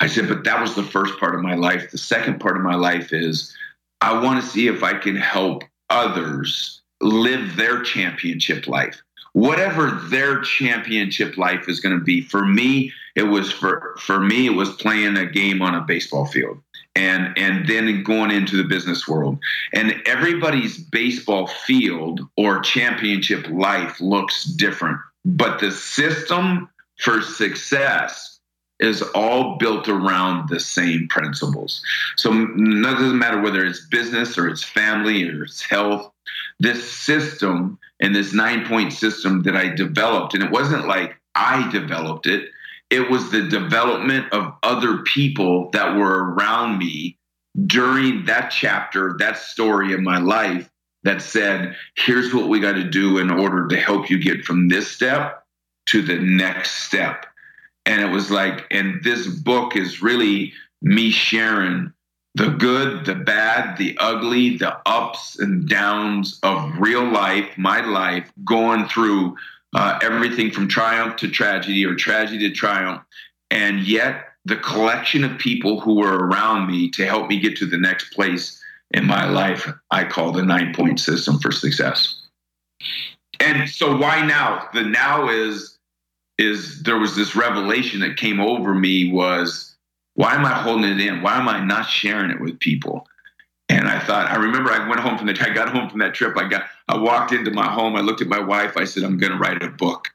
I 0.00 0.08
said, 0.08 0.28
but 0.28 0.44
that 0.44 0.60
was 0.60 0.74
the 0.74 0.82
first 0.82 1.18
part 1.18 1.34
of 1.34 1.40
my 1.40 1.54
life. 1.54 1.90
The 1.90 1.98
second 1.98 2.38
part 2.40 2.56
of 2.56 2.62
my 2.62 2.74
life 2.74 3.12
is 3.12 3.54
I 4.00 4.22
want 4.22 4.42
to 4.42 4.48
see 4.48 4.68
if 4.68 4.82
I 4.82 4.94
can 4.94 5.16
help 5.16 5.64
others 5.88 6.82
live 7.00 7.56
their 7.56 7.82
championship 7.82 8.66
life 8.66 9.02
whatever 9.36 9.90
their 10.08 10.40
championship 10.40 11.36
life 11.36 11.68
is 11.68 11.78
going 11.78 11.94
to 11.94 12.02
be 12.02 12.22
for 12.22 12.46
me 12.46 12.90
it 13.16 13.24
was 13.24 13.52
for 13.52 13.94
for 13.98 14.18
me 14.18 14.46
it 14.46 14.54
was 14.54 14.70
playing 14.76 15.14
a 15.18 15.26
game 15.26 15.60
on 15.60 15.74
a 15.74 15.82
baseball 15.82 16.24
field 16.24 16.58
and 16.94 17.36
and 17.36 17.68
then 17.68 18.02
going 18.02 18.30
into 18.30 18.56
the 18.56 18.64
business 18.64 19.06
world 19.06 19.38
and 19.74 19.94
everybody's 20.06 20.78
baseball 20.78 21.46
field 21.46 22.22
or 22.38 22.60
championship 22.60 23.46
life 23.50 24.00
looks 24.00 24.44
different 24.44 24.98
but 25.26 25.60
the 25.60 25.70
system 25.70 26.66
for 26.98 27.20
success 27.20 28.35
is 28.78 29.02
all 29.14 29.56
built 29.56 29.88
around 29.88 30.48
the 30.48 30.60
same 30.60 31.06
principles 31.08 31.82
so 32.16 32.32
it 32.32 32.82
doesn't 32.82 33.18
matter 33.18 33.40
whether 33.40 33.64
it's 33.64 33.86
business 33.86 34.36
or 34.36 34.48
it's 34.48 34.64
family 34.64 35.28
or 35.28 35.44
it's 35.44 35.62
health 35.62 36.12
this 36.58 36.90
system 36.90 37.78
and 38.00 38.14
this 38.14 38.32
nine 38.32 38.66
point 38.66 38.92
system 38.92 39.42
that 39.42 39.56
I 39.56 39.68
developed. 39.68 40.34
And 40.34 40.42
it 40.42 40.50
wasn't 40.50 40.86
like 40.86 41.16
I 41.34 41.70
developed 41.70 42.26
it, 42.26 42.50
it 42.90 43.10
was 43.10 43.30
the 43.30 43.42
development 43.42 44.32
of 44.32 44.54
other 44.62 44.98
people 44.98 45.70
that 45.70 45.96
were 45.96 46.32
around 46.32 46.78
me 46.78 47.18
during 47.66 48.24
that 48.26 48.50
chapter, 48.50 49.16
that 49.18 49.38
story 49.38 49.92
in 49.92 50.04
my 50.04 50.18
life 50.18 50.70
that 51.02 51.22
said, 51.22 51.74
here's 51.96 52.32
what 52.32 52.48
we 52.48 52.60
got 52.60 52.72
to 52.72 52.88
do 52.88 53.18
in 53.18 53.30
order 53.30 53.66
to 53.68 53.80
help 53.80 54.08
you 54.08 54.22
get 54.22 54.44
from 54.44 54.68
this 54.68 54.90
step 54.90 55.44
to 55.86 56.02
the 56.02 56.18
next 56.18 56.86
step. 56.86 57.26
And 57.86 58.02
it 58.02 58.10
was 58.10 58.30
like, 58.30 58.66
and 58.70 59.02
this 59.02 59.26
book 59.26 59.76
is 59.76 60.02
really 60.02 60.52
me 60.82 61.10
sharing 61.10 61.92
the 62.34 62.50
good, 62.50 63.06
the 63.06 63.14
bad, 63.14 63.78
the 63.78 63.96
ugly, 63.98 64.58
the 64.58 64.76
ups 64.84 65.38
and 65.38 65.66
downs 65.66 66.38
of 66.42 66.78
real 66.78 67.04
life, 67.04 67.48
my 67.56 67.80
life, 67.80 68.30
going 68.44 68.86
through 68.88 69.36
uh, 69.74 69.98
everything 70.02 70.50
from 70.50 70.68
triumph 70.68 71.16
to 71.16 71.28
tragedy 71.28 71.86
or 71.86 71.94
tragedy 71.94 72.48
to 72.48 72.54
triumph. 72.54 73.02
And 73.50 73.80
yet, 73.80 74.24
the 74.44 74.56
collection 74.56 75.24
of 75.24 75.38
people 75.38 75.80
who 75.80 75.94
were 75.94 76.26
around 76.26 76.68
me 76.68 76.90
to 76.90 77.06
help 77.06 77.28
me 77.28 77.40
get 77.40 77.56
to 77.56 77.66
the 77.66 77.78
next 77.78 78.12
place 78.12 78.62
in 78.92 79.06
my 79.06 79.28
life, 79.28 79.68
I 79.90 80.04
call 80.04 80.32
the 80.32 80.44
nine 80.44 80.74
point 80.74 81.00
system 81.00 81.38
for 81.38 81.50
success. 81.52 82.22
And 83.40 83.68
so, 83.68 83.96
why 83.96 84.24
now? 84.24 84.68
The 84.74 84.82
now 84.82 85.28
is 85.28 85.75
is 86.38 86.82
there 86.82 86.98
was 86.98 87.16
this 87.16 87.34
revelation 87.34 88.00
that 88.00 88.16
came 88.16 88.40
over 88.40 88.74
me 88.74 89.10
was 89.10 89.74
why 90.14 90.34
am 90.34 90.44
I 90.44 90.52
holding 90.52 90.90
it 90.90 91.00
in? 91.00 91.22
Why 91.22 91.36
am 91.36 91.48
I 91.48 91.62
not 91.62 91.88
sharing 91.88 92.30
it 92.30 92.40
with 92.40 92.58
people? 92.58 93.06
And 93.68 93.88
I 93.88 93.98
thought, 93.98 94.30
I 94.30 94.36
remember 94.36 94.70
I 94.70 94.88
went 94.88 95.00
home 95.00 95.18
from 95.18 95.26
the, 95.26 95.38
I 95.40 95.52
got 95.52 95.68
home 95.68 95.90
from 95.90 95.98
that 95.98 96.14
trip. 96.14 96.36
I 96.38 96.48
got, 96.48 96.64
I 96.88 96.96
walked 96.96 97.32
into 97.32 97.50
my 97.50 97.70
home. 97.70 97.96
I 97.96 98.00
looked 98.00 98.22
at 98.22 98.28
my 98.28 98.40
wife. 98.40 98.76
I 98.76 98.84
said, 98.84 99.02
I'm 99.02 99.18
going 99.18 99.32
to 99.32 99.38
write 99.38 99.62
a 99.62 99.68
book. 99.68 100.08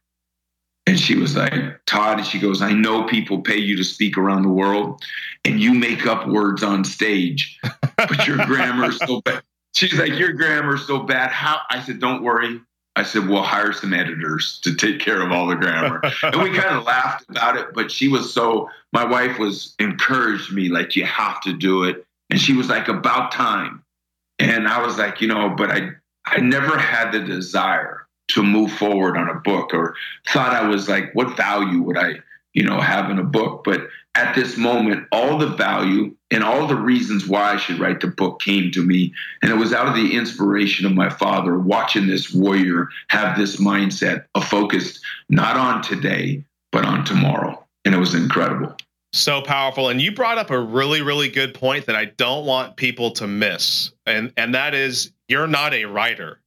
And 0.88 1.00
she 1.00 1.16
was 1.16 1.36
like, 1.36 1.54
Todd, 1.86 2.18
and 2.18 2.26
she 2.26 2.40
goes, 2.40 2.62
I 2.62 2.72
know 2.72 3.04
people 3.04 3.42
pay 3.42 3.58
you 3.58 3.78
to 3.78 3.84
speak 3.84 4.18
around 4.18 4.42
the 4.42 4.50
world 4.50 5.04
and 5.46 5.60
you 5.60 5.74
make 5.74 6.08
up 6.08 6.28
words 6.28 6.64
on 6.64 6.84
stage, 6.84 7.60
but 7.98 8.26
your 8.26 8.38
grammar 8.46 8.90
is 8.90 8.98
so 8.98 9.22
bad. 9.22 9.44
She's 9.74 9.98
like, 9.98 10.14
Your 10.14 10.34
grammar 10.34 10.76
is 10.76 10.88
so 10.88 11.00
bad. 11.00 11.32
How? 11.32 11.60
I 11.70 11.82
said, 11.82 12.00
Don't 12.00 12.24
worry. 12.24 12.60
I 12.96 13.04
said, 13.04 13.28
we'll 13.28 13.42
hire 13.42 13.72
some 13.72 13.94
editors 13.94 14.60
to 14.64 14.76
take 14.76 15.00
care 15.00 15.22
of 15.22 15.32
all 15.32 15.48
the 15.48 15.56
grammar. 15.56 16.02
and 16.24 16.42
we 16.42 16.52
kind 16.52 16.76
of 16.76 16.84
laughed 16.86 17.30
about 17.30 17.56
it, 17.56 17.68
but 17.74 17.90
she 17.90 18.08
was 18.10 18.34
so, 18.34 18.70
my 18.92 19.06
wife 19.06 19.40
was 19.40 19.76
encouraged 19.80 20.52
me, 20.52 20.70
like, 20.70 20.96
you 20.96 21.06
have 21.06 21.40
to 21.42 21.54
do 21.54 21.84
it. 21.86 22.06
And 22.30 22.40
she 22.40 22.54
was 22.54 22.70
like, 22.70 22.90
about 22.90 23.32
time. 23.32 23.84
And 24.40 24.68
I 24.68 24.86
was 24.86 24.98
like, 24.98 25.22
you 25.22 25.28
know, 25.28 25.50
but 25.50 25.72
I, 25.72 25.92
I 26.26 26.40
never 26.40 26.78
had 26.78 27.12
the 27.12 27.20
desire 27.20 28.08
to 28.30 28.44
move 28.44 28.72
forward 28.72 29.18
on 29.18 29.30
a 29.30 29.36
book 29.36 29.74
or 29.74 29.96
thought 30.28 30.54
I 30.54 30.68
was 30.68 30.90
like, 30.90 31.14
what 31.14 31.38
value 31.38 31.82
would 31.82 31.98
I, 31.98 32.16
you 32.54 32.64
know, 32.64 32.80
have 32.80 33.10
in 33.10 33.20
a 33.20 33.24
book? 33.24 33.64
But 33.64 33.88
at 34.16 34.36
this 34.36 34.58
moment, 34.58 35.08
all 35.12 35.38
the 35.38 35.48
value 35.48 36.16
and 36.32 36.44
all 36.44 36.68
the 36.68 36.76
reasons 36.76 37.28
why 37.28 37.54
I 37.54 37.58
should 37.58 37.80
write 37.80 38.02
the 38.02 38.08
book 38.08 38.42
came 38.42 38.72
to 38.72 38.84
me. 38.84 39.14
And 39.42 39.52
it 39.52 39.56
was 39.56 39.74
out 39.74 39.88
of 39.88 39.96
the 39.96 40.16
inspiration 40.16 40.86
of 40.86 40.94
my 40.94 41.10
father 41.10 41.58
watching 41.58 42.08
this 42.08 42.34
warrior 42.34 42.90
have 43.08 43.38
this 43.38 43.58
mindset 43.58 44.26
of 44.36 44.46
focused 44.46 45.00
not 45.30 45.56
on 45.56 45.82
today, 45.82 46.44
but 46.72 46.86
on 46.86 47.06
tomorrow. 47.06 47.66
And 47.86 47.96
it 47.96 48.00
was 48.00 48.14
incredible. 48.14 48.76
So 49.14 49.42
powerful. 49.42 49.90
And 49.90 50.02
you 50.02 50.14
brought 50.14 50.38
up 50.38 50.52
a 50.52 50.60
really, 50.60 51.02
really 51.02 51.30
good 51.30 51.54
point 51.54 51.86
that 51.86 51.96
I 51.96 52.06
don't 52.06 52.46
want 52.46 52.78
people 52.78 53.12
to 53.12 53.28
miss. 53.28 53.92
And 54.06 54.32
and 54.38 54.56
that 54.56 54.74
is 54.74 55.12
you're 55.28 55.48
not 55.48 55.74
a 55.74 55.86
writer. 55.86 56.42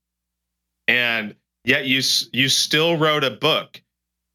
And 0.88 1.34
yet 1.64 1.86
you 1.86 2.00
you 2.32 2.48
still 2.48 2.96
wrote 2.96 3.24
a 3.24 3.30
book. 3.30 3.82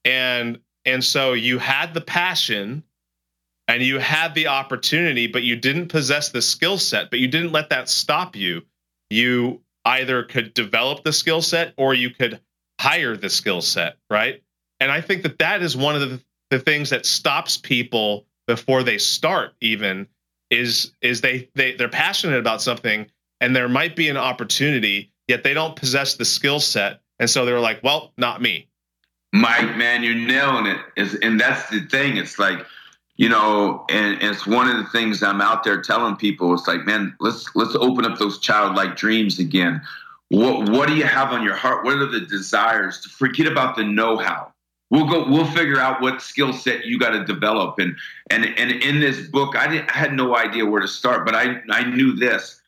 And 0.05 0.59
and 0.85 1.03
so 1.03 1.33
you 1.33 1.57
had 1.57 1.95
the 1.95 2.01
passion 2.01 2.83
and 3.69 3.83
you 3.83 3.99
had 3.99 4.33
the 4.33 4.47
opportunity, 4.47 5.27
but 5.27 5.43
you 5.43 5.55
didn't 5.55 5.89
possess 5.89 6.29
the 6.29 6.41
skill 6.41 6.79
set, 6.79 7.11
but 7.11 7.19
you 7.19 7.27
didn't 7.27 7.51
let 7.51 7.69
that 7.69 7.87
stop 7.87 8.35
you. 8.35 8.63
You 9.11 9.61
either 9.85 10.23
could 10.23 10.55
develop 10.55 11.03
the 11.03 11.13
skill 11.13 11.43
set 11.43 11.75
or 11.77 11.93
you 11.93 12.09
could 12.09 12.41
hire 12.81 13.15
the 13.15 13.29
skill 13.29 13.61
set, 13.61 13.97
right? 14.09 14.41
And 14.79 14.91
I 14.91 15.01
think 15.01 15.21
that 15.21 15.37
that 15.37 15.61
is 15.61 15.77
one 15.77 15.93
of 15.93 16.01
the, 16.01 16.19
the 16.49 16.59
things 16.59 16.89
that 16.89 17.05
stops 17.05 17.57
people 17.57 18.25
before 18.47 18.81
they 18.81 18.97
start 18.97 19.53
even 19.61 20.07
is 20.49 20.93
is 21.03 21.21
they 21.21 21.47
they 21.53 21.75
they're 21.75 21.89
passionate 21.89 22.39
about 22.39 22.63
something 22.63 23.05
and 23.39 23.55
there 23.55 23.69
might 23.69 23.95
be 23.95 24.09
an 24.09 24.17
opportunity 24.17 25.11
yet 25.27 25.43
they 25.43 25.53
don't 25.53 25.75
possess 25.75 26.15
the 26.15 26.25
skill 26.25 26.59
set 26.59 27.01
and 27.19 27.29
so 27.29 27.45
they're 27.45 27.59
like 27.59 27.83
well 27.83 28.11
not 28.17 28.41
me 28.41 28.67
mike 29.31 29.77
man 29.77 30.01
you're 30.01 30.15
nailing 30.15 30.65
it 30.65 31.21
and 31.21 31.39
that's 31.39 31.69
the 31.69 31.81
thing 31.81 32.17
it's 32.17 32.39
like 32.39 32.65
you 33.19 33.27
know, 33.27 33.83
and, 33.89 34.13
and, 34.21 34.33
it's 34.33 34.47
one 34.47 34.69
of 34.69 34.77
the 34.77 34.89
things 34.91 35.21
I'm 35.21 35.41
out 35.41 35.65
there 35.65 35.81
telling 35.81 36.15
people. 36.15 36.53
It's 36.53 36.69
like, 36.69 36.85
man, 36.85 37.13
let's 37.19 37.53
let's 37.53 37.75
open 37.75 38.05
up 38.05 38.17
those 38.17 38.39
childlike 38.39 38.95
dreams 38.95 39.39
again. 39.39 39.81
What 40.29 40.69
what 40.69 40.87
do 40.87 40.95
you 40.95 41.03
have 41.03 41.33
on 41.33 41.43
your 41.43 41.53
heart? 41.53 41.83
What 41.83 41.97
are 41.97 42.05
the 42.05 42.21
desires? 42.21 43.01
To 43.01 43.09
forget 43.09 43.45
about 43.45 43.75
the 43.75 43.83
know-how. 43.83 44.53
We'll 44.89 45.05
go. 45.05 45.27
We'll 45.29 45.51
figure 45.51 45.81
out 45.81 46.01
what 46.01 46.21
skill 46.21 46.53
set 46.53 46.85
you 46.85 46.97
got 46.97 47.09
to 47.09 47.25
develop. 47.25 47.77
And 47.77 47.97
and 48.29 48.45
and 48.45 48.71
in 48.71 49.01
this 49.01 49.27
book, 49.27 49.53
I 49.57 49.67
didn't. 49.67 49.93
I 49.93 49.97
had 49.97 50.13
no 50.13 50.37
idea 50.37 50.65
where 50.65 50.81
to 50.81 50.87
start, 50.87 51.25
but 51.25 51.35
I 51.35 51.61
I 51.69 51.83
knew 51.83 52.15
this. 52.15 52.61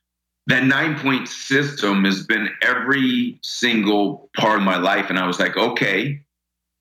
That 0.48 0.66
nine 0.66 1.00
point 1.00 1.30
system 1.30 2.04
has 2.04 2.28
been 2.28 2.50
every 2.62 3.40
single 3.42 4.30
part 4.36 4.58
of 4.58 4.66
my 4.66 4.78
life, 4.78 5.10
and 5.10 5.18
I 5.18 5.26
was 5.26 5.40
like, 5.40 5.56
okay, 5.56 6.22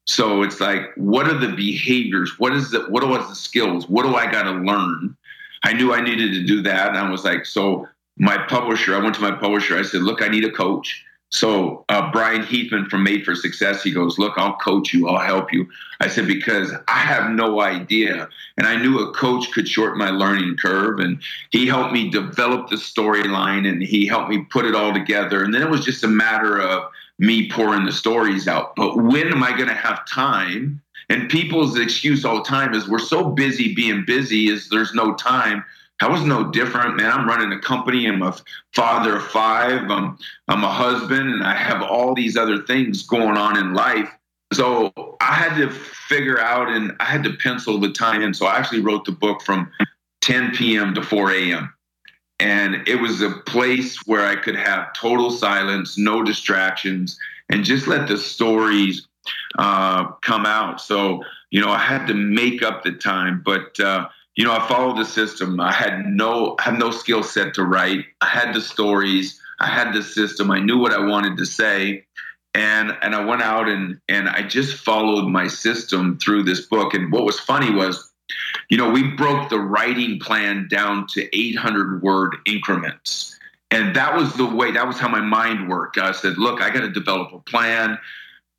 so 0.07 0.43
it's 0.43 0.61
like, 0.61 0.93
what 0.97 1.29
are 1.29 1.39
the 1.39 1.55
behaviors? 1.55 2.39
What 2.39 2.53
is 2.53 2.71
the 2.71 2.81
what 2.89 3.07
was 3.07 3.29
the 3.29 3.35
skills? 3.35 3.89
What 3.89 4.05
do 4.05 4.15
I 4.15 4.31
got 4.31 4.45
to 4.45 4.53
learn? 4.53 5.17
I 5.63 5.73
knew 5.73 5.93
I 5.93 6.01
needed 6.01 6.33
to 6.33 6.45
do 6.45 6.63
that, 6.63 6.89
and 6.89 6.99
I 6.99 7.11
was 7.11 7.25
like, 7.25 7.45
so 7.45 7.87
my 8.17 8.39
publisher. 8.49 8.95
I 8.95 8.99
went 8.99 9.15
to 9.17 9.21
my 9.21 9.33
publisher. 9.33 9.79
I 9.79 9.83
said, 9.83 10.03
look, 10.03 10.23
I 10.23 10.29
need 10.29 10.45
a 10.45 10.51
coach. 10.51 11.05
So 11.33 11.85
uh, 11.89 12.11
Bryan 12.11 12.43
Heathman 12.43 12.89
from 12.89 13.05
Made 13.05 13.25
for 13.25 13.37
Success, 13.37 13.85
he 13.85 13.93
goes, 13.93 14.19
look, 14.19 14.35
I'll 14.37 14.57
coach 14.57 14.93
you. 14.93 15.09
I'll 15.09 15.25
help 15.25 15.53
you. 15.53 15.69
I 16.01 16.09
said 16.09 16.27
because 16.27 16.73
I 16.89 16.99
have 16.99 17.31
no 17.31 17.61
idea, 17.61 18.29
and 18.57 18.67
I 18.67 18.77
knew 18.77 18.99
a 18.99 19.13
coach 19.13 19.51
could 19.53 19.69
shorten 19.69 19.99
my 19.99 20.11
learning 20.11 20.57
curve, 20.57 20.99
and 20.99 21.23
he 21.51 21.67
helped 21.67 21.93
me 21.93 22.11
develop 22.11 22.69
the 22.69 22.77
storyline, 22.77 23.69
and 23.69 23.81
he 23.81 24.07
helped 24.07 24.29
me 24.29 24.45
put 24.51 24.65
it 24.65 24.75
all 24.75 24.93
together. 24.93 25.45
And 25.45 25.55
then 25.55 25.63
it 25.63 25.71
was 25.71 25.85
just 25.85 26.03
a 26.03 26.09
matter 26.09 26.61
of 26.61 26.91
me 27.21 27.51
pouring 27.51 27.85
the 27.85 27.93
stories 27.93 28.49
out. 28.49 28.75
But 28.75 28.97
when 28.97 29.29
am 29.29 29.43
I 29.43 29.51
going 29.53 29.69
to 29.69 29.75
have 29.75 30.07
time? 30.07 30.83
And 31.11 31.29
people's 31.29 31.79
excuse 31.79 32.25
all 32.25 32.37
the 32.37 32.45
time 32.45 32.75
is 32.75 32.89
we're 32.89 32.99
so 32.99 33.31
busy 33.31 33.75
being 33.75 34.05
busy 34.07 34.49
is 34.49 34.71
there's 34.71 34.95
no 34.95 35.15
time. 35.15 35.63
I 36.01 36.09
was 36.09 36.23
no 36.23 36.51
different, 36.51 36.97
man. 36.97 37.13
I'm 37.13 37.29
running 37.29 37.53
a 37.53 37.61
company. 37.61 38.07
I'm 38.07 38.23
a 38.23 38.35
father 38.75 39.17
of 39.17 39.27
five. 39.27 39.91
I'm, 39.91 40.19
I'm 40.49 40.65
a 40.65 40.73
husband, 40.73 41.29
and 41.31 41.45
I 41.45 41.55
have 41.55 41.83
all 41.83 42.15
these 42.15 42.39
other 42.39 42.63
things 42.63 43.07
going 43.07 43.37
on 43.37 43.59
in 43.59 43.75
life. 43.75 44.11
So 44.55 44.91
I 45.21 45.35
had 45.35 45.59
to 45.59 45.69
figure 45.71 46.41
out 46.41 46.69
and 46.71 46.97
I 47.01 47.05
had 47.05 47.23
to 47.25 47.35
pencil 47.35 47.79
the 47.79 47.93
time 47.93 48.23
in. 48.23 48.33
So 48.33 48.47
I 48.47 48.57
actually 48.57 48.81
wrote 48.81 49.05
the 49.05 49.13
book 49.13 49.43
from 49.43 49.71
10 50.23 50.53
p.m. 50.57 50.95
to 50.95 51.03
4 51.03 51.33
a.m 51.33 51.75
and 52.41 52.89
it 52.89 53.01
was 53.01 53.21
a 53.21 53.31
place 53.31 53.99
where 54.07 54.25
I 54.25 54.37
could 54.37 54.57
have 54.57 54.93
total 54.95 55.31
silence, 55.31 55.99
no 55.99 56.23
distractions, 56.23 57.19
and 57.51 57.65
just 57.65 57.87
let 57.87 58.09
the 58.09 58.17
stories 58.17 59.07
uh, 59.59 60.07
come 60.23 60.47
out. 60.47 60.81
So 60.81 61.23
you 61.51 61.61
know, 61.61 61.71
I 61.71 61.79
had 61.79 62.07
to 62.07 62.15
make 62.15 62.63
up 62.63 62.83
the 62.83 62.93
time, 62.93 63.43
but 63.45 63.79
uh, 63.81 64.09
you 64.37 64.45
know, 64.45 64.53
I 64.53 64.67
followed 64.69 64.97
the 64.97 65.05
system. 65.05 65.61
I 65.61 65.73
had 65.73 66.07
no 66.07 66.57
I 66.59 66.63
had 66.63 66.79
no 66.79 66.91
skill 66.91 67.23
set 67.23 67.55
to 67.55 67.65
write. 67.65 68.07
I 68.21 68.27
had 68.27 68.55
the 68.55 68.61
stories. 68.61 69.41
I 69.61 69.67
had 69.67 69.93
the 69.93 70.03
system. 70.03 70.51
I 70.51 70.61
knew 70.61 70.79
what 70.79 70.93
I 70.93 71.05
wanted 71.05 71.37
to 71.39 71.45
say. 71.45 72.05
And 72.55 72.97
and 73.03 73.15
I 73.15 73.25
went 73.25 73.43
out 73.43 73.69
and 73.69 74.01
and 74.09 74.29
I 74.29 74.43
just 74.43 74.77
followed 74.77 75.29
my 75.29 75.49
system 75.49 76.19
through 76.19 76.45
this 76.45 76.63
book. 76.67 76.95
And 76.95 77.13
what 77.13 77.25
was 77.25 77.39
funny 77.39 77.71
was 77.71 78.10
you 78.69 78.77
know, 78.77 78.91
we 78.91 79.03
broke 79.03 79.49
the 79.49 79.59
writing 79.59 80.19
plan 80.19 80.69
down 80.69 81.07
to 81.09 81.37
800 81.37 82.03
word 82.03 82.37
increments. 82.47 83.39
And 83.71 83.95
that 83.95 84.17
was 84.17 84.35
the 84.35 84.47
way, 84.47 84.73
that 84.73 84.87
was 84.87 84.99
how 84.99 85.09
my 85.09 85.21
mind 85.21 85.69
worked. 85.69 85.99
I 85.99 86.13
said, 86.13 86.39
look, 86.39 86.61
I 86.61 86.71
got 86.71 86.81
to 86.81 86.91
develop 86.91 87.33
a 87.33 87.39
plan. 87.41 87.99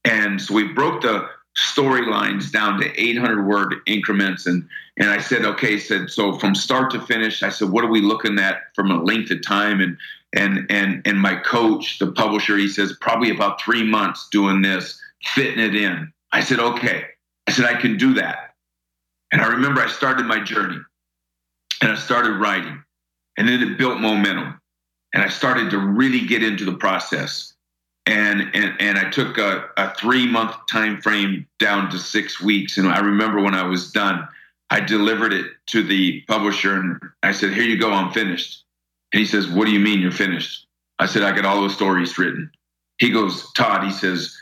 And 0.05 0.41
so 0.41 0.53
we 0.53 0.69
broke 0.69 1.01
the 1.01 1.30
storylines 1.57 2.51
down 2.51 2.80
to 2.80 3.01
800 3.01 3.45
word 3.45 3.76
increments. 3.86 4.45
And, 4.45 4.67
and 4.97 5.09
I 5.09 5.19
said, 5.19 5.43
okay, 5.43 5.78
said, 5.80 6.09
so 6.09 6.38
from 6.39 6.55
start 6.55 6.91
to 6.91 7.01
finish, 7.01 7.43
I 7.43 7.49
said, 7.49 7.69
what 7.69 7.84
are 7.84 7.91
we 7.91 8.01
looking 8.01 8.39
at 8.39 8.74
from 8.74 8.89
a 8.89 9.03
length 9.03 9.32
of 9.32 9.41
time? 9.41 9.82
And, 9.82 9.97
and, 10.34 10.65
and, 10.69 11.01
and 11.05 11.19
my 11.19 11.36
coach, 11.36 11.99
the 11.99 12.11
publisher, 12.11 12.57
he 12.57 12.69
says, 12.69 12.95
probably 13.01 13.32
about 13.32 13.61
three 13.61 13.84
months 13.84 14.30
doing 14.32 14.61
this, 14.61 14.99
fitting 15.34 15.59
it 15.59 15.76
in. 15.76 16.11
I 16.32 16.41
said, 16.41 16.59
okay. 16.59 17.05
I 17.47 17.51
said, 17.51 17.65
I 17.65 17.80
can 17.80 17.97
do 17.97 18.13
that. 18.13 18.51
And 19.32 19.41
I 19.41 19.47
remember 19.47 19.82
I 19.82 19.88
started 19.88 20.25
my 20.25 20.39
journey 20.39 20.79
and 21.82 21.91
I 21.91 21.95
started 21.95 22.34
writing 22.34 22.84
and 23.38 23.47
then 23.47 23.61
it 23.61 23.77
built 23.77 23.99
momentum 23.99 24.59
and 25.13 25.23
I 25.23 25.29
started 25.29 25.71
to 25.71 25.77
really 25.77 26.25
get 26.25 26.43
into 26.43 26.65
the 26.65 26.75
process. 26.75 27.53
And, 28.05 28.41
and, 28.53 28.75
and 28.79 28.97
I 28.97 29.09
took 29.09 29.38
a, 29.38 29.69
a 29.77 29.93
three 29.95 30.27
month 30.27 30.55
time 30.69 31.01
frame 31.01 31.47
down 31.59 31.91
to 31.91 31.99
six 31.99 32.41
weeks. 32.41 32.77
And 32.77 32.88
I 32.88 32.99
remember 32.99 33.41
when 33.41 33.53
I 33.53 33.63
was 33.63 33.91
done, 33.91 34.27
I 34.69 34.79
delivered 34.79 35.34
it 35.34 35.45
to 35.67 35.84
the 35.84 36.21
publisher 36.27 36.75
and 36.75 36.99
I 37.23 37.32
said, 37.32 37.53
Here 37.53 37.63
you 37.63 37.77
go, 37.77 37.91
I'm 37.91 38.11
finished. 38.11 38.63
And 39.13 39.19
he 39.19 39.25
says, 39.25 39.47
What 39.47 39.65
do 39.65 39.71
you 39.71 39.79
mean 39.79 39.99
you're 39.99 40.11
finished? 40.11 40.65
I 40.97 41.05
said, 41.05 41.23
I 41.23 41.36
got 41.36 41.45
all 41.45 41.61
those 41.61 41.75
stories 41.75 42.17
written. 42.17 42.49
He 42.97 43.11
goes, 43.11 43.51
Todd, 43.53 43.84
he 43.84 43.91
says, 43.91 44.36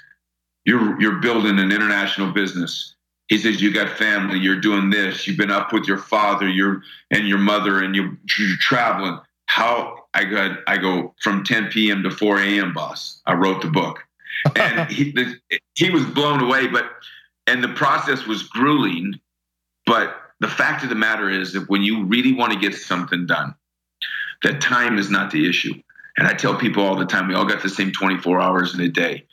You're 0.66 1.00
you're 1.02 1.20
building 1.20 1.60
an 1.60 1.72
international 1.72 2.32
business 2.32 2.96
he 3.30 3.38
says 3.38 3.62
you 3.62 3.72
got 3.72 3.98
family 3.98 4.38
you're 4.38 4.60
doing 4.60 4.90
this 4.90 5.26
you've 5.26 5.38
been 5.38 5.52
up 5.52 5.72
with 5.72 5.88
your 5.88 5.98
father 5.98 6.48
you're 6.48 6.82
and 7.12 7.28
your 7.28 7.38
mother 7.38 7.82
and 7.82 7.96
you're, 7.96 8.18
you're 8.38 8.58
traveling. 8.60 9.18
How 9.46 10.06
i 10.14 10.26
got 10.26 10.60
i 10.68 10.78
go 10.78 11.16
from 11.22 11.44
10 11.44 11.70
p.m 11.70 12.04
to 12.04 12.12
4 12.12 12.40
a.m 12.42 12.74
boss. 12.74 13.22
I 13.26 13.34
wrote 13.36 13.62
the 13.62 13.70
book. 13.70 14.04
And 14.56 14.90
he, 14.92 15.14
he 15.76 15.90
was 15.90 16.06
blown 16.06 16.42
away 16.42 16.68
but 16.68 16.92
and 17.48 17.64
the 17.64 17.70
process 17.70 18.26
was 18.26 18.44
grueling 18.44 19.20
but 19.86 20.16
the 20.42 20.48
fact 20.48 20.84
of 20.84 20.90
the 20.90 20.96
matter 20.96 21.30
is 21.30 21.54
that 21.54 21.70
when 21.70 21.82
you 21.82 22.06
really 22.06 22.34
want 22.34 22.54
to 22.54 22.60
get 22.60 22.76
something 22.76 23.26
done 23.26 23.56
that 24.44 24.62
time 24.62 24.98
is 24.98 25.10
not 25.10 25.32
the 25.32 25.48
issue. 25.48 25.74
And 26.18 26.28
i 26.28 26.34
tell 26.34 26.56
people 26.56 26.84
all 26.84 26.96
the 26.96 27.06
time 27.06 27.28
we 27.28 27.36
all 27.36 27.46
got 27.46 27.62
the 27.62 27.70
same 27.70 27.92
24 27.92 28.42
hours 28.42 28.74
in 28.74 28.82
a 28.82 28.90
day 28.90 29.26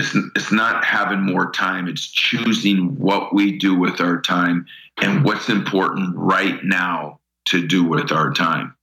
it's 0.00 0.16
it's 0.34 0.50
not 0.50 0.82
having 0.84 1.20
more 1.20 1.50
time. 1.50 1.86
It's 1.86 2.08
choosing 2.08 2.98
what 2.98 3.34
we 3.34 3.58
do 3.58 3.74
with 3.78 4.00
our 4.00 4.20
time 4.20 4.66
and 5.02 5.24
what's 5.24 5.48
important 5.48 6.16
right 6.16 6.64
now 6.64 7.20
to 7.46 7.66
do 7.66 7.84
with 7.84 8.10
our 8.10 8.32
time. 8.32 8.74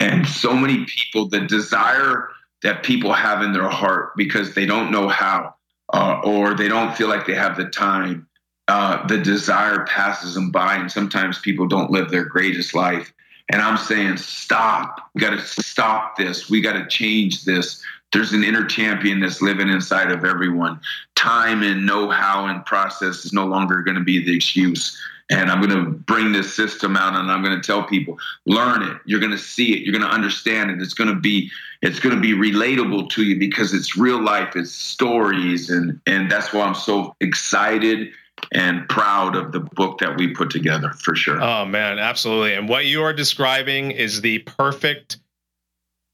And 0.00 0.26
so 0.26 0.54
many 0.54 0.86
people 0.86 1.28
the 1.28 1.40
desire 1.40 2.28
that 2.62 2.82
people 2.82 3.12
have 3.12 3.42
in 3.42 3.52
their 3.52 3.68
heart 3.68 4.16
because 4.16 4.54
they 4.54 4.64
don't 4.64 4.90
know 4.90 5.08
how 5.08 5.54
uh, 5.92 6.20
or 6.24 6.54
they 6.54 6.68
don't 6.68 6.96
feel 6.96 7.08
like 7.08 7.26
they 7.26 7.34
have 7.34 7.56
the 7.56 7.66
time 7.66 8.26
uh, 8.68 9.06
the 9.08 9.18
desire 9.18 9.84
passes 9.86 10.34
them 10.34 10.50
by 10.50 10.76
and 10.76 10.90
sometimes 10.90 11.38
people 11.40 11.66
don't 11.66 11.90
live 11.90 12.10
their 12.10 12.24
greatest 12.24 12.74
life. 12.74 13.12
And 13.52 13.60
i'm 13.60 13.76
saying 13.76 14.16
stop. 14.16 15.10
We 15.14 15.20
got 15.20 15.30
to 15.30 15.40
stop 15.40 16.16
this. 16.16 16.48
We 16.48 16.62
got 16.62 16.74
to 16.74 16.86
change 16.86 17.44
this 17.44 17.82
there's 18.12 18.32
an 18.32 18.44
inner 18.44 18.64
champion 18.64 19.20
that's 19.20 19.40
living 19.42 19.68
inside 19.68 20.12
of 20.12 20.24
everyone. 20.24 20.80
Time 21.14 21.62
and 21.62 21.86
know 21.86 22.10
how 22.10 22.46
and 22.46 22.64
process 22.66 23.24
is 23.24 23.32
no 23.32 23.46
longer 23.46 23.82
going 23.82 23.96
to 23.96 24.04
be 24.04 24.24
the 24.24 24.34
excuse. 24.34 25.00
and 25.30 25.50
I'm 25.50 25.62
going 25.62 25.84
to 25.84 25.90
bring 25.90 26.32
this 26.32 26.54
system 26.54 26.96
out 26.96 27.14
and 27.14 27.30
I'm 27.30 27.42
going 27.42 27.58
to 27.58 27.66
tell 27.66 27.84
people 27.84 28.18
learn 28.46 28.82
it 28.82 28.96
you're 29.06 29.20
going 29.20 29.32
to 29.32 29.38
see 29.38 29.72
it 29.74 29.82
you're 29.82 29.92
going 29.92 30.08
to 30.08 30.14
understand 30.14 30.70
it 30.70 30.80
it's 30.80 30.94
going 30.94 31.12
to 31.12 31.18
be 31.18 31.50
it's 31.80 32.00
going 32.00 32.14
to 32.14 32.20
be 32.20 32.32
relatable 32.32 33.08
to 33.10 33.22
you 33.22 33.38
because 33.38 33.72
it's 33.72 33.96
real 33.96 34.22
life 34.22 34.56
it's 34.56 34.72
stories 34.72 35.70
and 35.70 36.00
and 36.06 36.30
that's 36.30 36.52
why 36.52 36.62
I'm 36.62 36.74
so 36.74 37.14
excited 37.20 38.08
and 38.52 38.88
proud 38.88 39.36
of 39.36 39.52
the 39.52 39.60
book 39.60 39.98
that 39.98 40.16
we 40.16 40.34
put 40.34 40.50
together 40.50 40.90
for 40.90 41.14
sure. 41.14 41.40
Oh 41.40 41.64
man, 41.64 41.98
absolutely. 41.98 42.54
And 42.54 42.68
what 42.68 42.86
you 42.86 43.02
are 43.02 43.12
describing 43.12 43.92
is 43.92 44.20
the 44.20 44.40
perfect 44.40 45.18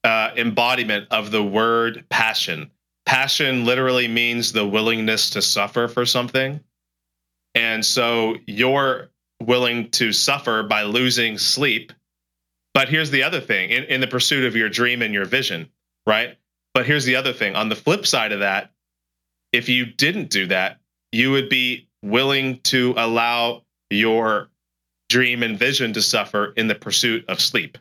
uh, 0.09 0.33
embodiment 0.37 1.07
of 1.11 1.31
the 1.31 1.45
word 1.45 2.03
passion. 2.09 2.71
Passion 3.05 3.67
literally 3.67 4.09
means 4.09 4.53
the 4.53 4.67
willingness 4.67 5.29
to 5.31 5.43
suffer 5.43 5.87
for 5.87 6.07
something. 6.07 6.61
And 7.55 7.85
so 7.85 8.37
you're 8.47 9.11
willing 9.43 9.91
to 9.91 10.13
suffer 10.13 10.63
by 10.63 10.85
losing 10.85 11.37
sleep. 11.37 11.93
But 12.73 12.89
here's 12.89 13.11
the 13.11 13.23
other 13.23 13.41
thing 13.41 13.69
in, 13.69 13.85
in 13.85 14.01
the 14.01 14.07
pursuit 14.07 14.47
of 14.47 14.57
your 14.57 14.71
dream 14.71 15.03
and 15.03 15.13
your 15.13 15.27
vision, 15.27 15.69
right? 16.07 16.39
But 16.73 16.87
here's 16.87 17.05
the 17.05 17.17
other 17.17 17.35
thing 17.35 17.55
on 17.55 17.69
the 17.69 17.77
flip 17.77 18.07
side 18.07 18.33
of 18.33 18.41
that, 18.41 18.71
if 19.53 19.69
you 19.69 19.85
didn't 19.85 20.31
do 20.31 20.47
that, 20.47 20.79
you 21.13 21.33
would 21.33 21.51
be 21.51 21.87
willing 22.03 22.61
to 22.61 22.95
allow 22.97 23.65
your 23.91 24.49
dream 25.11 25.43
and 25.43 25.59
vision 25.59 25.93
to 25.93 26.01
suffer 26.01 26.55
in 26.57 26.67
the 26.67 26.75
pursuit 26.75 27.27
of 27.29 27.43
sleep 27.43 27.77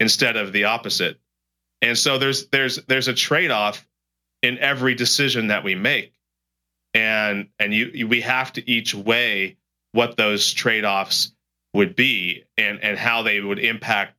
instead 0.00 0.36
of 0.36 0.52
the 0.52 0.64
opposite. 0.64 1.20
And 1.82 1.96
so 1.96 2.18
there's 2.18 2.48
there's 2.48 2.76
there's 2.86 3.08
a 3.08 3.14
trade-off 3.14 3.86
in 4.42 4.58
every 4.58 4.94
decision 4.94 5.48
that 5.48 5.64
we 5.64 5.74
make. 5.74 6.12
And 6.94 7.48
and 7.58 7.72
you, 7.72 7.90
you 7.92 8.08
we 8.08 8.20
have 8.22 8.52
to 8.54 8.70
each 8.70 8.94
weigh 8.94 9.56
what 9.92 10.16
those 10.16 10.52
trade-offs 10.52 11.32
would 11.74 11.94
be 11.94 12.44
and 12.56 12.82
and 12.82 12.98
how 12.98 13.22
they 13.22 13.40
would 13.40 13.58
impact 13.58 14.16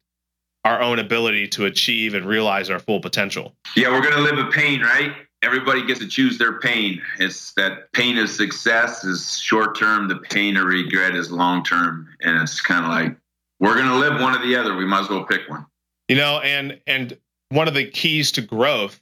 our 0.63 0.81
own 0.81 0.99
ability 0.99 1.47
to 1.49 1.65
achieve 1.65 2.13
and 2.13 2.25
realize 2.25 2.69
our 2.69 2.79
full 2.79 2.99
potential. 2.99 3.55
Yeah, 3.75 3.89
we're 3.89 4.01
going 4.01 4.15
to 4.15 4.21
live 4.21 4.37
in 4.37 4.51
pain, 4.51 4.81
right? 4.81 5.11
Everybody 5.43 5.83
gets 5.85 5.99
to 6.01 6.07
choose 6.07 6.37
their 6.37 6.59
pain. 6.59 7.01
It's 7.17 7.53
that 7.53 7.91
pain 7.93 8.19
of 8.19 8.29
success 8.29 9.03
is 9.03 9.39
short 9.39 9.77
term, 9.77 10.07
the 10.07 10.17
pain 10.17 10.55
of 10.55 10.65
regret 10.65 11.15
is 11.15 11.31
long 11.31 11.63
term. 11.63 12.07
And 12.21 12.39
it's 12.41 12.61
kind 12.61 12.85
of 12.85 12.91
like 12.91 13.17
we're 13.59 13.73
going 13.73 13.87
to 13.87 13.95
live 13.95 14.21
one 14.21 14.35
or 14.35 14.45
the 14.45 14.55
other. 14.55 14.75
We 14.75 14.85
might 14.85 15.01
as 15.01 15.09
well 15.09 15.25
pick 15.25 15.49
one. 15.49 15.65
You 16.07 16.17
know, 16.17 16.39
and 16.41 16.79
and 16.85 17.17
one 17.51 17.67
of 17.67 17.73
the 17.73 17.85
keys 17.85 18.31
to 18.31 18.41
growth 18.41 19.01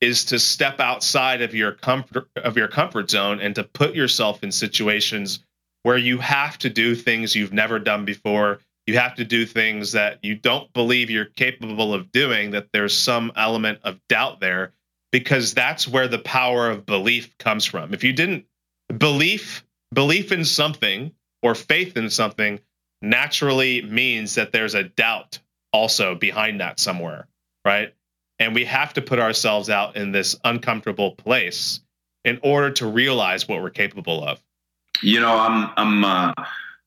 is 0.00 0.26
to 0.26 0.38
step 0.38 0.78
outside 0.78 1.42
of 1.42 1.54
your 1.54 1.72
comfort 1.72 2.28
of 2.36 2.56
your 2.56 2.68
comfort 2.68 3.10
zone 3.10 3.40
and 3.40 3.56
to 3.56 3.64
put 3.64 3.94
yourself 3.94 4.44
in 4.44 4.52
situations 4.52 5.40
where 5.82 5.96
you 5.96 6.18
have 6.18 6.56
to 6.58 6.70
do 6.70 6.94
things 6.94 7.34
you've 7.34 7.52
never 7.52 7.78
done 7.78 8.04
before. 8.04 8.60
You 8.86 8.98
have 8.98 9.16
to 9.16 9.24
do 9.24 9.44
things 9.44 9.92
that 9.92 10.20
you 10.22 10.34
don't 10.36 10.72
believe 10.72 11.10
you're 11.10 11.24
capable 11.24 11.92
of 11.92 12.12
doing 12.12 12.52
that 12.52 12.68
there's 12.72 12.96
some 12.96 13.32
element 13.36 13.80
of 13.82 14.00
doubt 14.08 14.40
there 14.40 14.72
because 15.10 15.52
that's 15.52 15.86
where 15.86 16.08
the 16.08 16.18
power 16.18 16.70
of 16.70 16.86
belief 16.86 17.36
comes 17.38 17.64
from. 17.64 17.92
If 17.92 18.04
you 18.04 18.12
didn't 18.12 18.46
belief 18.96 19.64
belief 19.92 20.30
in 20.30 20.44
something 20.44 21.12
or 21.42 21.54
faith 21.56 21.96
in 21.96 22.10
something 22.10 22.60
naturally 23.02 23.82
means 23.82 24.36
that 24.36 24.52
there's 24.52 24.74
a 24.74 24.84
doubt 24.84 25.40
also 25.72 26.14
behind 26.14 26.60
that 26.60 26.78
somewhere 26.78 27.26
right 27.68 27.94
and 28.38 28.54
we 28.54 28.64
have 28.64 28.94
to 28.94 29.02
put 29.02 29.18
ourselves 29.18 29.68
out 29.68 29.96
in 29.96 30.12
this 30.12 30.34
uncomfortable 30.44 31.12
place 31.12 31.80
in 32.24 32.40
order 32.42 32.70
to 32.70 32.86
realize 32.86 33.46
what 33.46 33.60
we're 33.62 33.70
capable 33.70 34.24
of 34.24 34.40
you 35.02 35.20
know 35.20 35.36
i'm 35.36 35.70
i'm 35.76 36.04
uh 36.04 36.32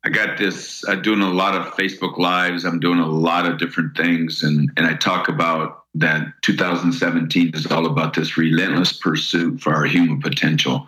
I 0.04 0.10
got 0.10 0.38
this. 0.38 0.84
I'm 0.88 1.04
doing 1.04 1.22
a 1.22 1.30
lot 1.30 1.56
of 1.56 1.74
Facebook 1.76 2.18
lives. 2.18 2.66
I'm 2.66 2.80
doing 2.80 2.98
a 2.98 3.08
lot 3.08 3.46
of 3.46 3.60
different 3.60 3.96
things, 3.96 4.42
and 4.42 4.72
and 4.76 4.88
I 4.88 4.96
talk 4.96 5.30
about 5.30 5.84
that. 5.96 6.28
2017 6.42 7.52
is 7.54 7.68
all 7.68 7.86
about 7.86 8.16
this 8.16 8.36
relentless 8.36 8.94
pursuit 8.94 9.62
for 9.62 9.76
our 9.76 9.86
human 9.86 10.20
potential, 10.20 10.88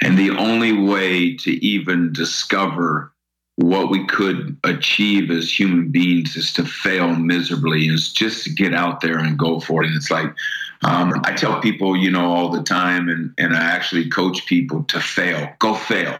and 0.00 0.16
the 0.16 0.30
only 0.30 0.72
way 0.72 1.34
to 1.38 1.50
even 1.64 2.12
discover 2.12 3.12
what 3.56 3.90
we 3.90 4.06
could 4.06 4.58
achieve 4.64 5.30
as 5.30 5.58
human 5.58 5.90
beings 5.90 6.36
is 6.36 6.52
to 6.54 6.64
fail 6.64 7.14
miserably. 7.14 7.86
Is 7.86 8.12
just 8.12 8.44
to 8.44 8.50
get 8.50 8.74
out 8.74 9.00
there 9.00 9.18
and 9.18 9.38
go 9.38 9.60
for 9.60 9.82
it. 9.82 9.88
And 9.88 9.96
it's 9.96 10.10
like 10.10 10.34
um, 10.84 11.20
I 11.24 11.32
tell 11.32 11.60
people, 11.60 11.96
you 11.96 12.10
know, 12.10 12.32
all 12.32 12.48
the 12.48 12.62
time, 12.62 13.08
and 13.08 13.32
and 13.38 13.54
I 13.54 13.60
actually 13.60 14.08
coach 14.08 14.46
people 14.46 14.84
to 14.84 15.00
fail. 15.00 15.48
Go 15.58 15.74
fail 15.74 16.18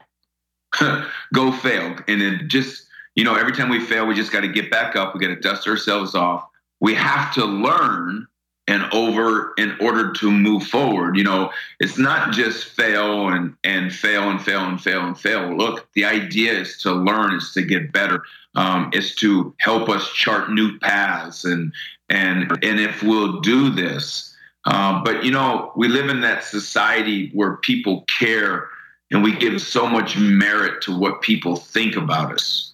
go 1.35 1.53
fail. 1.53 1.97
And 2.09 2.21
then 2.21 2.49
just, 2.49 2.87
you 3.15 3.25
know, 3.25 3.35
every 3.35 3.53
time 3.53 3.69
we 3.69 3.81
fail, 3.81 4.07
we 4.07 4.15
just 4.15 4.33
got 4.33 4.41
to 4.41 4.49
get 4.49 4.71
back 4.71 4.97
up. 4.97 5.15
We 5.15 5.21
got 5.21 5.29
to 5.29 5.41
dust 5.41 5.67
ourselves 5.67 6.15
off. 6.15 6.47
We 6.81 6.95
have 6.95 7.33
to 7.35 7.45
learn 7.45 8.27
and 8.69 8.85
over 8.93 9.53
in 9.59 9.77
order 9.81 10.13
to 10.13 10.31
move 10.31 10.65
forward. 10.65 11.17
You 11.17 11.25
know, 11.25 11.51
it's 11.81 11.99
not 11.99 12.33
just 12.33 12.67
fail 12.67 13.29
and 13.29 13.55
and 13.65 13.93
fail 13.93 14.31
and 14.31 14.41
fail 14.41 14.65
and 14.65 14.81
fail 14.81 15.07
and 15.07 15.19
fail. 15.19 15.57
Look, 15.57 15.89
the 15.95 16.05
idea 16.05 16.53
is 16.53 16.79
to 16.83 16.93
learn, 16.93 17.35
is 17.35 17.53
to 17.53 17.63
get 17.63 17.93
better, 17.93 18.23
um, 18.55 18.91
is 18.93 19.15
to 19.17 19.55
help 19.59 19.89
us 19.89 20.13
chart 20.13 20.53
new 20.53 20.79
paths, 20.79 21.45
and 21.45 21.73
and 22.09 22.51
and 22.63 22.79
if 22.81 23.03
we'll 23.03 23.41
do 23.41 23.71
this, 23.71 24.35
um, 24.65 25.03
but 25.03 25.25
you 25.25 25.33
know, 25.33 25.73
we 25.77 25.89
live 25.89 26.09
in 26.09 26.21
that 26.21 26.45
society 26.45 27.31
where 27.35 27.57
people 27.57 28.05
care 28.19 28.69
and 29.11 29.23
we 29.23 29.37
give 29.37 29.61
so 29.61 29.87
much 29.87 30.17
merit 30.17 30.83
to 30.83 30.97
what 30.97 31.21
people 31.21 31.57
think 31.57 31.97
about 31.97 32.33
us 32.33 32.72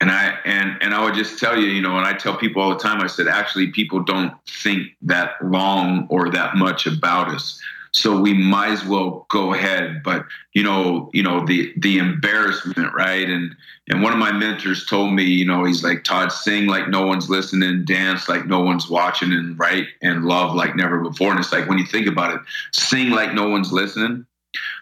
and 0.00 0.10
i 0.10 0.36
and 0.44 0.76
and 0.80 0.94
i 0.94 1.02
would 1.02 1.14
just 1.14 1.38
tell 1.38 1.58
you 1.58 1.66
you 1.66 1.82
know 1.82 1.96
and 1.96 2.06
i 2.06 2.12
tell 2.12 2.36
people 2.36 2.62
all 2.62 2.70
the 2.70 2.78
time 2.78 3.00
i 3.00 3.06
said 3.06 3.26
actually 3.26 3.68
people 3.68 4.02
don't 4.02 4.32
think 4.46 4.88
that 5.02 5.32
long 5.42 6.06
or 6.10 6.30
that 6.30 6.56
much 6.56 6.86
about 6.86 7.28
us. 7.28 7.60
So 7.92 8.20
we 8.20 8.34
might 8.34 8.70
as 8.70 8.84
well 8.84 9.26
go 9.30 9.54
ahead. 9.54 10.02
But 10.02 10.26
you 10.52 10.62
know 10.62 11.10
you 11.12 11.22
know 11.22 11.44
the 11.46 11.72
the 11.76 11.98
embarrassment 11.98 12.92
right? 12.94 13.28
And 13.28 13.54
and 13.88 14.02
one 14.02 14.12
of 14.12 14.18
my 14.18 14.30
mentors 14.30 14.86
told 14.86 15.14
me 15.14 15.24
you 15.24 15.44
know 15.44 15.64
he's 15.64 15.82
like 15.82 16.04
todd 16.04 16.30
sing 16.30 16.66
like 16.66 16.88
no 16.88 17.06
one's 17.06 17.30
listening 17.30 17.84
dance 17.84 18.28
like 18.28 18.46
no 18.46 18.60
one's 18.60 18.90
watching 18.90 19.32
and 19.32 19.58
write 19.58 19.86
and 20.02 20.24
love 20.24 20.54
like 20.54 20.76
never 20.76 21.00
before. 21.00 21.30
And 21.30 21.40
it's 21.40 21.52
like 21.52 21.68
when 21.68 21.78
you 21.78 21.86
think 21.86 22.06
about 22.06 22.34
it 22.34 22.40
sing 22.72 23.10
like 23.10 23.32
no 23.34 23.48
one's 23.48 23.72
listening 23.72 24.26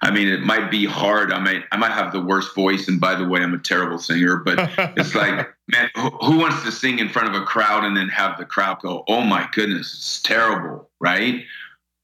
I 0.03 0.11
mean, 0.11 0.29
it 0.29 0.41
might 0.41 0.71
be 0.71 0.87
hard. 0.87 1.33
I 1.33 1.39
might, 1.39 1.65
I 1.73 1.77
might 1.77 1.93
have 1.93 2.13
the 2.13 2.21
worst 2.21 2.55
voice, 2.55 2.87
and 2.89 3.01
by 3.01 3.15
the 3.15 3.27
way, 3.27 3.43
I'm 3.43 3.55
a 3.55 3.59
terrible 3.59 3.99
singer. 3.99 4.37
But 4.37 4.59
it's 4.97 5.15
like, 5.15 5.49
man, 5.69 5.91
who 5.95 6.39
wants 6.39 6.63
to 6.65 6.73
sing 6.73 6.99
in 6.99 7.09
front 7.09 7.35
of 7.35 7.41
a 7.41 7.45
crowd 7.45 7.85
and 7.85 7.97
then 7.97 8.09
have 8.09 8.39
the 8.39 8.45
crowd 8.45 8.81
go, 8.81 9.05
"Oh 9.09 9.23
my 9.23 9.49
goodness, 9.53 9.93
it's 9.95 10.23
terrible," 10.23 10.91
right? 11.01 11.45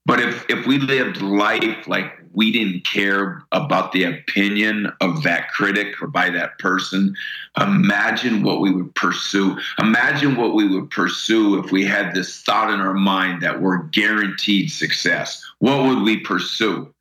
But 0.04 0.20
if 0.20 0.44
if 0.48 0.66
we 0.66 0.78
lived 0.78 1.22
life 1.22 1.86
like 1.86 2.18
we 2.34 2.50
didn't 2.50 2.86
care 2.86 3.42
about 3.52 3.92
the 3.92 4.04
opinion 4.04 4.90
of 5.00 5.22
that 5.22 5.50
critic 5.50 6.00
or 6.00 6.08
by 6.08 6.30
that 6.30 6.58
person, 6.58 7.14
imagine 7.60 8.42
what 8.42 8.60
we 8.60 8.70
would 8.70 8.94
pursue. 8.94 9.58
Imagine 9.78 10.36
what 10.36 10.54
we 10.54 10.66
would 10.66 10.90
pursue 10.90 11.58
if 11.62 11.70
we 11.70 11.84
had 11.84 12.14
this 12.14 12.40
thought 12.40 12.72
in 12.72 12.80
our 12.80 12.94
mind 12.94 13.42
that 13.42 13.60
we're 13.60 13.82
guaranteed 13.84 14.70
success. 14.70 15.44
What 15.58 15.86
would 15.86 16.02
we 16.02 16.20
pursue? 16.20 16.92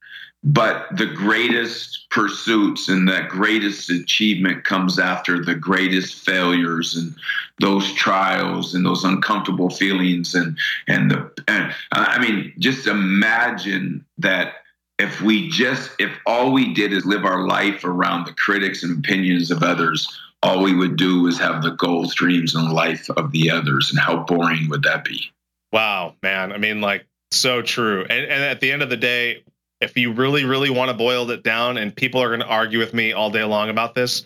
But 0.43 0.87
the 0.97 1.05
greatest 1.05 2.09
pursuits 2.09 2.89
and 2.89 3.07
that 3.07 3.29
greatest 3.29 3.89
achievement 3.89 4.63
comes 4.63 4.97
after 4.97 5.43
the 5.43 5.55
greatest 5.55 6.15
failures 6.25 6.95
and 6.95 7.15
those 7.59 7.93
trials 7.93 8.73
and 8.73 8.85
those 8.85 9.03
uncomfortable 9.03 9.69
feelings 9.69 10.33
and 10.33 10.57
and 10.87 11.11
the 11.11 11.31
and, 11.47 11.73
i 11.91 12.19
mean 12.19 12.51
just 12.57 12.87
imagine 12.87 14.03
that 14.17 14.53
if 14.97 15.21
we 15.21 15.47
just 15.49 15.91
if 15.99 16.11
all 16.25 16.51
we 16.51 16.73
did 16.73 16.91
is 16.91 17.05
live 17.05 17.23
our 17.23 17.47
life 17.47 17.83
around 17.83 18.25
the 18.25 18.33
critics 18.33 18.83
and 18.83 18.97
opinions 18.97 19.51
of 19.51 19.61
others 19.61 20.07
all 20.43 20.63
we 20.63 20.73
would 20.73 20.95
do 20.95 21.27
is 21.27 21.37
have 21.39 21.61
the 21.61 21.71
goals 21.71 22.15
dreams 22.15 22.55
and 22.55 22.73
life 22.73 23.09
of 23.11 23.31
the 23.31 23.51
others. 23.51 23.91
And 23.91 23.99
how 23.99 24.23
boring 24.23 24.69
would 24.69 24.83
that 24.83 25.03
be? 25.03 25.31
Wow 25.71 26.15
man. 26.23 26.51
I 26.51 26.57
mean 26.57 26.81
like 26.81 27.05
so 27.31 27.61
true. 27.61 28.01
And, 28.01 28.25
and 28.25 28.43
at 28.43 28.59
the 28.59 28.71
end 28.71 28.81
of 28.81 28.89
the 28.89 28.97
day 28.97 29.43
if 29.81 29.97
you 29.97 30.13
really, 30.13 30.45
really 30.45 30.69
want 30.69 30.89
to 30.89 30.97
boil 30.97 31.29
it 31.31 31.43
down, 31.43 31.77
and 31.77 31.95
people 31.95 32.21
are 32.21 32.29
going 32.29 32.39
to 32.39 32.45
argue 32.45 32.79
with 32.79 32.93
me 32.93 33.11
all 33.13 33.29
day 33.29 33.43
long 33.43 33.69
about 33.69 33.95
this, 33.95 34.25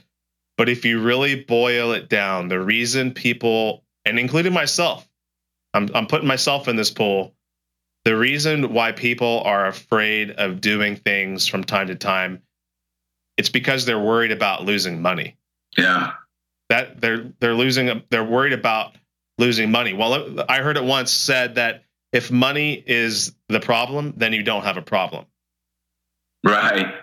but 0.58 0.70
if 0.70 0.86
you 0.86 1.02
really 1.02 1.44
boil 1.44 1.94
it 1.94 2.10
down, 2.10 2.50
the 2.50 2.60
reason 2.60 3.12
people, 3.12 3.84
and 4.06 4.20
including 4.20 4.54
myself, 4.54 5.08
I'm, 5.74 5.90
I'm 5.94 6.08
putting 6.08 6.28
myself 6.28 6.68
in 6.68 6.76
this 6.76 6.92
pool. 6.92 7.34
The 8.04 8.16
reason 8.16 8.72
why 8.72 8.92
people 8.92 9.42
are 9.46 9.66
afraid 9.66 10.32
of 10.32 10.62
doing 10.62 10.96
things 10.96 11.48
from 11.48 11.64
time 11.64 11.88
to 11.88 11.96
time, 11.96 12.42
it's 13.38 13.50
because 13.50 13.86
they're 13.86 14.00
worried 14.00 14.32
about 14.32 14.64
losing 14.64 15.02
money. 15.02 15.36
Yeah. 15.78 16.14
That 16.70 17.02
they're 17.02 17.32
they're 17.40 17.54
losing 17.54 18.02
they're 18.10 18.24
worried 18.24 18.54
about 18.54 18.96
losing 19.38 19.72
money. 19.72 19.94
Well, 19.94 20.40
I 20.48 20.60
heard 20.60 20.78
it 20.78 20.84
once 20.84 21.12
said 21.12 21.56
that 21.56 21.84
if 22.14 22.32
money 22.32 22.82
is 22.86 23.36
the 23.50 23.60
problem, 23.60 24.14
then 24.16 24.34
you 24.34 24.44
don't 24.44 24.64
have 24.64 24.78
a 24.78 24.82
problem. 24.82 25.26
Right. 26.46 26.94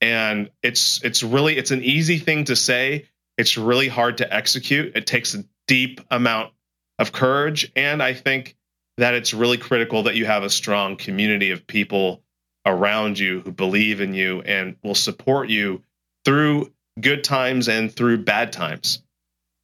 And 0.00 0.50
it's 0.62 1.02
it's 1.04 1.22
really 1.22 1.56
it's 1.56 1.70
an 1.70 1.82
easy 1.82 2.18
thing 2.18 2.44
to 2.44 2.56
say, 2.56 3.06
It's 3.36 3.56
really 3.56 3.88
hard 3.88 4.18
to 4.18 4.32
execute. 4.32 4.96
It 4.96 5.06
takes 5.06 5.34
a 5.34 5.44
deep 5.66 6.00
amount 6.10 6.52
of 6.98 7.12
courage. 7.12 7.70
And 7.76 8.02
I 8.02 8.14
think 8.14 8.56
that 8.96 9.14
it's 9.14 9.32
really 9.32 9.58
critical 9.58 10.04
that 10.04 10.16
you 10.16 10.26
have 10.26 10.42
a 10.42 10.50
strong 10.50 10.96
community 10.96 11.52
of 11.52 11.66
people 11.66 12.22
around 12.66 13.18
you 13.18 13.40
who 13.40 13.52
believe 13.52 14.00
in 14.00 14.14
you 14.14 14.42
and 14.42 14.76
will 14.82 14.94
support 14.94 15.48
you 15.48 15.82
through 16.24 16.72
good 17.00 17.22
times 17.22 17.68
and 17.68 17.94
through 17.94 18.18
bad 18.18 18.52
times. 18.52 19.02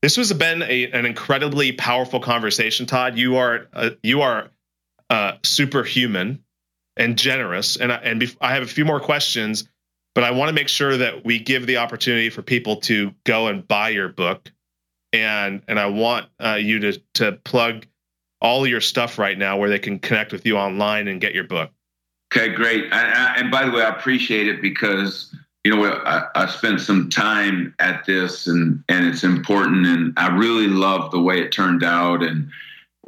This 0.02 0.16
has 0.16 0.32
been 0.32 0.62
a, 0.62 0.90
an 0.92 1.06
incredibly 1.06 1.72
powerful 1.72 2.20
conversation, 2.20 2.86
Todd. 2.86 3.18
You 3.18 3.36
are 3.36 3.66
uh, 3.72 3.90
you 4.02 4.22
are 4.22 4.50
uh, 5.10 5.32
superhuman 5.42 6.44
and 6.96 7.18
generous, 7.18 7.76
and 7.76 7.92
I, 7.92 7.96
and 7.96 8.20
bef- 8.20 8.36
I 8.40 8.54
have 8.54 8.62
a 8.62 8.66
few 8.66 8.84
more 8.84 9.00
questions, 9.00 9.68
but 10.14 10.24
I 10.24 10.30
want 10.30 10.48
to 10.48 10.54
make 10.54 10.68
sure 10.68 10.96
that 10.96 11.24
we 11.24 11.38
give 11.38 11.66
the 11.66 11.78
opportunity 11.78 12.30
for 12.30 12.42
people 12.42 12.76
to 12.82 13.12
go 13.24 13.48
and 13.48 13.66
buy 13.66 13.90
your 13.90 14.08
book, 14.08 14.50
and 15.12 15.62
and 15.68 15.78
I 15.78 15.86
want 15.86 16.26
uh, 16.42 16.54
you 16.54 16.78
to 16.80 17.00
to 17.14 17.32
plug 17.44 17.86
all 18.40 18.66
your 18.66 18.80
stuff 18.80 19.18
right 19.18 19.38
now 19.38 19.56
where 19.56 19.70
they 19.70 19.78
can 19.78 19.98
connect 19.98 20.30
with 20.30 20.46
you 20.46 20.56
online 20.56 21.08
and 21.08 21.20
get 21.20 21.34
your 21.34 21.44
book. 21.44 21.70
Okay, 22.34 22.52
great. 22.52 22.92
I, 22.92 23.00
I, 23.00 23.34
and 23.38 23.50
by 23.50 23.64
the 23.64 23.70
way, 23.70 23.82
I 23.82 23.88
appreciate 23.88 24.48
it 24.48 24.60
because 24.60 25.34
you 25.64 25.74
know 25.74 25.84
I, 25.84 26.26
I 26.34 26.46
spent 26.46 26.80
some 26.80 27.08
time 27.08 27.74
at 27.78 28.04
this, 28.06 28.46
and 28.46 28.82
and 28.88 29.06
it's 29.06 29.24
important, 29.24 29.86
and 29.86 30.12
I 30.16 30.28
really 30.28 30.68
love 30.68 31.10
the 31.10 31.20
way 31.20 31.40
it 31.40 31.50
turned 31.50 31.82
out, 31.82 32.22
and 32.22 32.50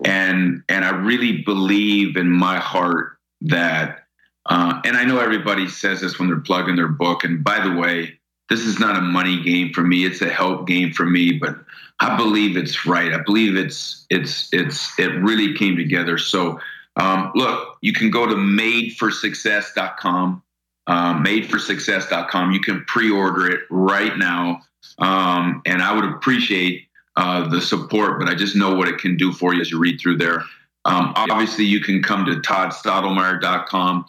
and 0.05 0.63
and 0.69 0.85
I 0.85 0.91
really 0.91 1.43
believe 1.43 2.17
in 2.17 2.31
my 2.31 2.59
heart 2.59 3.16
that. 3.43 4.05
Uh, 4.45 4.81
and 4.85 4.97
I 4.97 5.05
know 5.05 5.19
everybody 5.19 5.69
says 5.69 6.01
this 6.01 6.19
when 6.19 6.29
they're 6.29 6.41
plugging 6.41 6.77
their 6.77 6.89
book. 6.89 7.25
And 7.25 7.43
by 7.43 7.61
the 7.61 7.75
way, 7.75 8.19
this 8.49 8.61
is 8.61 8.79
not 8.79 8.97
a 8.97 9.01
money 9.01 9.43
game 9.43 9.73
for 9.73 9.83
me; 9.83 10.05
it's 10.05 10.23
a 10.23 10.29
help 10.29 10.69
game 10.69 10.93
for 10.93 11.05
me. 11.05 11.33
But 11.33 11.57
I 11.99 12.17
believe 12.17 12.57
it's 12.57 12.87
right. 12.87 13.13
I 13.13 13.19
believe 13.19 13.57
it's 13.57 14.07
it's 14.09 14.49
it's 14.53 14.97
it 14.99 15.09
really 15.09 15.55
came 15.55 15.77
together. 15.77 16.19
So 16.19 16.61
um, 16.97 17.33
look, 17.35 17.79
you 17.81 17.93
can 17.93 18.11
go 18.11 18.27
to 18.27 18.35
madeforsuccess.com, 18.35 20.43
um, 20.87 21.25
madeforsuccess.com. 21.25 22.53
You 22.53 22.61
can 22.61 22.85
pre-order 22.85 23.51
it 23.51 23.63
right 23.71 24.17
now, 24.17 24.63
um, 24.99 25.63
and 25.67 25.83
I 25.83 25.93
would 25.95 26.05
appreciate 26.05 26.87
uh, 27.17 27.49
the 27.49 27.61
support. 27.61 28.21
But 28.21 28.29
I 28.29 28.35
just 28.35 28.57
know 28.57 28.75
what 28.75 28.89
it 28.89 28.99
can 28.99 29.17
do 29.17 29.33
for 29.33 29.55
you 29.55 29.61
as 29.61 29.71
you 29.71 29.79
read 29.79 30.01
through 30.01 30.19
there. 30.19 30.43
Um, 30.87 31.13
obviously, 31.17 31.65
you 31.65 31.81
can 31.81 32.03
come 32.03 32.25
to 32.27 32.33
toddstottlemyre.com 32.33 34.07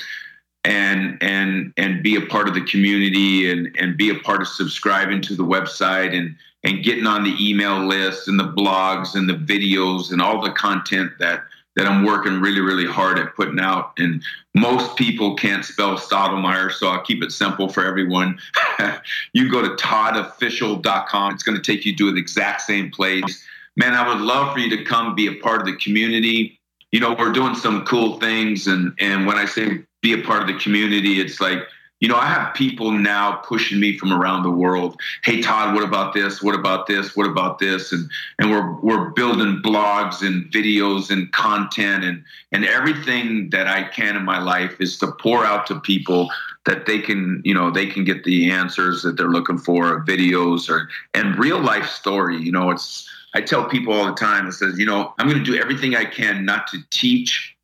and 0.63 1.17
and 1.21 1.73
and 1.77 2.03
be 2.03 2.15
a 2.15 2.21
part 2.21 2.47
of 2.47 2.53
the 2.53 2.61
community 2.61 3.49
and 3.49 3.75
and 3.79 3.97
be 3.97 4.09
a 4.09 4.15
part 4.15 4.41
of 4.41 4.47
subscribing 4.47 5.21
to 5.21 5.35
the 5.35 5.43
website 5.43 6.15
and 6.17 6.35
and 6.63 6.83
getting 6.83 7.07
on 7.07 7.23
the 7.23 7.35
email 7.39 7.85
list 7.85 8.27
and 8.27 8.39
the 8.39 8.51
blogs 8.51 9.15
and 9.15 9.29
the 9.29 9.33
videos 9.33 10.11
and 10.11 10.21
all 10.21 10.41
the 10.41 10.51
content 10.51 11.11
that 11.19 11.43
that 11.77 11.85
I'm 11.85 12.03
working 12.03 12.41
really, 12.41 12.59
really 12.59 12.87
hard 12.87 13.19
at 13.19 13.35
putting 13.35 13.59
out. 13.59 13.93
And 13.99 14.23
most 14.55 14.97
people 14.97 15.35
can't 15.35 15.63
spell 15.63 15.95
Stottlemyre, 15.95 16.71
so 16.71 16.87
I'll 16.87 17.03
keep 17.03 17.21
it 17.21 17.31
simple 17.31 17.69
for 17.69 17.85
everyone. 17.85 18.39
you 19.33 19.49
go 19.49 19.61
to 19.61 19.69
toddofficial.com. 19.75 21.33
It's 21.35 21.43
going 21.43 21.55
to 21.55 21.61
take 21.61 21.85
you 21.85 21.95
to 21.95 22.11
the 22.11 22.17
exact 22.17 22.61
same 22.61 22.89
place. 22.89 23.45
Man, 23.75 23.93
I 23.93 24.07
would 24.07 24.21
love 24.21 24.53
for 24.53 24.59
you 24.59 24.75
to 24.75 24.83
come 24.83 25.13
be 25.13 25.27
a 25.27 25.35
part 25.35 25.61
of 25.61 25.67
the 25.67 25.75
community. 25.75 26.56
You 26.91 26.99
know, 26.99 27.15
we're 27.17 27.33
doing 27.33 27.55
some 27.55 27.85
cool 27.85 28.19
things. 28.19 28.67
And, 28.67 28.93
and 28.99 29.25
when 29.25 29.37
I 29.37 29.45
say 29.45 29.83
be 30.01 30.13
a 30.13 30.23
part 30.23 30.41
of 30.41 30.47
the 30.47 30.57
community, 30.59 31.19
it's 31.19 31.41
like, 31.41 31.59
you 31.99 32.07
know, 32.07 32.15
I 32.15 32.27
have 32.27 32.53
people 32.53 32.91
now 32.91 33.37
pushing 33.37 33.79
me 33.79 33.97
from 33.97 34.13
around 34.13 34.43
the 34.43 34.51
world. 34.51 34.99
Hey, 35.23 35.41
Todd, 35.41 35.73
what 35.73 35.83
about 35.83 36.13
this? 36.13 36.43
What 36.43 36.53
about 36.53 36.85
this? 36.85 37.15
What 37.15 37.25
about 37.25 37.57
this? 37.57 37.91
And 37.91 38.07
and 38.37 38.51
we're 38.51 38.71
we're 38.81 39.09
building 39.11 39.61
blogs 39.63 40.25
and 40.25 40.45
videos 40.51 41.09
and 41.09 41.31
content 41.31 42.03
and 42.03 42.23
and 42.51 42.65
everything 42.65 43.49
that 43.49 43.67
I 43.67 43.83
can 43.83 44.15
in 44.15 44.23
my 44.23 44.39
life 44.39 44.79
is 44.79 44.97
to 44.99 45.11
pour 45.11 45.43
out 45.43 45.65
to 45.67 45.79
people 45.79 46.29
that 46.67 46.85
they 46.85 46.99
can 46.99 47.41
you 47.43 47.53
know 47.53 47.71
they 47.71 47.87
can 47.87 48.03
get 48.03 48.23
the 48.23 48.51
answers 48.51 49.01
that 49.01 49.17
they're 49.17 49.29
looking 49.29 49.57
for, 49.57 50.05
videos 50.05 50.69
or 50.69 50.89
and 51.15 51.39
real 51.39 51.59
life 51.59 51.87
story. 51.87 52.37
You 52.37 52.51
know, 52.51 52.69
it's 52.69 53.09
I 53.33 53.41
tell 53.41 53.65
people 53.65 53.93
all 53.93 54.05
the 54.05 54.13
time. 54.13 54.47
It 54.47 54.53
says, 54.53 54.79
you 54.79 54.85
know, 54.85 55.13
I'm 55.17 55.27
going 55.27 55.43
to 55.43 55.51
do 55.51 55.59
everything 55.59 55.95
I 55.95 56.05
can 56.05 56.45
not 56.45 56.67
to 56.67 56.79
teach 56.89 57.55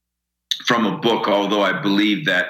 from 0.65 0.85
a 0.85 0.97
book, 0.97 1.27
although 1.27 1.61
I 1.61 1.81
believe 1.81 2.25
that 2.25 2.47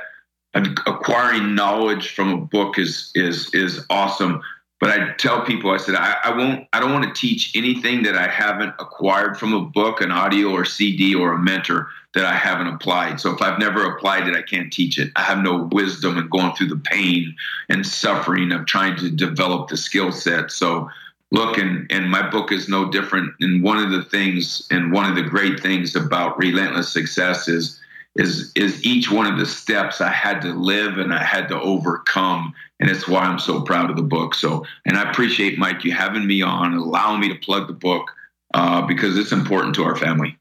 acquiring 0.54 1.56
knowledge 1.56 2.10
from 2.10 2.30
a 2.32 2.38
book 2.38 2.78
is 2.78 3.12
is 3.16 3.54
is 3.54 3.86
awesome. 3.90 4.42
But 4.80 5.00
I 5.00 5.14
tell 5.14 5.46
people, 5.46 5.72
I 5.72 5.78
said, 5.78 5.96
I, 5.96 6.18
I 6.26 6.36
won't, 6.36 6.68
I 6.74 6.82
don't 6.82 6.92
want 6.92 7.06
to 7.06 7.14
teach 7.14 7.56
anything 7.56 8.04
that 8.04 8.18
I 8.18 8.28
haven't 8.28 8.74
acquired 8.80 9.38
from 9.38 9.54
a 9.54 9.62
book, 9.62 10.02
an 10.02 10.12
audio 10.12 10.50
or 10.50 10.66
CD 10.66 11.16
or 11.16 11.32
a 11.32 11.40
mentor 11.40 11.88
that 12.16 12.26
I 12.26 12.34
haven't 12.34 12.68
applied. 12.68 13.22
So 13.22 13.34
if 13.34 13.42
I've 13.42 13.60
never 13.60 13.86
applied 13.86 14.28
it, 14.28 14.36
I 14.36 14.42
can't 14.42 14.74
teach 14.74 15.00
it. 15.00 15.12
I 15.16 15.22
have 15.22 15.42
no 15.42 15.70
wisdom 15.72 16.18
in 16.18 16.28
going 16.28 16.54
through 16.56 16.68
the 16.68 16.76
pain 16.76 17.34
and 17.70 17.88
suffering 17.88 18.52
of 18.52 18.66
trying 18.66 18.98
to 18.98 19.10
develop 19.10 19.70
the 19.70 19.78
skill 19.78 20.12
set. 20.12 20.52
So 20.52 20.90
look, 21.34 21.58
and, 21.58 21.92
and 21.92 22.10
my 22.10 22.30
book 22.30 22.54
is 22.54 22.70
no 22.70 22.90
different. 22.90 23.34
And 23.42 23.62
one 23.62 23.80
of 23.80 23.92
the 23.92 24.04
things, 24.04 24.66
and 24.72 24.94
one 24.94 25.10
of 25.10 25.16
the 25.16 25.24
great 25.24 25.60
things 25.60 25.96
about 25.96 26.38
relentless 26.38 26.94
success 26.94 27.50
is 27.50 27.80
is 28.16 28.52
is 28.56 28.86
each 28.86 29.10
one 29.12 29.26
of 29.26 29.40
the 29.40 29.46
steps 29.46 30.00
I 30.00 30.12
had 30.12 30.40
to 30.44 30.54
live 30.54 31.00
and 31.00 31.12
I 31.12 31.24
had 31.24 31.48
to 31.50 31.60
overcome, 31.60 32.54
and 32.80 32.90
it's 32.90 33.08
why 33.08 33.22
I'm 33.22 33.40
so 33.40 33.62
proud 33.62 33.90
of 33.90 33.96
the 33.96 34.04
book. 34.04 34.36
So, 34.36 34.64
and 34.86 34.96
I 34.96 35.10
appreciate 35.10 35.58
Mike 35.58 35.84
you 35.84 35.92
having 35.92 36.28
me 36.28 36.44
on, 36.44 36.76
allowing 36.76 37.20
me 37.20 37.30
to 37.30 37.36
plug 37.36 37.66
the 37.68 37.74
book 37.74 38.12
uh, 38.54 38.84
because 38.84 39.18
it's 39.18 39.32
important 39.32 39.74
to 39.76 39.84
our 39.84 39.96
family. 39.96 40.38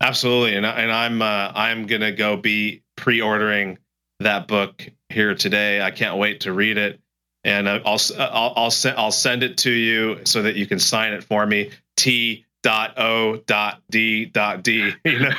Absolutely, 0.00 0.56
and 0.56 0.64
and 0.64 0.90
I'm 0.90 1.20
uh, 1.20 1.52
I'm 1.54 1.86
gonna 1.86 2.12
go 2.12 2.38
be 2.38 2.82
pre-ordering 2.96 3.76
that 4.20 4.48
book 4.48 4.88
here 5.10 5.34
today. 5.34 5.82
I 5.82 5.90
can't 5.90 6.16
wait 6.16 6.40
to 6.40 6.54
read 6.54 6.78
it, 6.78 7.00
and 7.44 7.68
I'll 7.68 8.00
I'll 8.18 8.52
I'll, 8.56 8.70
send 8.70 8.98
I'll 8.98 9.12
send 9.12 9.42
it 9.42 9.58
to 9.58 9.70
you 9.70 10.20
so 10.24 10.42
that 10.42 10.56
you 10.56 10.66
can 10.66 10.78
sign 10.78 11.12
it 11.12 11.24
for 11.24 11.46
me. 11.46 11.70
T 11.96 12.44
dot 12.62 12.98
o 12.98 13.36
dot 13.46 13.82
d 13.90 14.26
dot 14.26 14.62
d 14.62 14.92
you 15.04 15.18
know? 15.18 15.32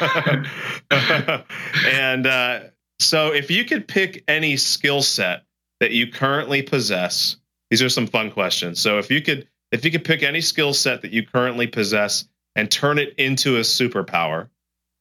And 1.85 2.25
uh, 2.25 2.59
so 2.99 3.31
if 3.33 3.51
you 3.51 3.63
could 3.65 3.87
pick 3.87 4.23
any 4.27 4.57
skill 4.57 5.01
set 5.01 5.43
that 5.79 5.91
you 5.91 6.11
currently 6.11 6.61
possess 6.61 7.37
these 7.69 7.81
are 7.81 7.89
some 7.89 8.05
fun 8.05 8.31
questions. 8.31 8.81
So 8.81 8.97
if 8.97 9.09
you 9.09 9.21
could 9.21 9.47
if 9.71 9.85
you 9.85 9.91
could 9.91 10.03
pick 10.03 10.23
any 10.23 10.41
skill 10.41 10.73
set 10.73 11.01
that 11.03 11.11
you 11.11 11.25
currently 11.25 11.67
possess 11.67 12.27
and 12.55 12.69
turn 12.69 12.99
it 12.99 13.13
into 13.17 13.57
a 13.57 13.61
superpower 13.61 14.49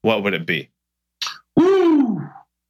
what 0.02 0.22
would 0.22 0.34
it 0.34 0.46
be? 0.46 0.70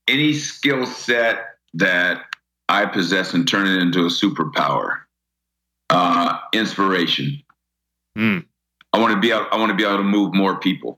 Any 0.09 0.33
skill 0.33 0.87
set 0.87 1.45
that 1.75 2.25
i 2.71 2.87
possess 2.87 3.35
and 3.35 3.47
turn 3.47 3.67
it 3.67 3.79
into 3.79 4.01
a 4.01 4.09
superpower 4.09 5.01
uh, 5.91 6.39
inspiration 6.55 7.43
mm. 8.17 8.45
I 8.93 8.99
want 8.99 9.15
to 9.15 9.21
be 9.21 9.31
able, 9.31 9.47
I 9.53 9.57
want 9.57 9.71
to 9.71 9.77
be 9.77 9.85
able 9.85 9.99
to 9.99 10.03
move 10.03 10.35
more 10.35 10.59
people. 10.59 10.97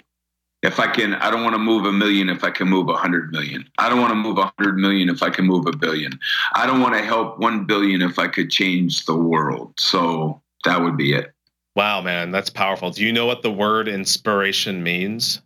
If 0.62 0.78
I 0.78 0.86
can, 0.86 1.14
I 1.14 1.30
don't 1.30 1.42
want 1.42 1.54
to 1.54 1.58
move 1.58 1.84
a 1.84 1.92
million 1.92 2.28
if 2.28 2.44
I 2.44 2.50
can 2.50 2.68
move 2.68 2.88
a 2.88 2.94
hundred 2.94 3.32
million. 3.32 3.68
I 3.78 3.88
don't 3.88 4.00
want 4.00 4.12
to 4.12 4.16
move 4.16 4.38
a 4.38 4.52
hundred 4.56 4.76
million 4.76 5.08
if 5.08 5.22
I 5.22 5.28
can 5.28 5.44
move 5.44 5.66
a 5.66 5.76
billion. 5.76 6.18
I 6.54 6.66
don't 6.66 6.80
want 6.80 6.94
to 6.94 7.02
help 7.02 7.38
one 7.40 7.64
billion 7.64 8.00
if 8.00 8.18
I 8.18 8.28
could 8.28 8.50
change 8.50 9.04
the 9.04 9.16
world. 9.16 9.74
So 9.78 10.40
that 10.64 10.80
would 10.80 10.96
be 10.96 11.14
it. 11.14 11.32
Wow, 11.74 12.00
man, 12.00 12.30
that's 12.30 12.50
powerful. 12.50 12.90
Do 12.90 13.04
you 13.04 13.12
know 13.12 13.26
what 13.26 13.42
the 13.42 13.50
word 13.50 13.88
inspiration 13.88 14.82
means? 14.82 15.40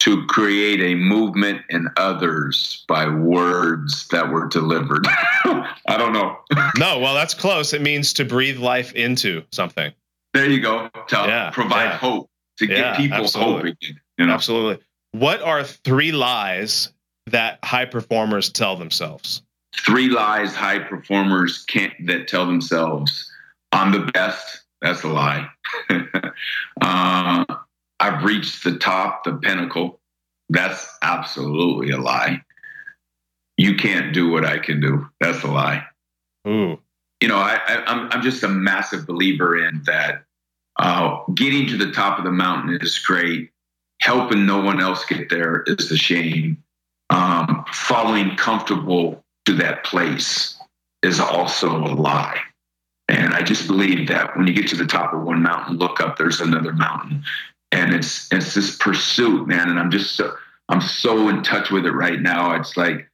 To 0.00 0.24
create 0.26 0.80
a 0.80 0.94
movement 0.94 1.60
in 1.68 1.86
others 1.98 2.84
by 2.88 3.06
words 3.06 4.08
that 4.08 4.30
were 4.30 4.48
delivered. 4.48 5.06
I 5.44 5.74
don't 5.98 6.14
know. 6.14 6.38
no, 6.78 6.98
well, 7.00 7.14
that's 7.14 7.34
close. 7.34 7.74
It 7.74 7.82
means 7.82 8.14
to 8.14 8.24
breathe 8.24 8.58
life 8.58 8.92
into 8.94 9.44
something. 9.52 9.92
There 10.32 10.48
you 10.48 10.60
go. 10.60 10.88
To 11.08 11.16
yeah, 11.16 11.50
provide 11.50 11.84
yeah. 11.84 11.96
hope 11.98 12.30
to 12.58 12.66
yeah, 12.66 12.74
get 12.74 12.96
people 12.96 13.18
absolutely. 13.18 13.70
hope 13.70 13.78
again. 13.82 14.00
You 14.18 14.26
know? 14.26 14.34
Absolutely. 14.34 14.84
What 15.12 15.42
are 15.42 15.64
three 15.64 16.12
lies 16.12 16.90
that 17.26 17.58
high 17.64 17.86
performers 17.86 18.50
tell 18.50 18.76
themselves? 18.76 19.42
Three 19.76 20.08
lies 20.08 20.54
high 20.54 20.78
performers 20.78 21.64
can't 21.64 21.92
that 22.06 22.28
tell 22.28 22.46
themselves. 22.46 23.30
I'm 23.72 23.92
the 23.92 24.10
best. 24.12 24.60
That's 24.80 25.02
a 25.02 25.08
lie. 25.08 25.48
uh, 26.80 27.44
I've 28.00 28.24
reached 28.24 28.64
the 28.64 28.78
top, 28.78 29.24
the 29.24 29.34
pinnacle. 29.34 30.00
That's 30.48 30.88
absolutely 31.02 31.90
a 31.90 31.98
lie. 31.98 32.42
You 33.56 33.76
can't 33.76 34.14
do 34.14 34.30
what 34.30 34.44
I 34.44 34.58
can 34.58 34.80
do. 34.80 35.08
That's 35.20 35.42
a 35.44 35.48
lie. 35.48 35.84
Ooh 36.48 36.80
you 37.20 37.28
know, 37.28 37.36
I, 37.36 37.60
I, 37.66 37.84
I'm, 37.86 38.08
I'm 38.10 38.22
just 38.22 38.42
a 38.42 38.48
massive 38.48 39.06
believer 39.06 39.56
in 39.66 39.82
that. 39.84 40.24
Uh, 40.76 41.22
getting 41.34 41.66
to 41.66 41.76
the 41.76 41.92
top 41.92 42.18
of 42.18 42.24
the 42.24 42.32
mountain 42.32 42.78
is 42.80 42.98
great. 42.98 43.50
Helping 44.00 44.46
no 44.46 44.60
one 44.60 44.80
else 44.80 45.04
get 45.04 45.28
there 45.28 45.62
is 45.66 45.90
the 45.90 45.96
shame. 45.96 46.62
Um, 47.10 47.64
falling 47.70 48.36
comfortable 48.36 49.22
to 49.44 49.52
that 49.54 49.84
place 49.84 50.58
is 51.02 51.20
also 51.20 51.76
a 51.76 51.92
lie. 51.94 52.38
And 53.08 53.34
I 53.34 53.42
just 53.42 53.66
believe 53.66 54.08
that 54.08 54.36
when 54.36 54.46
you 54.46 54.54
get 54.54 54.68
to 54.68 54.76
the 54.76 54.86
top 54.86 55.12
of 55.12 55.22
one 55.22 55.42
mountain, 55.42 55.76
look 55.76 56.00
up, 56.00 56.16
there's 56.16 56.40
another 56.40 56.72
mountain. 56.72 57.24
And 57.72 57.94
it's 57.94 58.30
it's 58.32 58.54
this 58.54 58.76
pursuit, 58.76 59.46
man. 59.46 59.68
And 59.68 59.78
I'm 59.78 59.90
just 59.90 60.16
so 60.16 60.34
I'm 60.68 60.80
so 60.80 61.28
in 61.28 61.42
touch 61.42 61.70
with 61.70 61.86
it 61.86 61.92
right 61.92 62.20
now. 62.20 62.54
It's 62.54 62.76
like 62.76 63.08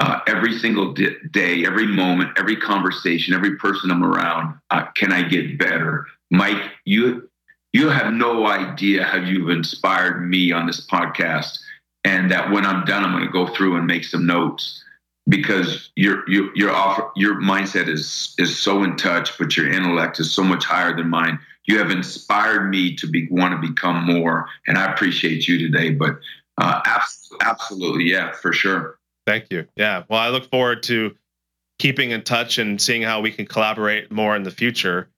uh, 0.00 0.20
every 0.26 0.58
single 0.58 0.92
day, 0.92 1.64
every 1.64 1.86
moment, 1.86 2.30
every 2.36 2.56
conversation, 2.56 3.34
every 3.34 3.56
person 3.56 3.90
I'm 3.90 4.02
around, 4.02 4.58
uh, 4.70 4.86
can 4.96 5.12
I 5.12 5.22
get 5.22 5.58
better? 5.58 6.06
Mike, 6.30 6.62
you 6.84 7.28
you 7.72 7.88
have 7.88 8.12
no 8.12 8.46
idea 8.46 9.04
how 9.04 9.18
you've 9.18 9.48
inspired 9.48 10.28
me 10.28 10.52
on 10.52 10.66
this 10.66 10.84
podcast, 10.86 11.58
and 12.04 12.30
that 12.30 12.50
when 12.50 12.66
I'm 12.66 12.84
done, 12.84 13.04
I'm 13.04 13.12
going 13.12 13.24
to 13.24 13.30
go 13.30 13.46
through 13.46 13.76
and 13.76 13.86
make 13.86 14.04
some 14.04 14.26
notes 14.26 14.82
because 15.28 15.90
your 15.94 16.28
your 16.28 16.54
your 16.56 16.70
offer, 16.70 17.10
your 17.14 17.40
mindset 17.40 17.88
is 17.88 18.34
is 18.38 18.58
so 18.58 18.82
in 18.82 18.96
touch, 18.96 19.38
but 19.38 19.56
your 19.56 19.70
intellect 19.70 20.18
is 20.18 20.32
so 20.32 20.42
much 20.42 20.64
higher 20.64 20.96
than 20.96 21.08
mine. 21.08 21.38
You 21.66 21.78
have 21.78 21.90
inspired 21.90 22.68
me 22.68 22.96
to 22.96 23.06
be 23.06 23.28
want 23.30 23.60
to 23.60 23.68
become 23.68 24.04
more, 24.04 24.48
and 24.66 24.76
I 24.76 24.92
appreciate 24.92 25.46
you 25.46 25.58
today. 25.58 25.90
But 25.90 26.18
uh, 26.60 26.82
absolutely, 27.40 28.04
yeah, 28.04 28.32
for 28.32 28.52
sure. 28.52 28.98
Thank 29.26 29.46
you. 29.50 29.66
Yeah. 29.76 30.02
Well, 30.08 30.18
I 30.18 30.28
look 30.28 30.50
forward 30.50 30.82
to 30.84 31.14
keeping 31.78 32.10
in 32.10 32.22
touch 32.22 32.58
and 32.58 32.80
seeing 32.80 33.02
how 33.02 33.20
we 33.20 33.30
can 33.30 33.46
collaborate 33.46 34.10
more 34.10 34.34
in 34.36 34.42
the 34.42 34.50
future. 34.50 35.08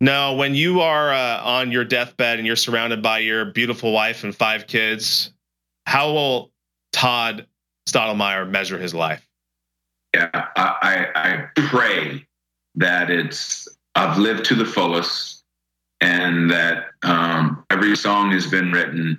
Now, 0.00 0.34
when 0.34 0.54
you 0.54 0.80
are 0.80 1.12
uh, 1.12 1.40
on 1.42 1.72
your 1.72 1.84
deathbed 1.84 2.38
and 2.38 2.46
you're 2.46 2.56
surrounded 2.56 3.02
by 3.02 3.20
your 3.20 3.46
beautiful 3.46 3.92
wife 3.92 4.24
and 4.24 4.34
five 4.34 4.66
kids, 4.66 5.32
how 5.86 6.12
will 6.12 6.52
Todd 6.92 7.46
Stottlemyre 7.88 8.48
measure 8.50 8.78
his 8.78 8.94
life? 8.94 9.26
Yeah, 10.14 10.28
I, 10.34 11.06
I 11.14 11.46
pray 11.54 12.26
that 12.74 13.10
it's 13.10 13.68
I've 13.94 14.18
lived 14.18 14.44
to 14.46 14.54
the 14.54 14.64
fullest, 14.64 15.35
and 16.00 16.50
that 16.50 16.86
um, 17.02 17.64
every 17.70 17.96
song 17.96 18.30
has 18.32 18.46
been 18.46 18.72
written, 18.72 19.18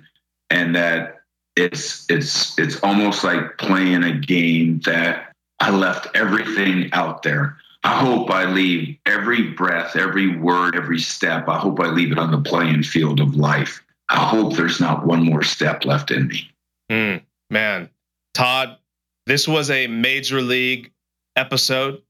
and 0.50 0.74
that 0.74 1.20
it's 1.56 2.06
it's 2.08 2.58
it's 2.58 2.80
almost 2.82 3.24
like 3.24 3.58
playing 3.58 4.04
a 4.04 4.12
game 4.12 4.80
that 4.84 5.32
I 5.60 5.70
left 5.70 6.08
everything 6.14 6.90
out 6.92 7.22
there. 7.22 7.56
I 7.84 7.98
hope 7.98 8.30
I 8.30 8.44
leave 8.44 8.96
every 9.06 9.42
breath, 9.42 9.96
every 9.96 10.36
word, 10.36 10.76
every 10.76 10.98
step. 10.98 11.48
I 11.48 11.58
hope 11.58 11.80
I 11.80 11.86
leave 11.86 12.12
it 12.12 12.18
on 12.18 12.30
the 12.30 12.40
playing 12.40 12.82
field 12.82 13.20
of 13.20 13.36
life. 13.36 13.82
I 14.08 14.16
hope 14.16 14.56
there's 14.56 14.80
not 14.80 15.06
one 15.06 15.22
more 15.22 15.42
step 15.42 15.84
left 15.84 16.10
in 16.10 16.28
me. 16.28 16.50
Mm, 16.90 17.22
man, 17.50 17.90
Todd, 18.34 18.78
this 19.26 19.46
was 19.46 19.70
a 19.70 19.86
major 19.86 20.40
league 20.40 20.90
episode. 21.36 22.02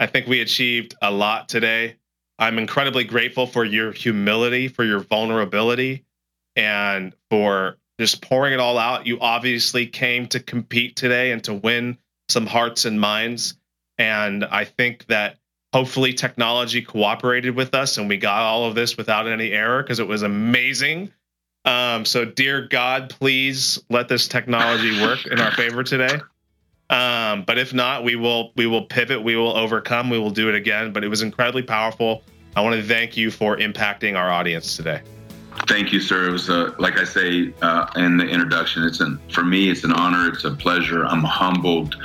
I 0.00 0.06
think 0.06 0.26
we 0.26 0.40
achieved 0.40 0.94
a 1.02 1.10
lot 1.10 1.48
today. 1.48 1.96
I'm 2.38 2.58
incredibly 2.58 3.04
grateful 3.04 3.46
for 3.46 3.64
your 3.64 3.92
humility, 3.92 4.68
for 4.68 4.84
your 4.84 5.00
vulnerability, 5.00 6.04
and 6.56 7.14
for 7.30 7.78
just 7.98 8.22
pouring 8.22 8.52
it 8.52 8.60
all 8.60 8.78
out. 8.78 9.06
You 9.06 9.20
obviously 9.20 9.86
came 9.86 10.26
to 10.28 10.40
compete 10.40 10.96
today 10.96 11.32
and 11.32 11.42
to 11.44 11.54
win 11.54 11.98
some 12.28 12.46
hearts 12.46 12.84
and 12.84 13.00
minds. 13.00 13.54
And 13.98 14.44
I 14.44 14.64
think 14.64 15.06
that 15.06 15.38
hopefully 15.72 16.12
technology 16.12 16.82
cooperated 16.82 17.54
with 17.54 17.74
us 17.74 17.98
and 17.98 18.08
we 18.08 18.16
got 18.16 18.42
all 18.42 18.64
of 18.64 18.74
this 18.74 18.96
without 18.96 19.28
any 19.28 19.52
error 19.52 19.82
because 19.82 20.00
it 20.00 20.08
was 20.08 20.22
amazing. 20.22 21.12
Um, 21.64 22.04
so, 22.04 22.24
dear 22.24 22.66
God, 22.68 23.10
please 23.10 23.82
let 23.88 24.08
this 24.08 24.28
technology 24.28 25.00
work 25.00 25.24
in 25.26 25.40
our 25.40 25.52
favor 25.52 25.82
today. 25.82 26.20
Um, 26.90 27.44
but 27.44 27.58
if 27.58 27.72
not, 27.72 28.04
we 28.04 28.16
will 28.16 28.52
we 28.56 28.66
will 28.66 28.82
pivot, 28.82 29.22
we 29.22 29.36
will 29.36 29.56
overcome, 29.56 30.10
we 30.10 30.18
will 30.18 30.30
do 30.30 30.48
it 30.48 30.54
again. 30.54 30.92
But 30.92 31.04
it 31.04 31.08
was 31.08 31.22
incredibly 31.22 31.62
powerful. 31.62 32.22
I 32.56 32.60
want 32.60 32.76
to 32.76 32.86
thank 32.86 33.16
you 33.16 33.30
for 33.30 33.56
impacting 33.56 34.16
our 34.16 34.30
audience 34.30 34.76
today. 34.76 35.00
Thank 35.66 35.92
you, 35.92 36.00
sir. 36.00 36.28
It 36.28 36.32
was 36.32 36.48
a, 36.48 36.74
like 36.78 36.98
I 36.98 37.04
say 37.04 37.52
uh, 37.62 37.86
in 37.96 38.16
the 38.16 38.26
introduction. 38.26 38.84
It's 38.84 39.00
an 39.00 39.18
for 39.32 39.44
me, 39.44 39.70
it's 39.70 39.84
an 39.84 39.92
honor. 39.92 40.28
It's 40.28 40.44
a 40.44 40.50
pleasure. 40.50 41.06
I'm 41.06 41.22
humbled 41.22 41.96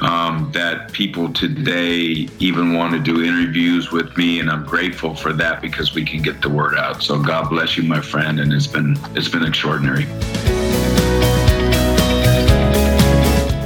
um, 0.00 0.50
that 0.52 0.92
people 0.92 1.32
today 1.32 2.28
even 2.38 2.74
want 2.74 2.92
to 2.92 2.98
do 2.98 3.24
interviews 3.24 3.90
with 3.90 4.16
me, 4.16 4.40
and 4.40 4.50
I'm 4.50 4.64
grateful 4.64 5.14
for 5.14 5.32
that 5.34 5.62
because 5.62 5.94
we 5.94 6.04
can 6.04 6.20
get 6.20 6.42
the 6.42 6.50
word 6.50 6.76
out. 6.76 7.02
So 7.02 7.18
God 7.18 7.48
bless 7.48 7.76
you, 7.76 7.84
my 7.84 8.00
friend, 8.00 8.40
and 8.40 8.52
it's 8.52 8.66
been 8.66 8.98
it's 9.14 9.28
been 9.28 9.44
extraordinary. 9.44 10.06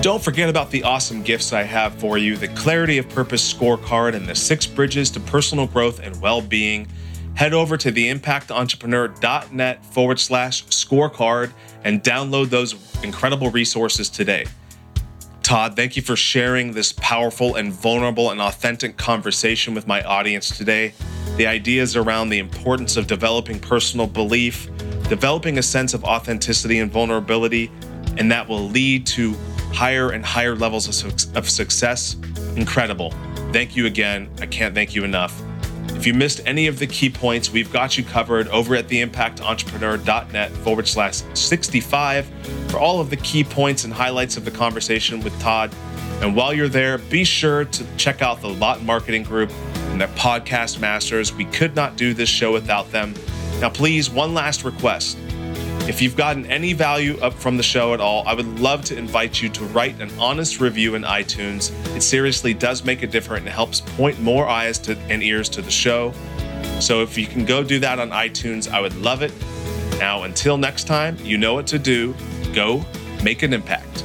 Don't 0.02 0.22
forget 0.22 0.48
about 0.48 0.70
the 0.70 0.82
awesome 0.82 1.22
gifts 1.22 1.52
I 1.52 1.62
have 1.62 1.92
for 1.92 2.16
you 2.16 2.34
the 2.34 2.48
Clarity 2.48 2.96
of 2.96 3.06
Purpose 3.10 3.52
scorecard 3.52 4.14
and 4.14 4.26
the 4.26 4.34
six 4.34 4.66
bridges 4.66 5.10
to 5.10 5.20
personal 5.20 5.66
growth 5.66 6.00
and 6.00 6.18
well 6.22 6.40
being 6.40 6.86
head 7.34 7.52
over 7.52 7.76
to 7.76 7.92
theimpactentrepreneur.net 7.92 9.84
forward 9.84 10.18
slash 10.18 10.64
scorecard 10.68 11.52
and 11.84 12.02
download 12.02 12.48
those 12.48 12.76
incredible 13.04 13.50
resources 13.50 14.08
today. 14.08 14.46
Todd, 15.42 15.76
thank 15.76 15.96
you 15.96 16.02
for 16.02 16.16
sharing 16.16 16.72
this 16.72 16.94
powerful 16.94 17.56
and 17.56 17.70
vulnerable 17.70 18.30
and 18.30 18.40
authentic 18.40 18.96
conversation 18.96 19.74
with 19.74 19.86
my 19.86 20.00
audience 20.04 20.56
today. 20.56 20.94
The 21.36 21.46
ideas 21.46 21.94
around 21.94 22.30
the 22.30 22.38
importance 22.38 22.96
of 22.96 23.06
developing 23.06 23.60
personal 23.60 24.06
belief, 24.06 24.70
developing 25.10 25.58
a 25.58 25.62
sense 25.62 25.92
of 25.92 26.04
authenticity 26.04 26.78
and 26.78 26.90
vulnerability, 26.90 27.70
and 28.16 28.32
that 28.32 28.48
will 28.48 28.66
lead 28.70 29.06
to 29.08 29.36
higher 29.72 30.10
and 30.10 30.24
higher 30.24 30.54
levels 30.54 31.04
of, 31.04 31.36
of 31.36 31.48
success. 31.48 32.16
Incredible. 32.56 33.10
Thank 33.52 33.76
you 33.76 33.86
again. 33.86 34.28
I 34.40 34.46
can't 34.46 34.74
thank 34.74 34.94
you 34.94 35.04
enough. 35.04 35.42
If 36.00 36.06
you 36.06 36.14
missed 36.14 36.40
any 36.46 36.66
of 36.66 36.78
the 36.78 36.86
key 36.86 37.10
points, 37.10 37.50
we've 37.50 37.70
got 37.72 37.98
you 37.98 38.04
covered 38.04 38.48
over 38.48 38.74
at 38.74 38.88
theimpactentrepreneur.net 38.88 40.50
forward 40.52 40.88
slash 40.88 41.22
65 41.34 42.26
for 42.68 42.78
all 42.78 43.00
of 43.00 43.10
the 43.10 43.16
key 43.16 43.44
points 43.44 43.84
and 43.84 43.92
highlights 43.92 44.36
of 44.36 44.44
the 44.44 44.50
conversation 44.50 45.20
with 45.20 45.38
Todd. 45.40 45.74
And 46.22 46.34
while 46.34 46.54
you're 46.54 46.68
there, 46.68 46.98
be 46.98 47.24
sure 47.24 47.64
to 47.66 47.96
check 47.96 48.22
out 48.22 48.40
the 48.40 48.48
Lot 48.48 48.82
Marketing 48.82 49.22
Group 49.22 49.50
and 49.90 50.00
their 50.00 50.08
podcast 50.08 50.80
masters. 50.80 51.34
We 51.34 51.44
could 51.46 51.76
not 51.76 51.96
do 51.96 52.14
this 52.14 52.28
show 52.28 52.52
without 52.52 52.90
them. 52.92 53.14
Now, 53.60 53.68
please, 53.68 54.08
one 54.08 54.32
last 54.32 54.64
request. 54.64 55.18
If 55.90 56.00
you've 56.00 56.14
gotten 56.14 56.46
any 56.46 56.72
value 56.72 57.18
up 57.20 57.34
from 57.34 57.56
the 57.56 57.64
show 57.64 57.94
at 57.94 58.00
all, 58.00 58.22
I 58.24 58.32
would 58.32 58.60
love 58.60 58.84
to 58.84 58.96
invite 58.96 59.42
you 59.42 59.48
to 59.48 59.64
write 59.64 60.00
an 60.00 60.08
honest 60.20 60.60
review 60.60 60.94
in 60.94 61.02
iTunes. 61.02 61.72
It 61.96 62.02
seriously 62.02 62.54
does 62.54 62.84
make 62.84 63.02
a 63.02 63.08
difference 63.08 63.44
and 63.44 63.52
helps 63.52 63.80
point 63.80 64.20
more 64.20 64.46
eyes 64.46 64.78
to, 64.78 64.96
and 65.08 65.20
ears 65.20 65.48
to 65.48 65.62
the 65.62 65.70
show. 65.72 66.14
So 66.78 67.02
if 67.02 67.18
you 67.18 67.26
can 67.26 67.44
go 67.44 67.64
do 67.64 67.80
that 67.80 67.98
on 67.98 68.10
iTunes, 68.10 68.70
I 68.70 68.80
would 68.80 68.94
love 68.98 69.22
it. 69.22 69.32
Now, 69.98 70.22
until 70.22 70.56
next 70.56 70.84
time, 70.84 71.16
you 71.24 71.36
know 71.36 71.54
what 71.54 71.66
to 71.66 71.78
do. 71.80 72.14
Go 72.54 72.84
make 73.24 73.42
an 73.42 73.52
impact. 73.52 74.04